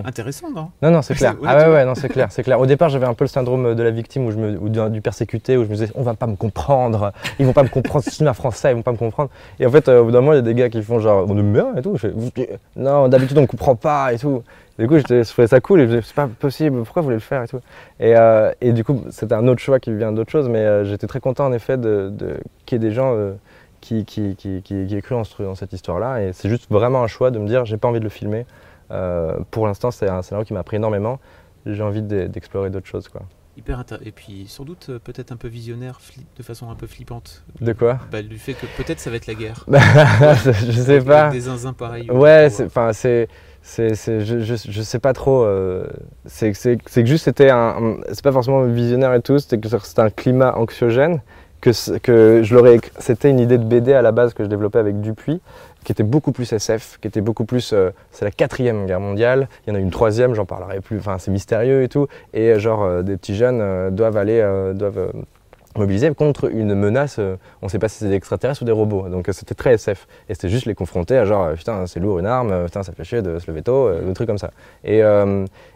Intéressant, 0.05 0.51
non? 0.51 0.71
Non, 0.81 0.91
non, 0.91 1.03
c'est 1.03 1.15
clair. 1.17 1.35
ah 1.45 1.57
ouais, 1.57 1.75
ouais, 1.75 1.85
non, 1.85 1.95
c'est 1.95 2.09
clair, 2.09 2.29
c'est 2.31 2.43
clair. 2.43 2.61
Au 2.61 2.67
départ, 2.67 2.89
j'avais 2.89 3.07
un 3.07 3.15
peu 3.15 3.25
le 3.25 3.29
syndrome 3.29 3.75
de 3.75 3.83
la 3.83 3.91
victime 3.91 4.27
ou, 4.27 4.31
je 4.31 4.37
me, 4.37 4.59
ou 4.59 4.69
du, 4.69 5.01
persécuté, 5.01 5.57
où 5.57 5.65
je 5.65 5.69
me 5.69 5.75
disais, 5.75 5.91
on 5.95 6.03
va 6.03 6.15
pas 6.15 6.27
me 6.27 6.37
comprendre, 6.37 7.13
ils 7.39 7.47
vont 7.47 7.53
pas 7.53 7.63
me 7.63 7.69
comprendre, 7.69 8.05
c'est 8.05 8.11
cinéma 8.11 8.35
français, 8.35 8.71
ils 8.71 8.75
vont 8.75 8.83
pas 8.83 8.93
me 8.93 8.97
comprendre. 8.97 9.31
Et 9.59 9.67
en 9.67 9.71
fait, 9.71 9.89
euh, 9.89 10.01
au 10.01 10.05
bout 10.05 10.11
d'un 10.13 10.21
moment, 10.21 10.35
il 10.35 10.37
y 10.37 10.39
a 10.39 10.43
des 10.43 10.55
gars 10.55 10.69
qui 10.69 10.83
font 10.83 10.99
genre, 11.01 11.27
on 11.29 11.37
aime 11.37 11.53
bien 11.53 11.75
et 11.77 11.83
tout. 11.83 11.97
Je 11.97 12.09
fais, 12.09 12.59
non, 12.77 13.09
d'habitude, 13.09 13.39
on 13.39 13.43
ne 13.43 13.47
comprend 13.47 13.75
pas 13.75 14.13
et 14.13 14.19
tout. 14.19 14.43
du 14.79 14.87
coup, 14.87 14.99
je 14.99 15.23
trouvais 15.25 15.49
ça 15.49 15.61
cool 15.61 15.81
et 15.81 15.85
je 15.85 15.89
disais, 15.89 16.03
c'est 16.05 16.15
pas 16.15 16.29
possible, 16.29 16.83
pourquoi 16.85 17.03
vous 17.03 17.07
voulez 17.07 17.17
le 17.17 17.21
faire 17.21 17.43
et 17.43 17.49
tout? 17.49 17.61
Et, 17.99 18.17
euh, 18.17 18.53
et 18.61 18.73
du 18.73 18.85
coup, 18.85 19.03
c'était 19.11 19.35
un 19.35 19.49
autre 19.49 19.61
choix 19.61 19.81
qui 19.81 19.93
vient 19.93 20.13
d'autre 20.13 20.31
chose, 20.31 20.49
mais 20.49 20.61
euh, 20.61 20.85
j'étais 20.85 21.07
très 21.07 21.21
content 21.21 21.47
en 21.47 21.53
effet 21.53 21.77
de, 21.77 22.11
de 22.13 22.37
qu'il 22.67 22.81
y 22.81 22.85
ait 22.85 22.89
des 22.89 22.95
gens. 22.95 23.17
Qui, 23.83 24.07
qui, 24.07 24.37
qui, 24.37 24.63
qui, 24.63 24.87
qui 24.87 25.03
cru 25.03 25.15
dans 25.45 25.55
cette 25.55 25.75
histoire-là. 25.75 26.23
Et 26.23 26.33
c'est 26.33 26.49
juste 26.49 26.71
vraiment 26.71 27.03
un 27.03 27.07
choix 27.07 27.31
de 27.31 27.39
me 27.39 27.47
dire, 27.47 27.67
j'ai 27.67 27.77
pas 27.77 27.89
envie 27.89 27.99
de 27.99 28.05
le 28.05 28.11
filmer. 28.11 28.47
Euh, 28.91 29.39
pour 29.51 29.67
l'instant, 29.67 29.91
c'est 29.91 30.09
un 30.09 30.23
scénario 30.23 30.47
qui 30.47 30.55
m'a 30.55 30.61
appris 30.61 30.77
énormément. 30.77 31.19
J'ai 31.67 31.83
envie 31.83 32.03
d'explorer 32.03 32.71
d'autres 32.71 32.87
choses. 32.87 33.09
Quoi. 33.09 33.23
Hyper 33.57 33.85
Et 34.05 34.13
puis 34.13 34.47
sans 34.49 34.65
doute 34.65 34.87
euh, 34.89 34.99
peut-être 34.99 35.31
un 35.31 35.37
peu 35.37 35.49
visionnaire, 35.49 36.01
de 36.39 36.43
façon 36.43 36.71
un 36.71 36.75
peu 36.75 36.87
flippante. 36.87 37.45
De 37.61 37.73
quoi? 37.73 37.99
Bah, 38.11 38.23
Du 38.23 38.39
fait 38.39 38.55
que 38.55 38.67
peut-être 38.79 38.99
ça 38.99 39.11
va 39.11 39.17
être 39.17 39.27
la 39.27 39.35
guerre. 39.35 39.67
je 39.69 40.73
sais 40.73 41.01
pas. 41.01 41.31
Des 41.31 41.41
zinzins 41.41 41.75
pareils. 41.75 42.11
Ouais, 42.11 42.49
enfin 42.65 42.93
c'est. 42.93 43.29
C'est, 43.65 43.95
je, 43.95 44.41
je, 44.41 44.57
je, 44.57 44.83
sais 44.83 44.99
pas 44.99 45.13
trop. 45.13 45.45
Euh, 45.45 45.87
c'est, 46.25 46.51
que 46.51 47.07
juste 47.07 47.27
c'était 47.27 47.51
un. 47.51 47.99
C'est 48.09 48.25
pas 48.25 48.33
forcément 48.33 48.65
visionnaire 48.65 49.15
et 49.15 49.23
tout, 49.23 49.39
c'était 49.39 49.57
que 49.57 49.69
c'était 49.69 50.03
un 50.03 50.11
climat 50.11 50.57
anxiogène. 50.57 51.23
Que, 51.63 51.73
je 52.43 52.55
l'aurais. 52.55 52.81
C'était 52.99 53.31
une 53.31 53.39
idée 53.39 53.57
de 53.57 53.65
BD 53.65 53.93
à 53.93 54.03
la 54.03 54.11
base 54.11 54.35
que 54.35 54.43
je 54.43 54.49
développais 54.49 54.81
avec 54.81 55.01
Dupuis 55.01 55.41
qui 55.85 55.93
était 55.93 56.03
beaucoup 56.03 56.33
plus 56.33 56.53
SF, 56.53 56.99
qui 57.01 57.09
était 57.09 57.21
beaucoup 57.21 57.45
plus. 57.45 57.73
Euh, 57.73 57.91
c'est 58.11 58.25
la 58.25 58.31
quatrième 58.31 58.87
guerre 58.87 59.01
mondiale. 59.01 59.49
Il 59.67 59.71
y 59.71 59.73
en 59.73 59.77
a 59.77 59.81
une 59.81 59.91
troisième, 59.91 60.35
j'en 60.35 60.45
parlerai 60.45 60.81
plus. 60.81 60.99
Enfin, 60.99 61.19
c'est 61.19 61.31
mystérieux 61.31 61.83
et 61.83 61.89
tout. 61.89 62.07
Et 62.35 62.51
euh, 62.51 62.59
genre, 62.59 62.83
euh, 62.83 63.03
des 63.03 63.17
petits 63.17 63.35
jeunes 63.35 63.91
doivent 63.91 64.17
aller, 64.17 64.41
doivent 64.75 65.13
mobilisés 65.79 66.15
contre 66.15 66.51
une 66.51 66.75
menace, 66.75 67.17
euh, 67.19 67.37
on 67.61 67.67
ne 67.67 67.71
sait 67.71 67.79
pas 67.79 67.89
si 67.89 67.99
c'est 67.99 68.09
des 68.09 68.15
extraterrestres 68.15 68.63
ou 68.63 68.65
des 68.65 68.73
robots. 68.73 69.09
Donc 69.09 69.29
euh, 69.29 69.33
c'était 69.33 69.55
très 69.55 69.75
SF. 69.75 70.07
Et 70.29 70.35
c'était 70.35 70.49
juste 70.49 70.67
les 70.67 70.75
confronter 70.75 71.17
à 71.17 71.25
genre, 71.25 71.45
euh, 71.45 71.55
putain, 71.55 71.87
c'est 71.87 72.01
lourd 72.01 72.19
une 72.19 72.27
arme, 72.27 72.65
putain, 72.67 72.83
ça 72.83 72.93
fait 72.93 73.05
chier 73.05 73.23
de 73.23 73.39
se 73.39 73.51
lever 73.51 73.63
tôt, 73.63 73.91
des 73.93 74.13
trucs 74.13 74.27
comme 74.27 74.39
ça. 74.39 74.51
Et, 74.85 75.01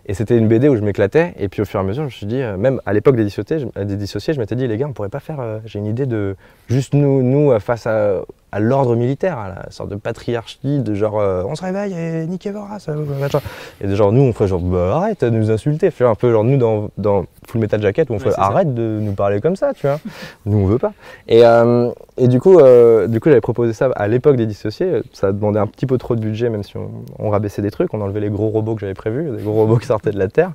et 0.06 0.14
c'était 0.14 0.36
une 0.36 0.48
BD 0.48 0.68
où 0.68 0.76
je 0.76 0.82
m'éclatais. 0.82 1.34
Et 1.38 1.48
puis 1.48 1.62
au 1.62 1.64
fur 1.64 1.80
et 1.80 1.82
à 1.82 1.86
mesure, 1.86 2.02
je 2.02 2.06
me 2.06 2.10
suis 2.10 2.26
dit, 2.26 2.42
même 2.58 2.80
à 2.86 2.92
l'époque 2.92 3.16
des 3.16 3.24
dissociés, 3.24 3.58
je, 3.58 3.82
des 3.82 3.96
dissociés, 3.96 4.34
je 4.34 4.40
m'étais 4.40 4.56
dit, 4.56 4.66
les 4.66 4.76
gars, 4.76 4.86
on 4.86 4.92
pourrait 4.92 5.08
pas 5.08 5.20
faire. 5.20 5.60
J'ai 5.64 5.78
une 5.78 5.86
idée 5.86 6.06
de 6.06 6.36
juste 6.68 6.94
nous, 6.94 7.22
nous 7.22 7.58
face 7.60 7.86
à, 7.86 8.22
à 8.56 8.60
l'ordre 8.60 8.96
militaire, 8.96 9.38
à 9.38 9.48
la 9.48 9.70
sorte 9.70 9.90
de 9.90 9.96
patriarchie, 9.96 10.80
de 10.80 10.94
genre, 10.94 11.14
on 11.14 11.54
se 11.54 11.64
réveille 11.64 11.92
et 11.92 12.26
niquez 12.26 12.50
Voras, 12.50 12.86
machin. 13.20 13.40
Et 13.80 13.86
de 13.86 13.94
genre, 13.94 14.12
nous, 14.12 14.22
on 14.22 14.32
ferait 14.32 14.48
genre, 14.48 14.60
bah, 14.60 14.96
arrête 14.96 15.24
de 15.24 15.30
nous 15.30 15.50
insulter. 15.50 15.90
Faire 15.90 16.08
un 16.08 16.14
peu 16.14 16.30
genre, 16.30 16.44
nous, 16.44 16.56
dans, 16.56 16.88
dans 16.96 17.26
Full 17.46 17.60
Metal 17.60 17.80
Jacket, 17.80 18.10
où 18.10 18.14
on 18.14 18.18
ferait, 18.18 18.34
arrête 18.36 18.74
de 18.74 18.98
nous 19.00 19.12
parler 19.12 19.40
comme 19.40 19.56
ça, 19.56 19.74
tu 19.74 19.86
vois. 19.86 19.98
Nous, 20.44 20.58
on 20.58 20.66
veut 20.66 20.78
pas. 20.78 20.92
Et, 21.28 21.44
euh, 21.44 21.90
et 22.16 22.28
du 22.28 22.40
coup, 22.40 22.58
euh, 22.58 23.06
du 23.06 23.20
coup 23.20 23.28
j'avais 23.28 23.40
proposé 23.40 23.72
ça 23.72 23.90
à 23.94 24.08
l'époque 24.08 24.36
des 24.36 24.46
dissociés. 24.46 25.02
Ça 25.12 25.32
demandait 25.32 25.58
un 25.58 25.66
petit 25.66 25.86
peu 25.86 25.98
trop 25.98 26.16
de 26.16 26.20
budget, 26.20 26.48
même 26.48 26.62
si 26.62 26.76
on, 26.76 26.90
on 27.18 27.30
rabaissait 27.30 27.62
des 27.62 27.70
trucs. 27.70 27.92
On 27.94 28.00
enlevait 28.00 28.20
les 28.20 28.30
gros 28.30 28.48
robots 28.48 28.74
que 28.74 28.80
j'avais 28.80 28.94
prévus, 28.94 29.30
des 29.30 29.42
gros 29.42 29.52
robots 29.52 29.78
qui 29.78 29.86
sortaient 29.86 30.12
de 30.12 30.18
la 30.18 30.28
Terre. 30.28 30.52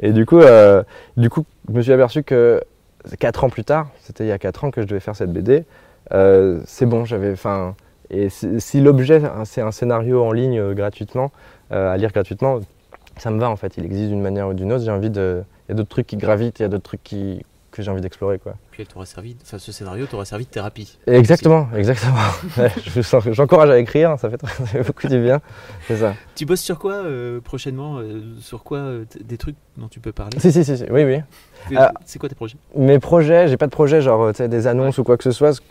Et, 0.00 0.12
du, 0.12 0.26
coup, 0.26 0.40
euh, 0.40 0.82
du 1.16 1.30
coup, 1.30 1.44
je 1.68 1.74
me 1.74 1.82
suis 1.82 1.92
aperçu 1.92 2.22
que 2.22 2.62
4 3.18 3.44
ans 3.44 3.50
plus 3.50 3.64
tard, 3.64 3.88
c'était 4.00 4.24
il 4.24 4.28
y 4.28 4.32
a 4.32 4.38
4 4.38 4.64
ans 4.64 4.70
que 4.70 4.82
je 4.82 4.86
devais 4.86 5.00
faire 5.00 5.16
cette 5.16 5.32
BD, 5.32 5.64
c'est 6.10 6.86
bon, 6.86 7.04
j'avais. 7.04 7.32
Enfin, 7.32 7.74
et 8.10 8.28
si, 8.30 8.80
l'objet, 8.80 9.22
c'est 9.44 9.60
un 9.60 9.72
scénario 9.72 10.22
en 10.24 10.32
ligne 10.32 10.72
gratuitement, 10.74 11.30
à 11.70 11.96
lire 11.96 12.12
gratuitement, 12.12 12.60
ça 13.18 13.30
me 13.30 13.38
va 13.38 13.50
en 13.50 13.56
fait. 13.56 13.76
Il 13.76 13.84
existe 13.84 14.08
d'une 14.08 14.22
manière 14.22 14.48
ou 14.48 14.54
d'une 14.54 14.72
autre. 14.72 14.84
J'ai 14.84 14.90
envie 14.90 15.10
de. 15.10 15.42
Il 15.68 15.72
y 15.72 15.74
a 15.74 15.74
d'autres 15.74 15.90
trucs 15.90 16.06
qui 16.06 16.16
gravitent, 16.16 16.60
il 16.60 16.62
y 16.62 16.64
a 16.64 16.68
d'autres 16.68 16.84
trucs 16.84 17.02
qui, 17.02 17.44
que 17.78 17.84
j'ai 17.84 17.90
envie 17.90 18.00
d'explorer. 18.00 18.38
Quoi. 18.38 18.54
Puis 18.70 18.82
elle 18.82 19.06
servi, 19.06 19.36
enfin, 19.42 19.58
ce 19.58 19.72
scénario 19.72 20.06
t'aurait 20.06 20.24
servi 20.24 20.44
de 20.44 20.50
thérapie. 20.50 20.98
Exactement, 21.06 21.68
exactement. 21.74 22.18
J'encourage 23.32 23.70
à 23.70 23.78
écrire, 23.78 24.18
ça 24.18 24.28
fait, 24.30 24.82
beaucoup 24.82 25.06
du 25.06 25.20
bien. 25.20 25.40
C'est 25.86 25.96
ça. 25.96 26.14
Tu 26.34 26.44
bosses 26.44 26.60
sur 26.60 26.78
quoi 26.78 26.94
euh, 26.94 27.40
prochainement 27.40 27.98
euh, 27.98 28.34
Sur 28.40 28.64
quoi 28.64 28.78
euh, 28.78 29.04
des 29.20 29.38
trucs 29.38 29.56
dont 29.76 29.88
tu 29.88 30.00
peux 30.00 30.12
parler? 30.12 30.38
Si, 30.38 30.52
si, 30.52 30.64
si, 30.64 30.84
oui, 30.90 31.04
oui. 31.04 31.20
C'est 32.04 32.18
quoi 32.18 32.28
tes 32.28 32.34
projets? 32.34 32.56
Mes 32.76 32.98
projets, 32.98 33.48
j'ai 33.48 33.56
pas 33.56 33.66
de 33.66 33.72
projet, 33.72 34.02
genre 34.02 34.32
des 34.32 34.66
annonces 34.66 34.98
ou 34.98 35.04
quoi 35.04 35.16
que 35.16 35.24
ce 35.24 35.32
soit 35.32 35.62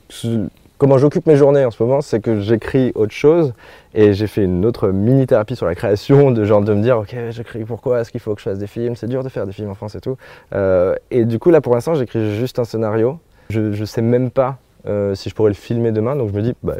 comment 0.77 0.97
j'occupe 0.97 1.25
mes 1.25 1.35
journées 1.35 1.65
en 1.65 1.71
ce 1.71 1.81
moment, 1.81 2.01
c'est 2.01 2.19
que 2.19 2.39
j'écris 2.39 2.91
autre 2.95 3.13
chose 3.13 3.53
et 3.93 4.13
j'ai 4.13 4.27
fait 4.27 4.43
une 4.43 4.65
autre 4.65 4.89
mini-thérapie 4.89 5.55
sur 5.55 5.65
la 5.65 5.75
création, 5.75 6.31
de 6.31 6.43
genre 6.43 6.61
de 6.61 6.73
me 6.73 6.81
dire, 6.81 6.99
ok, 6.99 7.15
j'écris 7.29 7.65
pourquoi, 7.65 8.01
est-ce 8.01 8.11
qu'il 8.11 8.19
faut 8.19 8.33
que 8.35 8.41
je 8.41 8.49
fasse 8.49 8.59
des 8.59 8.67
films, 8.67 8.95
c'est 8.95 9.07
dur 9.07 9.23
de 9.23 9.29
faire 9.29 9.45
des 9.45 9.53
films 9.53 9.69
en 9.69 9.75
France 9.75 9.95
et 9.95 10.01
tout. 10.01 10.17
Euh, 10.53 10.95
et 11.11 11.25
du 11.25 11.39
coup, 11.39 11.49
là 11.49 11.61
pour 11.61 11.73
l'instant, 11.73 11.95
j'écris 11.95 12.35
juste 12.35 12.59
un 12.59 12.63
scénario. 12.63 13.19
Je 13.49 13.61
ne 13.61 13.85
sais 13.85 14.01
même 14.01 14.29
pas 14.29 14.57
euh, 14.87 15.15
si 15.15 15.29
je 15.29 15.35
pourrais 15.35 15.49
le 15.49 15.55
filmer 15.55 15.91
demain, 15.91 16.15
donc 16.15 16.29
je 16.29 16.35
me 16.35 16.41
dis, 16.41 16.53
bah, 16.63 16.75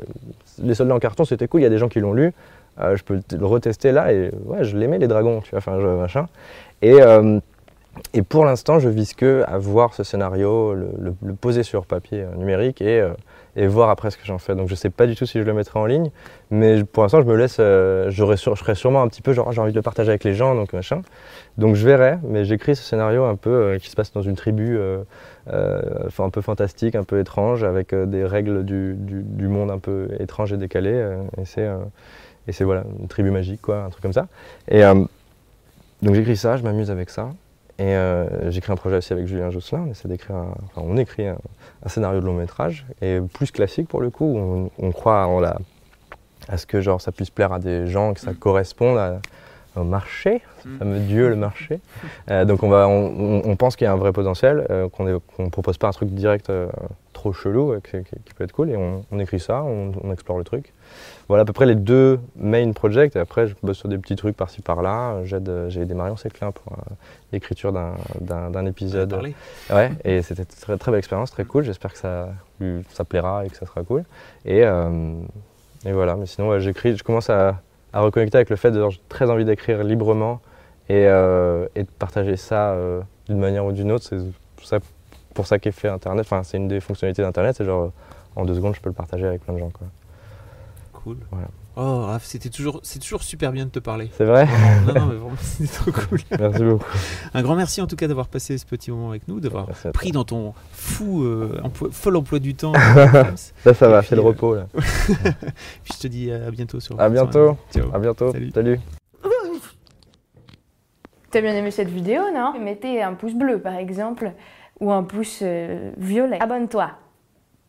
Les 0.62 0.76
Soldats 0.76 0.96
en 0.96 1.00
carton, 1.00 1.26
c'était 1.26 1.48
cool, 1.48 1.62
il 1.62 1.64
y 1.64 1.68
a 1.68 1.70
des 1.70 1.78
gens 1.78 1.90
qui 1.90 2.00
l'ont 2.00 2.14
lu, 2.14 2.34
euh, 2.80 2.96
je 2.96 3.04
peux 3.04 3.20
le 3.32 3.46
retester 3.46 3.92
là 3.92 4.14
et 4.14 4.32
ouais, 4.46 4.64
je 4.64 4.78
l'aimais 4.78 5.00
les 5.00 5.08
dragons, 5.08 5.42
tu 5.42 5.52
vois, 5.52 5.60
enfin, 5.60 5.78
machin. 5.78 6.28
Et. 6.82 6.98
Et 8.14 8.22
pour 8.22 8.46
l'instant, 8.46 8.78
je 8.78 8.90
vise 8.90 9.16
que 9.16 9.44
à 9.48 9.58
voir 9.58 9.96
ce 9.96 10.04
scénario, 10.04 10.76
le 10.76 11.34
poser 11.34 11.64
sur 11.64 11.88
papier 11.88 12.26
numérique 12.38 12.80
et 12.80 13.04
et 13.58 13.66
voir 13.66 13.90
après 13.90 14.12
ce 14.12 14.18
que 14.18 14.26
j'en 14.26 14.38
fais. 14.38 14.56
Donc 14.56 14.70
je 14.70 14.76
sais 14.76 14.92
pas 14.92 15.08
du 15.08 15.16
tout 15.16 15.26
si 15.26 15.40
je 15.40 15.44
le 15.44 15.54
mettrai 15.54 15.80
en 15.80 15.86
ligne, 15.86 16.12
mais 16.52 16.84
pour 16.84 17.04
l'instant 17.04 17.22
je 17.22 17.26
me 17.26 17.36
laisse, 17.36 17.58
euh, 17.60 18.10
je 18.12 18.24
serai 18.36 18.76
sûrement 18.76 19.02
un 19.02 19.08
petit 19.08 19.24
peu 19.24 19.34
genre 19.34 19.52
j'ai 19.52 19.60
envie 19.60 19.72
de 19.72 19.76
le 19.76 19.82
partager 19.82 20.10
avec 20.10 20.24
les 20.24 20.36
gens, 20.36 20.56
donc 20.56 20.74
machin. 20.74 21.02
Donc 21.58 21.76
je 21.76 21.86
verrai, 21.86 22.20
mais 22.24 22.46
j'écris 22.46 22.76
ce 22.76 22.84
scénario 22.84 23.26
un 23.26 23.36
peu 23.36 23.50
euh, 23.50 23.80
qui 23.80 23.90
se 23.90 23.96
passe 23.96 24.14
dans 24.14 24.22
une 24.22 24.36
tribu, 24.36 24.78
euh, 24.78 25.04
un 25.48 26.30
peu 26.30 26.42
fantastique, 26.42 26.96
un 26.96 27.04
peu 27.04 27.20
étrange, 27.20 27.64
avec 27.64 27.96
des 27.96 28.24
règles 28.26 28.64
du, 28.64 28.96
du, 28.96 29.48
monde 29.48 29.72
un 29.72 29.80
peu 29.80 30.10
étrange 30.20 30.54
et 30.54 30.58
décalé. 30.58 30.92
et 31.42 31.46
c'est 31.46 31.68
et 32.48 32.54
c'est 32.54 32.64
voilà 32.64 32.84
une 33.00 33.08
tribu 33.08 33.32
magique 33.32 33.62
quoi, 33.62 33.84
un 33.84 33.90
truc 33.90 34.04
comme 34.04 34.14
ça. 34.14 34.28
Et 34.70 34.82
donc 36.02 36.14
j'écris 36.14 36.38
ça, 36.38 36.58
je 36.58 36.64
m'amuse 36.64 36.92
avec 36.92 37.10
ça. 37.10 37.32
Et 37.80 37.84
euh, 37.84 38.50
j'écris 38.50 38.72
un 38.72 38.76
projet 38.76 38.98
aussi 38.98 39.14
avec 39.14 39.28
Julien 39.28 39.52
Josselin, 39.52 39.84
on 39.88 39.92
essaie 39.92 40.08
d'écrire, 40.08 40.36
enfin, 40.36 40.82
on 40.84 40.98
écrit 40.98 41.28
un, 41.28 41.38
scénario 41.86 42.20
de 42.20 42.26
long 42.26 42.34
métrage, 42.34 42.88
et 43.02 43.20
plus 43.22 43.52
classique 43.52 43.88
pour 43.88 44.02
le 44.02 44.10
coup, 44.10 44.70
on, 44.80 44.92
croit 44.92 45.28
en 45.28 45.40
la, 45.40 45.60
à 46.48 46.58
ce 46.58 46.66
que 46.66 46.82
genre, 46.82 47.00
ça 47.02 47.12
puisse 47.12 47.30
plaire 47.30 47.54
à 47.54 47.60
des 47.60 47.86
gens, 47.86 48.16
que 48.16 48.20
ça 48.20 48.32
mm. 48.32 48.38
corresponde 48.38 48.98
au 49.78 49.84
marché, 49.84 50.42
ce 50.64 50.68
mm. 50.68 50.78
fameux 50.78 51.00
dieu 51.00 51.30
le 51.30 51.36
marché. 51.36 51.80
Euh, 52.30 52.46
donc 52.46 52.64
on, 52.64 52.70
va, 52.70 52.88
on, 52.88 53.56
pense 53.56 53.76
qu'il 53.76 53.86
y 53.86 53.88
a 53.88 53.94
un 53.94 53.98
vrai 53.98 54.12
potentiel, 54.12 54.66
euh, 54.70 54.90
qu'on 54.90 55.06
ne 55.06 55.50
propose 55.50 55.78
pas 55.78 55.88
un 55.88 55.92
truc 55.92 56.10
direct 56.10 56.52
trop 57.18 57.34
chelou, 57.34 57.76
qui, 57.82 58.34
peut 58.36 58.44
être 58.44 58.52
cool, 58.52 58.70
et 58.70 58.78
on, 58.78 59.20
écrit 59.20 59.40
ça, 59.40 59.64
on, 59.64 60.12
explore 60.12 60.38
le 60.38 60.44
truc. 60.44 60.72
Voilà 61.28 61.42
à 61.42 61.46
peu 61.46 61.54
près 61.54 61.66
les 61.66 61.76
deux 61.76 62.20
main 62.36 62.72
projects. 62.72 63.16
Et 63.16 63.20
après, 63.20 63.48
je 63.48 63.56
bosse 63.62 63.78
sur 63.78 63.90
des 63.90 63.98
petits 63.98 64.16
trucs 64.16 64.38
par-ci 64.38 64.62
par-là. 64.62 65.24
J'ai 65.26 65.82
aidé 65.82 65.94
Marion 65.94 66.16
Séclin 66.16 66.52
pour 66.52 66.74
euh, 66.74 66.94
l'écriture 67.34 67.74
d'un 67.74 68.66
épisode. 68.66 69.14
Ouais, 69.70 69.92
et 70.06 70.22
c'était 70.22 70.44
une 70.44 70.48
très, 70.48 70.78
très 70.78 70.92
belle 70.92 71.00
expérience, 71.00 71.32
très 71.32 71.44
cool. 71.44 71.64
J'espère 71.64 71.92
que 71.92 72.00
ça, 72.00 72.30
ça 72.90 73.04
plaira 73.04 73.46
et 73.46 73.50
que 73.50 73.58
ça 73.58 73.66
sera 73.66 73.84
cool. 73.84 74.04
Et, 74.46 74.64
euh, 74.64 75.14
et 75.86 75.92
voilà, 75.92 76.16
mais 76.16 76.28
sinon, 76.28 76.60
j'écris, 76.60 76.96
je 76.96 77.04
commence 77.04 77.30
à, 77.30 77.62
à, 77.94 78.02
reconnecter 78.02 78.38
avec 78.38 78.50
le 78.50 78.56
fait 78.56 78.72
de 78.72 78.90
j'ai 78.90 79.02
très 79.10 79.30
envie 79.30 79.46
d'écrire 79.46 79.84
librement 79.84 80.42
et, 80.90 81.06
euh, 81.08 81.68
et, 81.76 81.84
de 81.84 81.90
partager 81.90 82.36
ça 82.38 82.76
d'une 83.28 83.40
manière 83.40 83.66
ou 83.66 83.72
d'une 83.72 83.92
autre. 83.92 84.06
C'est 84.64 84.80
pour 85.34 85.48
ça 85.48 85.60
qu'est 85.60 85.72
fait 85.72 85.88
Internet. 85.88 86.26
Enfin, 86.26 86.44
c'est 86.44 86.58
une 86.58 86.68
des 86.68 86.80
fonctionnalités 86.80 87.22
d'Internet. 87.22 87.56
C'est 87.58 87.66
genre, 87.66 87.92
en 88.36 88.46
deux 88.46 88.56
secondes, 88.56 88.76
je 88.76 88.82
peux 88.82 88.90
le 88.90 88.96
partager 88.96 89.26
avec 89.26 89.44
plein 89.44 89.54
de 89.54 89.60
gens. 89.60 89.70
Quoi. 89.70 89.88
cool. 90.94 91.18
Voilà. 91.32 91.48
Oh, 91.80 92.06
Raph, 92.08 92.24
c'était 92.24 92.50
toujours, 92.50 92.80
c'est 92.82 92.98
toujours 92.98 93.22
super 93.22 93.52
bien 93.52 93.66
de 93.66 93.70
te 93.70 93.78
parler. 93.78 94.10
C'est 94.18 94.26
vrai 94.26 94.48
non, 94.88 94.94
non, 94.96 95.06
mais 95.10 95.16
vraiment, 95.16 95.36
c'était 95.40 95.72
trop 95.72 95.92
cool. 95.92 96.20
Merci 96.40 96.64
beaucoup. 96.64 96.86
Un 97.36 97.42
grand 97.44 97.56
merci 97.56 97.82
en 97.82 97.88
tout 97.88 97.96
cas 97.96 98.08
d'avoir 98.08 98.28
passé 98.30 98.58
ce 98.58 98.66
petit 98.66 98.90
moment 98.90 99.10
avec 99.12 99.28
nous, 99.28 99.40
d'avoir 99.40 99.68
pris 99.94 100.12
dans 100.12 100.24
ton 100.24 100.56
fou, 100.72 101.24
euh, 101.24 101.62
emploi- 101.64 101.92
fol 101.92 102.16
emploi 102.18 102.40
du 102.40 102.56
temps. 102.56 102.74
Ça 103.36 103.70
Et 103.70 103.74
va, 103.74 104.02
c'est 104.02 104.16
le 104.16 104.22
euh, 104.22 104.26
repos. 104.26 104.56
Là. 104.56 104.66
Puis 104.74 105.94
je 105.94 106.00
te 106.00 106.08
dis 106.08 106.32
à 106.32 106.50
bientôt 106.50 106.80
sur. 106.80 107.00
À 107.00 107.10
bientôt. 107.10 107.56
Ciao. 107.72 107.94
À 107.94 108.00
bientôt. 108.00 108.32
Salut. 108.32 108.52
Salut. 108.54 108.80
T'as 111.30 111.42
bien 111.42 111.54
aimé 111.54 111.70
cette 111.72 111.90
vidéo, 111.90 112.22
non? 112.34 112.54
Mettez 112.60 113.04
un 113.04 113.14
pouce 113.14 113.34
bleu, 113.36 113.60
par 113.60 113.76
exemple, 113.76 114.32
ou 114.80 114.92
un 114.92 115.04
pouce 115.04 115.40
euh, 115.44 115.92
violet. 115.98 116.40
Abonne-toi. 116.42 116.90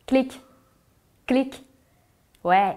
Clique. 0.07 0.41
Clique. 1.27 1.65
Ouais. 2.45 2.77